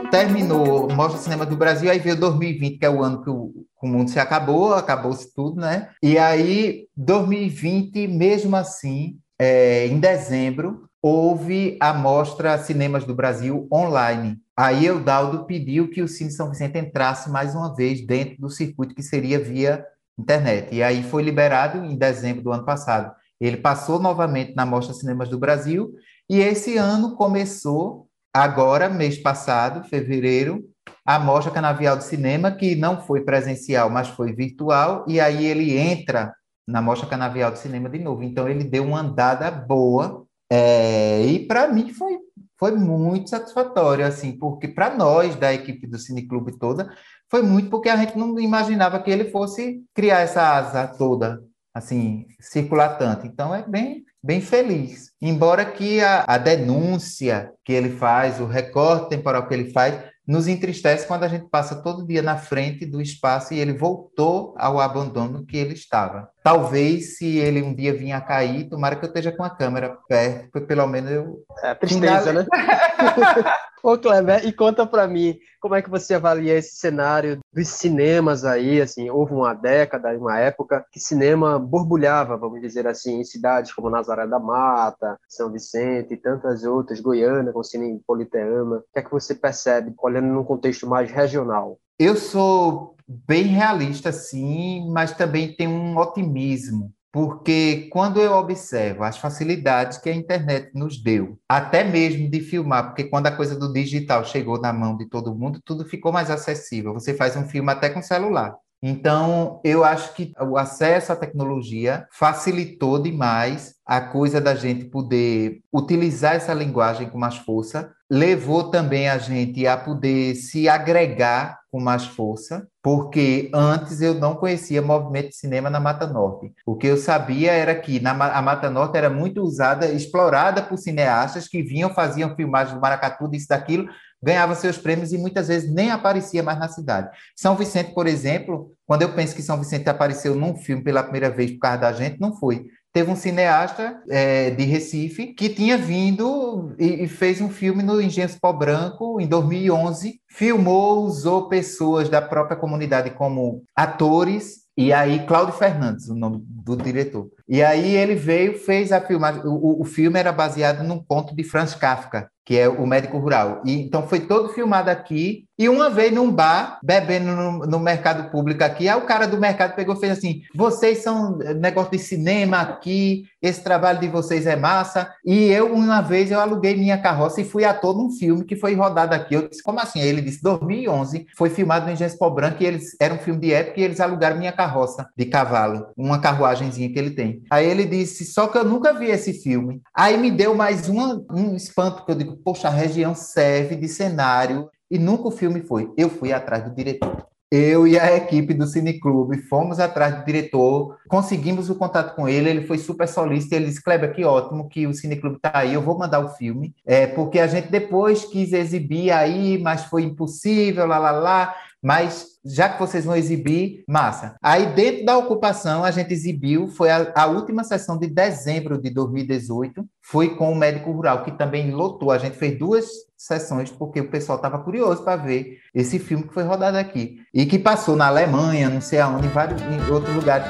Terminou 0.09 0.89
Mostra 0.95 1.21
Cinema 1.21 1.45
do 1.45 1.55
Brasil, 1.55 1.91
aí 1.91 1.99
veio 1.99 2.19
2020, 2.19 2.79
que 2.79 2.85
é 2.85 2.89
o 2.89 3.03
ano 3.03 3.21
que 3.21 3.29
o, 3.29 3.53
o 3.79 3.87
mundo 3.87 4.09
se 4.09 4.19
acabou, 4.19 4.73
acabou-se 4.73 5.31
tudo, 5.31 5.61
né? 5.61 5.89
E 6.01 6.17
aí, 6.17 6.87
2020, 6.97 8.07
mesmo 8.07 8.55
assim, 8.55 9.19
é, 9.37 9.85
em 9.85 9.99
dezembro, 9.99 10.89
houve 10.99 11.77
a 11.79 11.93
Mostra 11.93 12.57
Cinemas 12.57 13.05
do 13.05 13.13
Brasil 13.13 13.67
online. 13.71 14.39
Aí 14.57 14.89
o 14.89 14.99
Daldo 14.99 15.45
pediu 15.45 15.87
que 15.87 16.01
o 16.01 16.07
Cine 16.07 16.31
São 16.31 16.49
Vicente 16.49 16.79
entrasse 16.79 17.29
mais 17.29 17.53
uma 17.53 17.75
vez 17.75 18.03
dentro 18.03 18.37
do 18.39 18.49
circuito 18.49 18.95
que 18.95 19.03
seria 19.03 19.39
via 19.39 19.85
internet. 20.17 20.73
E 20.73 20.81
aí 20.81 21.03
foi 21.03 21.23
liberado 21.23 21.83
em 21.85 21.95
dezembro 21.95 22.41
do 22.41 22.51
ano 22.51 22.65
passado. 22.65 23.13
Ele 23.39 23.57
passou 23.57 23.99
novamente 23.99 24.55
na 24.55 24.65
Mostra 24.65 24.93
Cinemas 24.93 25.29
do 25.29 25.37
Brasil 25.37 25.93
e 26.29 26.39
esse 26.39 26.75
ano 26.77 27.15
começou, 27.15 28.07
agora, 28.33 28.89
mês 28.89 29.17
passado, 29.17 29.87
fevereiro, 29.87 30.63
a 31.05 31.17
Mostra 31.17 31.53
Canavial 31.53 31.97
de 31.97 32.03
Cinema, 32.03 32.51
que 32.51 32.75
não 32.75 33.01
foi 33.01 33.21
presencial, 33.21 33.89
mas 33.89 34.09
foi 34.09 34.33
virtual, 34.33 35.05
e 35.07 35.21
aí 35.21 35.45
ele 35.45 35.77
entra 35.77 36.33
na 36.67 36.81
Mostra 36.81 37.07
Canavial 37.07 37.51
de 37.51 37.59
Cinema 37.59 37.89
de 37.89 37.99
novo. 37.99 38.23
Então 38.23 38.49
ele 38.49 38.65
deu 38.65 38.83
uma 38.83 38.99
andada 38.99 39.49
boa, 39.49 40.25
é, 40.51 41.25
e 41.25 41.47
para 41.47 41.67
mim 41.69 41.93
foi, 41.93 42.17
foi 42.59 42.71
muito 42.71 43.29
satisfatório, 43.29 44.05
assim, 44.05 44.37
porque 44.37 44.67
para 44.67 44.93
nós 44.95 45.35
da 45.35 45.53
equipe 45.53 45.87
do 45.87 45.97
Cineclube 45.97 46.59
toda, 46.59 46.93
foi 47.29 47.41
muito 47.41 47.69
porque 47.69 47.89
a 47.89 47.97
gente 47.97 48.17
não 48.17 48.39
imaginava 48.39 48.99
que 48.99 49.11
ele 49.11 49.31
fosse 49.31 49.83
criar 49.93 50.19
essa 50.19 50.41
asa 50.41 50.87
toda, 50.87 51.41
assim, 51.73 52.25
circular 52.39 52.97
tanto. 52.97 53.27
Então 53.27 53.53
é 53.53 53.67
bem, 53.67 54.03
bem 54.23 54.41
feliz. 54.41 55.11
Embora 55.21 55.65
que 55.65 56.01
a, 56.01 56.23
a 56.27 56.37
denúncia 56.37 57.51
que 57.65 57.73
ele 57.73 57.89
faz, 57.89 58.39
o 58.39 58.45
recorte 58.45 59.09
temporal 59.09 59.47
que 59.47 59.53
ele 59.53 59.71
faz, 59.71 59.99
nos 60.27 60.47
entristece 60.47 61.07
quando 61.07 61.23
a 61.23 61.27
gente 61.27 61.47
passa 61.49 61.81
todo 61.81 62.05
dia 62.05 62.21
na 62.21 62.37
frente 62.37 62.85
do 62.85 63.01
espaço 63.01 63.53
e 63.53 63.59
ele 63.59 63.71
voltou 63.71 64.53
ao 64.57 64.79
abandono 64.79 65.45
que 65.45 65.55
ele 65.55 65.73
estava. 65.73 66.29
Talvez, 66.47 67.17
se 67.17 67.39
ele 67.39 67.61
um 67.61 67.73
dia 67.75 67.93
vinha 67.93 68.15
a 68.15 68.21
cair, 68.21 68.69
tomara 68.69 68.95
que 68.95 69.03
eu 69.03 69.09
esteja 69.09 69.33
com 69.33 69.43
a 69.43 69.49
câmera 69.49 69.97
perto, 70.07 70.49
porque 70.49 70.65
pelo 70.65 70.87
menos 70.87 71.11
eu. 71.11 71.43
É 71.61 71.75
tristeza, 71.75 72.31
né? 72.31 72.45
Ô, 73.83 73.97
Kleber, 73.97 74.45
e 74.47 74.53
conta 74.53 74.87
para 74.87 75.05
mim, 75.09 75.37
como 75.59 75.75
é 75.75 75.81
que 75.81 75.89
você 75.89 76.13
avalia 76.13 76.53
esse 76.53 76.77
cenário 76.77 77.39
dos 77.53 77.67
cinemas 77.67 78.45
aí, 78.45 78.81
assim, 78.81 79.09
houve 79.09 79.33
uma 79.33 79.53
década, 79.53 80.17
uma 80.17 80.39
época 80.39 80.85
que 80.89 81.01
cinema 81.01 81.59
borbulhava, 81.59 82.37
vamos 82.37 82.61
dizer 82.61 82.87
assim, 82.87 83.19
em 83.19 83.25
cidades 83.25 83.73
como 83.73 83.89
Nazaré 83.89 84.25
da 84.25 84.39
Mata, 84.39 85.17
São 85.27 85.51
Vicente 85.51 86.13
e 86.13 86.17
tantas 86.17 86.63
outras, 86.63 87.01
Goiânia, 87.01 87.51
com 87.51 87.61
Cine 87.61 87.99
Politeama. 88.07 88.77
O 88.77 88.83
que 88.93 88.99
é 88.99 89.01
que 89.01 89.11
você 89.11 89.35
percebe, 89.35 89.93
olhando 90.01 90.27
num 90.27 90.45
contexto 90.45 90.87
mais 90.87 91.11
regional? 91.11 91.77
Eu 91.99 92.15
sou 92.15 92.95
bem 93.07 93.43
realista, 93.43 94.11
sim, 94.11 94.89
mas 94.91 95.13
também 95.13 95.55
tenho 95.55 95.71
um 95.71 95.86
otimismo 95.97 96.93
porque 97.11 97.87
quando 97.91 98.21
eu 98.21 98.33
observo 98.33 99.03
as 99.03 99.17
facilidades 99.17 99.97
que 99.97 100.07
a 100.07 100.15
internet 100.15 100.69
nos 100.75 101.01
deu, 101.01 101.39
até 101.49 101.83
mesmo 101.83 102.29
de 102.29 102.41
filmar, 102.41 102.87
porque 102.87 103.05
quando 103.05 103.25
a 103.25 103.31
coisa 103.31 103.57
do 103.57 103.73
digital 103.73 104.23
chegou 104.23 104.61
na 104.61 104.71
mão 104.71 104.95
de 104.95 105.07
todo 105.09 105.33
mundo, 105.33 105.59
tudo 105.65 105.83
ficou 105.83 106.11
mais 106.11 106.29
acessível. 106.29 106.93
Você 106.93 107.15
faz 107.15 107.35
um 107.35 107.47
filme 107.47 107.71
até 107.71 107.89
com 107.89 108.03
celular. 108.03 108.55
Então, 108.83 109.59
eu 109.63 109.83
acho 109.83 110.13
que 110.13 110.31
o 110.39 110.57
acesso 110.57 111.11
à 111.11 111.15
tecnologia 111.15 112.05
facilitou 112.11 113.01
demais 113.01 113.73
a 113.83 113.99
coisa 113.99 114.39
da 114.39 114.53
gente 114.53 114.85
poder 114.85 115.61
utilizar 115.73 116.35
essa 116.35 116.53
linguagem 116.53 117.09
com 117.09 117.17
mais 117.17 117.37
força, 117.37 117.91
levou 118.07 118.69
também 118.69 119.09
a 119.09 119.17
gente 119.17 119.65
a 119.65 119.75
poder 119.75 120.35
se 120.35 120.69
agregar 120.69 121.59
com 121.77 121.83
mais 121.83 122.07
força, 122.07 122.67
porque 122.81 123.51
antes 123.53 124.01
eu 124.01 124.15
não 124.15 124.35
conhecia 124.35 124.81
movimento 124.81 125.29
de 125.29 125.35
cinema 125.35 125.69
na 125.69 125.79
Mata 125.79 126.07
Norte. 126.07 126.51
O 126.65 126.75
que 126.75 126.87
eu 126.87 126.97
sabia 126.97 127.51
era 127.51 127.75
que 127.75 127.99
na, 127.99 128.11
a 128.11 128.41
Mata 128.41 128.67
Norte 128.67 128.97
era 128.97 129.11
muito 129.11 129.43
usada, 129.43 129.85
explorada 129.85 130.63
por 130.63 130.75
cineastas 130.77 131.47
que 131.47 131.61
vinham, 131.61 131.93
faziam 131.93 132.35
filmagens 132.35 132.73
do 132.73 132.81
Maracatu, 132.81 133.29
disso, 133.29 133.47
daquilo, 133.49 133.87
ganhava 134.23 134.55
seus 134.55 134.75
prêmios 134.75 135.13
e 135.13 135.19
muitas 135.19 135.49
vezes 135.49 135.71
nem 135.71 135.91
aparecia 135.91 136.41
mais 136.41 136.57
na 136.57 136.67
cidade. 136.67 137.09
São 137.35 137.55
Vicente, 137.55 137.93
por 137.93 138.07
exemplo, 138.07 138.71
quando 138.87 139.03
eu 139.03 139.13
penso 139.13 139.35
que 139.35 139.43
São 139.43 139.59
Vicente 139.59 139.87
apareceu 139.87 140.33
num 140.33 140.55
filme 140.55 140.83
pela 140.83 141.03
primeira 141.03 141.29
vez 141.29 141.51
por 141.51 141.59
causa 141.59 141.77
da 141.77 141.93
gente, 141.93 142.19
não 142.19 142.35
foi 142.35 142.65
teve 142.97 143.11
um 143.11 143.15
cineasta 143.15 144.01
é, 144.09 144.49
de 144.49 144.63
Recife 144.63 145.27
que 145.27 145.49
tinha 145.49 145.77
vindo 145.77 146.73
e, 146.79 147.03
e, 147.03 147.07
fez 147.07 147.39
um 147.39 147.47
filme 147.47 147.83
no 147.83 148.01
Engenho 148.01 148.27
Pó 148.41 148.51
Branco 148.51 149.21
em 149.21 149.27
2011, 149.27 150.19
filmou, 150.27 151.03
usou 151.03 151.47
pessoas 151.47 152.09
da 152.09 152.23
própria 152.23 152.57
comunidade 152.57 153.11
como 153.11 153.61
atores 153.75 154.67
e 154.75 154.93
aí, 154.93 155.25
Cláudio 155.25 155.55
Fernandes, 155.55 156.07
o 156.07 156.13
nome 156.13 156.39
do 156.47 156.77
diretor. 156.77 157.27
E 157.49 157.63
aí 157.63 157.95
ele 157.95 158.13
veio, 158.13 158.59
fez 158.59 158.91
a 158.91 159.01
filmagem. 159.01 159.41
O, 159.43 159.81
o 159.81 159.83
filme 159.83 160.19
era 160.19 160.31
baseado 160.31 160.83
num 160.83 161.03
conto 161.03 161.35
de 161.35 161.43
Franz 161.43 161.73
Kafka, 161.73 162.29
que 162.45 162.55
é 162.55 162.69
o 162.69 162.85
médico 162.85 163.17
rural. 163.17 163.63
E, 163.65 163.73
então 163.81 164.07
foi 164.07 164.19
todo 164.19 164.49
filmado 164.49 164.91
aqui. 164.91 165.46
E 165.59 165.67
uma 165.67 165.89
vez 165.89 166.13
num 166.13 166.31
bar, 166.31 166.79
bebendo 166.83 167.35
no, 167.35 167.65
no, 167.65 167.79
mercado 167.79 168.29
público 168.29 168.63
aqui, 168.63 168.87
aí 168.87 168.95
o 168.95 169.05
cara 169.05 169.25
do 169.27 169.39
mercado 169.39 169.75
pegou 169.75 169.95
e 169.95 169.99
fez 169.99 170.11
assim: 170.15 170.43
vocês 170.53 170.99
são 170.99 171.35
negócio 171.37 171.91
de 171.91 171.97
cinema 171.97 172.61
aqui, 172.61 173.25
esse 173.41 173.63
trabalho 173.63 173.99
de 173.99 174.07
vocês 174.07 174.45
é 174.45 174.55
massa. 174.55 175.11
E 175.25 175.45
eu, 175.45 175.73
uma 175.73 176.01
vez, 176.01 176.29
eu 176.29 176.39
aluguei 176.39 176.75
minha 176.75 176.97
carroça 176.99 177.41
e 177.41 177.45
fui 177.45 177.65
ator 177.65 177.97
num 177.97 178.11
filme 178.11 178.45
que 178.45 178.55
foi 178.55 178.75
rodado 178.75 179.15
aqui. 179.15 179.33
Eu 179.33 179.47
disse, 179.47 179.63
como 179.63 179.79
assim? 179.79 179.99
Ele 179.99 180.21
disse, 180.21 180.43
2011, 180.43 181.25
foi 181.35 181.49
filmado 181.49 181.89
no 181.89 182.17
Pó 182.19 182.29
Branco 182.29 182.61
e 182.61 182.65
eles, 182.65 182.95
era 182.99 183.13
um 183.13 183.19
filme 183.19 183.39
de 183.39 183.51
época 183.51 183.79
e 183.79 183.83
eles 183.83 183.99
alugaram 183.99 184.37
minha 184.37 184.51
carroça 184.51 185.09
de 185.17 185.25
cavalo, 185.25 185.87
uma 185.97 186.19
carruagenzinha 186.19 186.91
que 186.91 186.99
ele 186.99 187.11
tem. 187.11 187.41
Aí 187.49 187.65
ele 187.65 187.85
disse, 187.85 188.25
só 188.25 188.47
que 188.47 188.59
eu 188.59 188.63
nunca 188.63 188.93
vi 188.93 189.07
esse 189.07 189.33
filme. 189.33 189.81
Aí 189.95 190.17
me 190.17 190.29
deu 190.29 190.53
mais 190.53 190.87
uma, 190.87 191.23
um 191.31 191.55
espanto, 191.55 192.05
que 192.05 192.11
eu 192.11 192.15
digo, 192.15 192.37
poxa, 192.37 192.67
a 192.67 192.71
região 192.71 193.15
serve 193.15 193.75
de 193.75 193.87
cenário 193.87 194.69
e 194.89 194.97
nunca 194.97 195.27
o 195.27 195.31
filme 195.31 195.61
foi. 195.61 195.91
Eu 195.97 196.09
fui 196.09 196.31
atrás 196.31 196.63
do 196.63 196.73
diretor. 196.73 197.27
Eu 197.49 197.87
e 197.87 197.97
a 197.97 198.13
equipe 198.13 198.53
do 198.53 198.67
Cineclube 198.67 199.37
fomos 199.43 199.79
atrás 199.79 200.17
do 200.17 200.25
diretor, 200.25 200.97
conseguimos 201.07 201.69
o 201.69 201.75
contato 201.75 202.13
com 202.13 202.27
ele, 202.27 202.49
ele 202.49 202.67
foi 202.67 202.77
super 202.77 203.07
solícito, 203.07 203.55
ele 203.55 203.67
disse, 203.67 203.81
Kleber, 203.81 204.13
que 204.13 204.25
ótimo 204.25 204.67
que 204.67 204.85
o 204.85 204.93
Cineclube 204.93 205.37
está 205.37 205.51
aí, 205.53 205.73
eu 205.73 205.81
vou 205.81 205.97
mandar 205.97 206.19
o 206.19 206.27
filme, 206.27 206.75
é, 206.85 207.07
porque 207.07 207.39
a 207.39 207.47
gente 207.47 207.71
depois 207.71 208.25
quis 208.25 208.51
exibir 208.51 209.11
aí, 209.11 209.57
mas 209.59 209.85
foi 209.85 210.03
impossível, 210.03 210.85
lá, 210.85 210.97
lá, 210.97 211.11
lá, 211.11 211.55
mas 211.83 212.25
já 212.45 212.69
que 212.69 212.79
vocês 212.79 213.05
vão 213.05 213.15
exibir, 213.15 213.83
massa. 213.87 214.35
Aí, 214.41 214.67
dentro 214.67 215.05
da 215.05 215.17
ocupação, 215.17 215.83
a 215.83 215.91
gente 215.91 216.13
exibiu, 216.13 216.67
foi 216.67 216.89
a, 216.89 217.11
a, 217.15 217.25
última 217.25 217.63
sessão 217.63 217.97
de 217.97 218.07
dezembro 218.07 218.81
de 218.81 218.89
2018, 218.89 219.85
foi 220.01 220.35
com 220.35 220.51
o 220.51 220.55
Médico 220.55 220.91
Rural, 220.91 221.23
que 221.23 221.31
também 221.31 221.71
lotou. 221.71 222.11
A 222.11 222.17
gente 222.17 222.37
fez 222.37 222.57
duas 222.57 222.85
sessões, 223.17 223.69
porque 223.69 223.99
o 223.99 224.09
pessoal 224.09 224.37
estava 224.37 224.59
curioso 224.59 225.03
para 225.03 225.21
ver 225.21 225.59
esse 225.73 225.99
filme 225.99 226.27
que 226.27 226.33
foi 226.33 226.43
rodado 226.43 226.77
aqui. 226.77 227.19
E 227.33 227.45
que 227.45 227.59
passou 227.59 227.95
na 227.95 228.07
Alemanha, 228.07 228.69
não 228.69 228.81
sei 228.81 228.99
aonde, 228.99 229.27
em 229.27 229.31
vários 229.31 229.61
em 229.61 229.91
outros 229.91 230.15
lugares. 230.15 230.47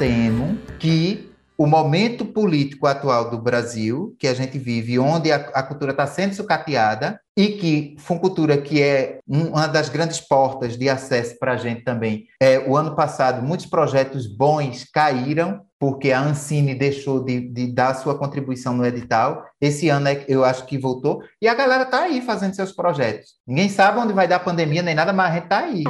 Temo 0.00 0.56
que 0.78 1.30
o 1.58 1.66
momento 1.66 2.24
político 2.24 2.86
atual 2.86 3.28
do 3.28 3.36
Brasil, 3.36 4.16
que 4.18 4.26
a 4.26 4.32
gente 4.32 4.58
vive, 4.58 4.98
onde 4.98 5.30
a, 5.30 5.36
a 5.36 5.62
cultura 5.62 5.90
está 5.90 6.06
sendo 6.06 6.34
sucateada, 6.34 7.20
e 7.36 7.48
que 7.48 7.96
Funcultura, 7.98 8.56
que 8.56 8.82
é 8.82 9.18
uma 9.28 9.66
das 9.66 9.90
grandes 9.90 10.18
portas 10.18 10.78
de 10.78 10.88
acesso 10.88 11.38
para 11.38 11.52
a 11.52 11.56
gente 11.58 11.84
também, 11.84 12.24
é, 12.40 12.58
o 12.60 12.74
ano 12.78 12.96
passado 12.96 13.46
muitos 13.46 13.66
projetos 13.66 14.26
bons 14.26 14.86
caíram, 14.90 15.60
porque 15.78 16.12
a 16.12 16.22
Ancine 16.22 16.74
deixou 16.74 17.22
de, 17.22 17.38
de 17.38 17.66
dar 17.66 17.92
sua 17.94 18.18
contribuição 18.18 18.74
no 18.74 18.86
edital. 18.86 19.44
Esse 19.60 19.90
ano 19.90 20.08
é, 20.08 20.24
eu 20.28 20.46
acho 20.46 20.64
que 20.64 20.78
voltou. 20.78 21.22
E 21.42 21.46
a 21.46 21.54
galera 21.54 21.82
está 21.82 22.04
aí 22.04 22.22
fazendo 22.22 22.54
seus 22.54 22.72
projetos. 22.72 23.32
Ninguém 23.46 23.68
sabe 23.68 23.98
onde 23.98 24.14
vai 24.14 24.26
dar 24.26 24.36
a 24.36 24.40
pandemia 24.40 24.82
nem 24.82 24.94
nada, 24.94 25.12
mas 25.12 25.30
a 25.30 25.34
gente 25.34 25.44
está 25.44 25.58
aí. 25.58 25.84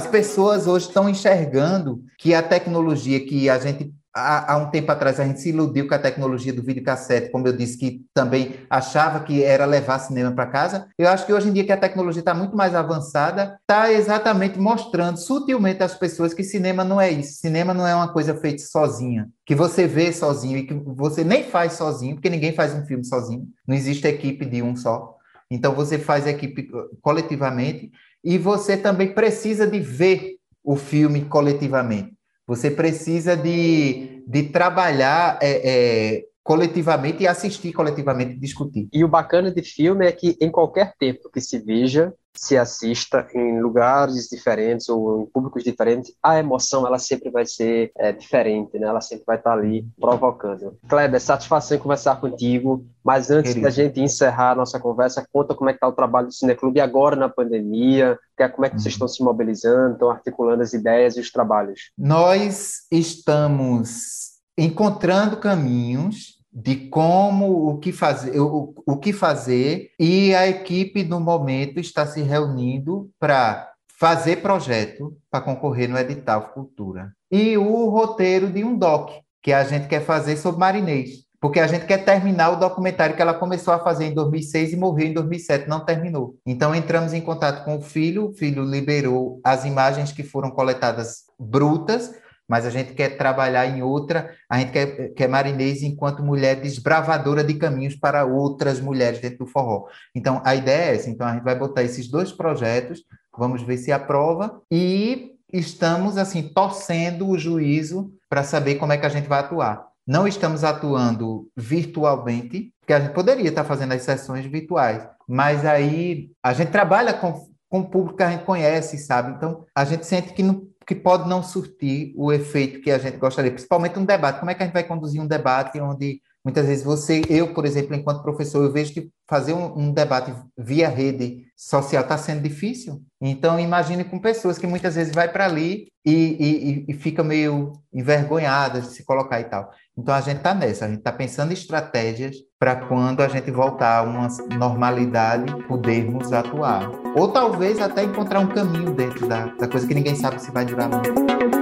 As 0.00 0.06
pessoas 0.06 0.66
hoje 0.66 0.86
estão 0.86 1.10
enxergando 1.10 2.02
que 2.16 2.32
a 2.32 2.42
tecnologia 2.42 3.20
que 3.20 3.50
a 3.50 3.58
gente 3.58 3.92
há, 4.14 4.56
um 4.56 4.70
tempo 4.70 4.90
atrás 4.90 5.20
a 5.20 5.26
gente 5.26 5.40
se 5.40 5.50
iludiu 5.50 5.86
com 5.86 5.94
a 5.94 5.98
tecnologia 5.98 6.54
do 6.54 6.62
videocassete, 6.62 7.30
como 7.30 7.46
eu 7.46 7.52
disse, 7.54 7.76
que 7.76 8.06
também 8.14 8.54
achava 8.70 9.20
que 9.20 9.44
era 9.44 9.66
levar 9.66 9.98
cinema 9.98 10.32
para 10.32 10.46
casa. 10.46 10.88
Eu 10.98 11.06
acho 11.06 11.26
que 11.26 11.34
hoje 11.34 11.50
em 11.50 11.52
dia 11.52 11.64
que 11.64 11.72
a 11.72 11.76
tecnologia 11.76 12.20
está 12.20 12.32
muito 12.32 12.56
mais 12.56 12.74
avançada, 12.74 13.58
está 13.60 13.92
exatamente 13.92 14.58
mostrando 14.58 15.18
sutilmente 15.18 15.82
às 15.82 15.94
pessoas 15.94 16.32
que 16.32 16.42
cinema 16.42 16.82
não 16.82 16.98
é 16.98 17.10
isso. 17.10 17.34
Cinema 17.34 17.74
não 17.74 17.86
é 17.86 17.94
uma 17.94 18.10
coisa 18.10 18.34
feita 18.34 18.62
sozinha, 18.62 19.28
que 19.44 19.54
você 19.54 19.86
vê 19.86 20.14
sozinho 20.14 20.56
e 20.56 20.66
que 20.66 20.72
você 20.72 21.22
nem 21.22 21.44
faz 21.44 21.74
sozinho, 21.74 22.14
porque 22.14 22.30
ninguém 22.30 22.54
faz 22.54 22.72
um 22.72 22.86
filme 22.86 23.04
sozinho. 23.04 23.46
Não 23.68 23.76
existe 23.76 24.08
equipe 24.08 24.46
de 24.46 24.62
um 24.62 24.74
só. 24.74 25.18
Então 25.50 25.74
você 25.74 25.98
faz 25.98 26.26
equipe 26.26 26.70
coletivamente 27.02 27.90
e 28.22 28.38
você 28.38 28.76
também 28.76 29.12
precisa 29.12 29.66
de 29.66 29.80
ver 29.80 30.36
o 30.62 30.76
filme 30.76 31.24
coletivamente. 31.24 32.12
Você 32.46 32.70
precisa 32.70 33.36
de, 33.36 34.24
de 34.26 34.42
trabalhar 34.44 35.38
é, 35.40 36.16
é, 36.16 36.24
coletivamente 36.42 37.22
e 37.22 37.28
assistir 37.28 37.72
coletivamente, 37.72 38.38
discutir. 38.38 38.88
E 38.92 39.04
o 39.04 39.08
bacana 39.08 39.50
de 39.50 39.62
filme 39.62 40.06
é 40.06 40.12
que 40.12 40.36
em 40.40 40.50
qualquer 40.50 40.94
tempo 40.98 41.30
que 41.32 41.40
se 41.40 41.58
veja, 41.58 42.12
se 42.34 42.56
assista 42.56 43.28
em 43.34 43.60
lugares 43.60 44.28
diferentes 44.28 44.88
ou 44.88 45.22
em 45.22 45.26
públicos 45.26 45.62
diferentes, 45.62 46.12
a 46.22 46.38
emoção 46.38 46.86
ela 46.86 46.98
sempre 46.98 47.30
vai 47.30 47.44
ser 47.44 47.90
é, 47.96 48.12
diferente, 48.12 48.78
né? 48.78 48.86
Ela 48.86 49.00
sempre 49.00 49.24
vai 49.26 49.36
estar 49.36 49.52
ali 49.52 49.86
provocando. 50.00 50.76
Kleber, 50.88 51.20
satisfação 51.20 51.76
em 51.76 51.80
conversar 51.80 52.20
contigo, 52.20 52.84
mas 53.04 53.30
antes 53.30 53.52
Querido. 53.52 53.64
da 53.64 53.70
gente 53.70 54.00
encerrar 54.00 54.52
a 54.52 54.54
nossa 54.54 54.78
conversa, 54.78 55.26
conta 55.32 55.54
como 55.54 55.70
é 55.70 55.72
que 55.72 55.78
está 55.78 55.88
o 55.88 55.92
trabalho 55.92 56.28
do 56.28 56.32
Cineclube 56.32 56.80
agora 56.80 57.16
na 57.16 57.28
pandemia, 57.28 58.18
é, 58.38 58.48
como 58.48 58.64
é 58.64 58.70
que 58.70 58.76
vocês 58.76 58.94
uhum. 58.94 58.96
estão 58.96 59.08
se 59.08 59.22
mobilizando, 59.22 59.94
estão 59.94 60.10
articulando 60.10 60.62
as 60.62 60.72
ideias 60.72 61.16
e 61.16 61.20
os 61.20 61.30
trabalhos. 61.30 61.92
Nós 61.98 62.86
estamos 62.90 64.30
encontrando 64.56 65.36
caminhos 65.36 66.39
de 66.52 66.88
como 66.88 67.68
o 67.68 67.78
que 67.78 67.92
fazer, 67.92 68.38
o, 68.40 68.74
o 68.84 68.96
que 68.96 69.12
fazer 69.12 69.90
e 69.98 70.34
a 70.34 70.48
equipe 70.48 71.04
no 71.04 71.20
momento 71.20 71.78
está 71.78 72.04
se 72.06 72.22
reunindo 72.22 73.08
para 73.18 73.70
fazer 73.98 74.36
projeto 74.36 75.16
para 75.30 75.44
concorrer 75.44 75.88
no 75.88 75.98
edital 75.98 76.50
Cultura 76.54 77.12
e 77.30 77.56
o 77.56 77.88
roteiro 77.88 78.50
de 78.50 78.64
um 78.64 78.76
doc 78.76 79.10
que 79.42 79.52
a 79.52 79.62
gente 79.64 79.86
quer 79.86 80.00
fazer 80.00 80.36
sobre 80.36 80.60
Marinês, 80.60 81.24
porque 81.40 81.60
a 81.60 81.66
gente 81.66 81.86
quer 81.86 82.04
terminar 82.04 82.50
o 82.50 82.56
documentário 82.56 83.16
que 83.16 83.22
ela 83.22 83.32
começou 83.32 83.72
a 83.72 83.78
fazer 83.78 84.06
em 84.06 84.14
2006 84.14 84.72
e 84.72 84.76
morreu 84.76 85.06
em 85.06 85.14
2007, 85.14 85.68
não 85.68 85.84
terminou. 85.84 86.36
Então 86.44 86.74
entramos 86.74 87.14
em 87.14 87.20
contato 87.20 87.64
com 87.64 87.76
o 87.76 87.80
filho, 87.80 88.28
o 88.28 88.32
filho 88.34 88.64
liberou 88.64 89.40
as 89.44 89.64
imagens 89.64 90.12
que 90.12 90.22
foram 90.22 90.50
coletadas 90.50 91.24
brutas 91.38 92.12
mas 92.50 92.66
a 92.66 92.70
gente 92.70 92.94
quer 92.94 93.16
trabalhar 93.16 93.64
em 93.64 93.80
outra, 93.80 94.34
a 94.48 94.58
gente 94.58 94.72
quer, 94.72 95.10
quer 95.14 95.28
Marinês 95.28 95.84
enquanto 95.84 96.20
mulher 96.20 96.60
desbravadora 96.60 97.44
de 97.44 97.54
caminhos 97.54 97.94
para 97.94 98.24
outras 98.24 98.80
mulheres 98.80 99.20
dentro 99.20 99.38
do 99.38 99.46
forró. 99.46 99.86
Então, 100.16 100.42
a 100.44 100.56
ideia 100.56 100.90
é 100.90 100.96
essa. 100.96 101.08
Então, 101.08 101.28
a 101.28 101.32
gente 101.32 101.44
vai 101.44 101.54
botar 101.54 101.84
esses 101.84 102.08
dois 102.08 102.32
projetos, 102.32 103.04
vamos 103.38 103.62
ver 103.62 103.76
se 103.76 103.92
aprova, 103.92 104.60
e 104.68 105.36
estamos, 105.52 106.18
assim, 106.18 106.42
torcendo 106.42 107.28
o 107.28 107.38
juízo 107.38 108.12
para 108.28 108.42
saber 108.42 108.74
como 108.74 108.92
é 108.92 108.98
que 108.98 109.06
a 109.06 109.10
gente 109.10 109.28
vai 109.28 109.38
atuar. 109.38 109.86
Não 110.04 110.26
estamos 110.26 110.64
atuando 110.64 111.46
virtualmente, 111.56 112.74
porque 112.80 112.92
a 112.92 112.98
gente 112.98 113.12
poderia 113.12 113.48
estar 113.48 113.62
fazendo 113.62 113.92
as 113.92 114.02
sessões 114.02 114.44
virtuais, 114.44 115.06
mas 115.28 115.64
aí 115.64 116.32
a 116.42 116.52
gente 116.52 116.72
trabalha 116.72 117.14
com, 117.14 117.46
com 117.68 117.78
o 117.78 117.88
público 117.88 118.16
que 118.16 118.24
a 118.24 118.30
gente 118.32 118.44
conhece, 118.44 118.98
sabe? 118.98 119.30
Então, 119.36 119.64
a 119.72 119.84
gente 119.84 120.04
sente 120.04 120.32
que 120.32 120.42
não 120.42 120.68
que 120.90 120.94
pode 120.96 121.28
não 121.28 121.40
surtir 121.40 122.12
o 122.16 122.32
efeito 122.32 122.80
que 122.80 122.90
a 122.90 122.98
gente 122.98 123.16
gostaria, 123.16 123.52
principalmente 123.52 123.96
um 123.96 124.04
debate. 124.04 124.40
Como 124.40 124.50
é 124.50 124.56
que 124.56 124.62
a 124.64 124.66
gente 124.66 124.72
vai 124.72 124.82
conduzir 124.82 125.20
um 125.20 125.26
debate 125.26 125.80
onde 125.80 126.20
muitas 126.44 126.66
vezes 126.66 126.84
você, 126.84 127.22
eu, 127.28 127.52
por 127.52 127.64
exemplo, 127.64 127.94
enquanto 127.94 128.22
professor, 128.22 128.64
eu 128.64 128.72
vejo 128.72 128.92
que 128.92 129.10
fazer 129.28 129.52
um, 129.52 129.78
um 129.78 129.92
debate 129.92 130.34
via 130.56 130.88
rede 130.88 131.44
social 131.56 132.02
está 132.02 132.16
sendo 132.16 132.42
difícil. 132.42 133.02
Então, 133.20 133.60
imagine 133.60 134.04
com 134.04 134.18
pessoas 134.18 134.58
que 134.58 134.66
muitas 134.66 134.94
vezes 134.94 135.14
vai 135.14 135.30
para 135.30 135.44
ali 135.44 135.88
e, 136.04 136.12
e, 136.12 136.84
e, 136.88 136.94
fica 136.94 137.22
meio 137.22 137.72
envergonhada 137.92 138.80
de 138.80 138.88
se 138.88 139.04
colocar 139.04 139.40
e 139.40 139.44
tal. 139.44 139.70
Então, 139.96 140.14
a 140.14 140.20
gente 140.22 140.38
está 140.38 140.54
nessa, 140.54 140.86
a 140.86 140.88
gente 140.88 140.98
está 140.98 141.12
pensando 141.12 141.50
em 141.50 141.54
estratégias 141.54 142.36
para 142.58 142.76
quando 142.76 143.20
a 143.20 143.28
gente 143.28 143.50
voltar 143.50 143.98
a 143.98 144.02
uma 144.02 144.28
normalidade, 144.56 145.62
podermos 145.64 146.32
atuar. 146.32 146.90
Ou 147.14 147.28
talvez 147.28 147.78
até 147.78 148.02
encontrar 148.02 148.40
um 148.40 148.48
caminho 148.48 148.94
dentro 148.94 149.28
da, 149.28 149.46
da 149.46 149.68
coisa 149.68 149.86
que 149.86 149.94
ninguém 149.94 150.16
sabe 150.16 150.40
se 150.40 150.50
vai 150.50 150.64
durar 150.64 150.88
muito. 150.88 151.59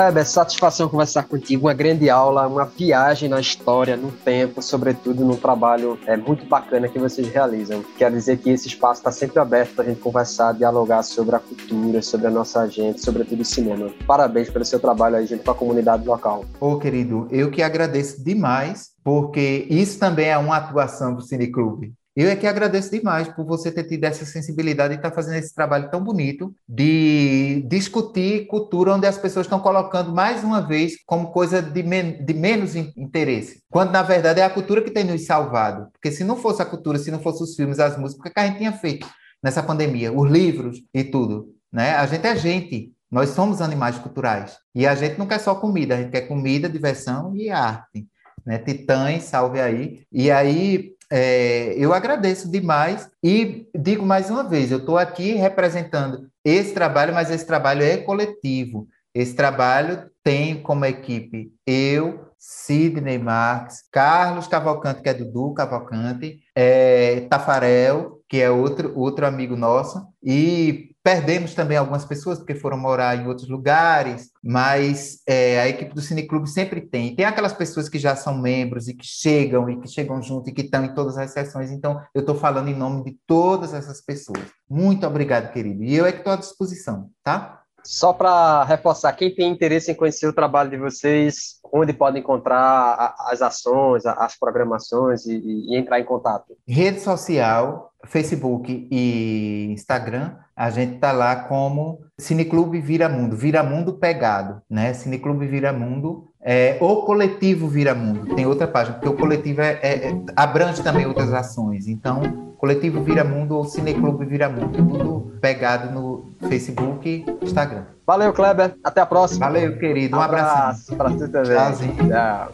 Kleber, 0.00 0.26
satisfação 0.26 0.88
conversar 0.88 1.24
contigo, 1.24 1.66
uma 1.66 1.74
grande 1.74 2.08
aula, 2.08 2.48
uma 2.48 2.64
viagem 2.64 3.28
na 3.28 3.38
história, 3.38 3.98
no 3.98 4.10
tempo, 4.10 4.62
sobretudo 4.62 5.26
no 5.26 5.36
trabalho 5.36 5.98
é, 6.06 6.16
muito 6.16 6.46
bacana 6.46 6.88
que 6.88 6.98
vocês 6.98 7.28
realizam. 7.28 7.84
Quero 7.98 8.14
dizer 8.14 8.38
que 8.38 8.48
esse 8.48 8.66
espaço 8.66 9.00
está 9.00 9.12
sempre 9.12 9.38
aberto 9.38 9.74
para 9.74 9.84
a 9.84 9.88
gente 9.88 10.00
conversar, 10.00 10.54
dialogar 10.54 11.02
sobre 11.02 11.36
a 11.36 11.38
cultura, 11.38 12.00
sobre 12.00 12.28
a 12.28 12.30
nossa 12.30 12.66
gente, 12.66 13.04
sobretudo 13.04 13.42
o 13.42 13.44
cinema. 13.44 13.90
Parabéns 14.06 14.48
pelo 14.48 14.64
seu 14.64 14.80
trabalho 14.80 15.16
aí 15.16 15.26
junto 15.26 15.44
com 15.44 15.50
a 15.50 15.54
comunidade 15.54 16.08
local. 16.08 16.46
Ô, 16.58 16.78
querido, 16.78 17.28
eu 17.30 17.50
que 17.50 17.62
agradeço 17.62 18.24
demais, 18.24 18.92
porque 19.04 19.66
isso 19.68 19.98
também 19.98 20.28
é 20.28 20.38
uma 20.38 20.56
atuação 20.56 21.14
do 21.14 21.20
Cineclube. 21.20 21.92
Eu 22.20 22.28
é 22.28 22.36
que 22.36 22.46
agradeço 22.46 22.90
demais 22.90 23.28
por 23.28 23.46
você 23.46 23.72
ter 23.72 23.84
tido 23.84 24.04
essa 24.04 24.26
sensibilidade 24.26 24.92
e 24.92 24.96
estar 24.98 25.08
tá 25.08 25.14
fazendo 25.14 25.38
esse 25.38 25.54
trabalho 25.54 25.90
tão 25.90 26.04
bonito 26.04 26.54
de 26.68 27.64
discutir 27.66 28.46
cultura 28.46 28.92
onde 28.92 29.06
as 29.06 29.16
pessoas 29.16 29.46
estão 29.46 29.58
colocando 29.58 30.12
mais 30.12 30.44
uma 30.44 30.60
vez 30.60 31.02
como 31.06 31.32
coisa 31.32 31.62
de, 31.62 31.82
men 31.82 32.22
de 32.22 32.34
menos 32.34 32.76
interesse. 32.76 33.62
Quando, 33.70 33.92
na 33.92 34.02
verdade, 34.02 34.38
é 34.38 34.44
a 34.44 34.50
cultura 34.50 34.82
que 34.82 34.90
tem 34.90 35.02
nos 35.02 35.24
salvado. 35.24 35.90
Porque 35.92 36.12
se 36.12 36.22
não 36.22 36.36
fosse 36.36 36.60
a 36.60 36.66
cultura, 36.66 36.98
se 36.98 37.10
não 37.10 37.20
fosse 37.20 37.42
os 37.42 37.56
filmes, 37.56 37.80
as 37.80 37.96
músicas, 37.96 38.30
o 38.30 38.34
que 38.34 38.38
a 38.38 38.46
gente 38.46 38.58
tinha 38.58 38.72
feito 38.74 39.08
nessa 39.42 39.62
pandemia? 39.62 40.12
Os 40.12 40.30
livros 40.30 40.76
e 40.92 41.02
tudo. 41.02 41.54
Né? 41.72 41.94
A 41.94 42.04
gente 42.04 42.26
é 42.26 42.36
gente. 42.36 42.92
Nós 43.10 43.30
somos 43.30 43.62
animais 43.62 43.96
culturais. 43.96 44.58
E 44.74 44.86
a 44.86 44.94
gente 44.94 45.18
não 45.18 45.26
quer 45.26 45.40
só 45.40 45.54
comida, 45.54 45.94
a 45.94 45.98
gente 45.98 46.10
quer 46.10 46.28
comida, 46.28 46.68
diversão 46.68 47.34
e 47.34 47.48
arte. 47.48 48.06
Né? 48.44 48.58
Titãs, 48.58 49.22
salve 49.22 49.58
aí. 49.58 50.02
E 50.12 50.30
aí, 50.30 50.92
é, 51.12 51.74
eu 51.76 51.92
agradeço 51.92 52.50
demais 52.50 53.10
e 53.22 53.68
digo 53.76 54.06
mais 54.06 54.30
uma 54.30 54.44
vez, 54.44 54.70
eu 54.70 54.78
estou 54.78 54.96
aqui 54.96 55.32
representando 55.32 56.28
esse 56.44 56.72
trabalho, 56.72 57.12
mas 57.12 57.30
esse 57.30 57.46
trabalho 57.46 57.82
é 57.82 57.96
coletivo. 57.96 58.86
Esse 59.12 59.34
trabalho 59.34 60.08
tem 60.22 60.62
como 60.62 60.84
equipe 60.84 61.52
eu, 61.66 62.28
Sidney 62.38 63.18
Marques, 63.18 63.82
Carlos 63.90 64.46
Cavalcante, 64.46 65.02
que 65.02 65.08
é 65.08 65.14
Dudu 65.14 65.52
Cavalcante, 65.52 66.40
é, 66.54 67.22
Tafarel, 67.22 68.19
que 68.30 68.40
é 68.40 68.50
outro, 68.50 68.96
outro 68.96 69.26
amigo 69.26 69.56
nosso, 69.56 70.00
e 70.22 70.90
Perdemos 71.02 71.54
também 71.54 71.78
algumas 71.78 72.04
pessoas 72.04 72.38
porque 72.38 72.54
foram 72.54 72.76
morar 72.76 73.16
em 73.16 73.26
outros 73.26 73.48
lugares, 73.48 74.30
mas 74.44 75.22
é, 75.26 75.58
a 75.58 75.66
equipe 75.66 75.94
do 75.94 76.02
Cineclube 76.02 76.46
sempre 76.46 76.82
tem. 76.82 77.16
Tem 77.16 77.24
aquelas 77.24 77.54
pessoas 77.54 77.88
que 77.88 77.98
já 77.98 78.14
são 78.14 78.36
membros 78.36 78.86
e 78.86 78.92
que 78.92 79.06
chegam 79.06 79.70
e 79.70 79.80
que 79.80 79.88
chegam 79.88 80.20
junto 80.20 80.50
e 80.50 80.52
que 80.52 80.60
estão 80.60 80.84
em 80.84 80.94
todas 80.94 81.16
as 81.16 81.30
sessões. 81.30 81.70
Então, 81.70 81.98
eu 82.14 82.20
estou 82.20 82.34
falando 82.34 82.68
em 82.68 82.76
nome 82.76 83.02
de 83.02 83.16
todas 83.26 83.72
essas 83.72 84.02
pessoas. 84.02 84.44
Muito 84.68 85.06
obrigado, 85.06 85.50
querido. 85.52 85.82
E 85.82 85.96
eu 85.96 86.04
é 86.04 86.12
que 86.12 86.18
estou 86.18 86.34
à 86.34 86.36
disposição, 86.36 87.08
tá? 87.24 87.59
Só 87.84 88.12
para 88.12 88.64
reforçar, 88.64 89.12
quem 89.12 89.34
tem 89.34 89.50
interesse 89.50 89.90
em 89.90 89.94
conhecer 89.94 90.26
o 90.26 90.32
trabalho 90.32 90.70
de 90.70 90.76
vocês, 90.76 91.60
onde 91.72 91.92
pode 91.92 92.18
encontrar 92.18 93.14
as 93.28 93.42
ações, 93.42 94.04
as 94.06 94.38
programações 94.38 95.26
e, 95.26 95.36
e 95.36 95.76
entrar 95.76 96.00
em 96.00 96.04
contato? 96.04 96.56
Rede 96.66 97.00
social, 97.00 97.92
Facebook 98.04 98.88
e 98.90 99.68
Instagram, 99.72 100.36
a 100.54 100.70
gente 100.70 100.96
está 100.96 101.12
lá 101.12 101.36
como 101.36 102.00
Cineclube 102.18 102.80
Vira 102.80 103.08
Mundo, 103.08 103.36
Vira 103.36 103.62
Mundo 103.62 103.94
Pegado, 103.94 104.62
né? 104.68 104.92
Cineclube 104.94 105.46
Vira 105.46 105.72
Mundo 105.72 106.29
é, 106.42 106.78
o 106.80 107.02
coletivo 107.02 107.68
Vira 107.68 107.94
Mundo, 107.94 108.34
tem 108.34 108.46
outra 108.46 108.66
página, 108.66 108.96
porque 108.96 109.08
o 109.08 109.16
coletivo 109.16 109.60
é, 109.60 109.78
é, 109.82 110.08
é 110.08 110.20
abrange 110.34 110.82
também 110.82 111.06
outras 111.06 111.32
ações. 111.32 111.86
Então, 111.86 112.54
coletivo 112.56 113.02
Vira 113.02 113.22
Mundo 113.22 113.56
ou 113.56 113.64
Cineclube 113.64 114.24
Vira 114.24 114.48
Mundo, 114.48 114.72
tudo 114.72 115.32
pegado 115.40 115.92
no 115.92 116.32
Facebook 116.48 117.08
e 117.08 117.24
Instagram. 117.44 117.84
Valeu, 118.06 118.32
Kleber. 118.32 118.74
Até 118.82 119.00
a 119.00 119.06
próxima. 119.06 119.46
Valeu, 119.46 119.78
querido. 119.78 120.16
Um, 120.16 120.18
um 120.18 120.22
abraço. 120.22 120.96
Para 120.96 121.10
você 121.10 121.28
também. 121.28 121.52
Tchauzinho. 121.52 121.96
Tchau. 122.08 122.52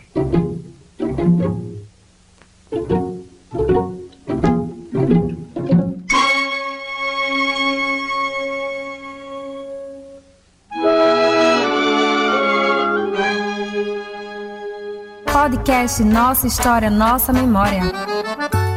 Podcast 15.67 16.05
Nossa 16.05 16.47
História, 16.47 16.89
Nossa 16.89 17.33
Memória. 17.33 17.83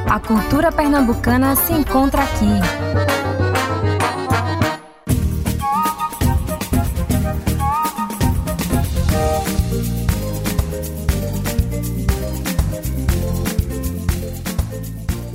A 0.10 0.20
cultura 0.20 0.72
pernambucana 0.72 1.56
se 1.56 1.72
encontra 1.72 2.24
aqui. 2.24 2.48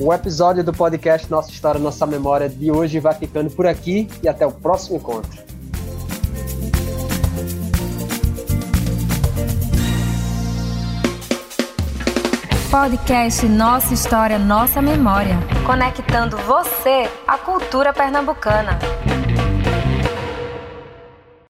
O 0.00 0.12
episódio 0.12 0.64
do 0.64 0.72
podcast 0.72 1.30
Nossa 1.30 1.52
História, 1.52 1.80
Nossa 1.80 2.04
Memória 2.04 2.48
de 2.48 2.72
hoje 2.72 2.98
vai 2.98 3.14
ficando 3.14 3.48
por 3.50 3.64
aqui 3.64 4.08
e 4.24 4.28
até 4.28 4.44
o 4.44 4.50
próximo 4.50 4.96
encontro. 4.96 5.53
Podcast 12.74 13.46
Nossa 13.46 13.94
História, 13.94 14.36
Nossa 14.36 14.82
Memória. 14.82 15.38
Conectando 15.64 16.36
você 16.38 17.08
à 17.24 17.38
cultura 17.38 17.92
pernambucana. 17.92 18.76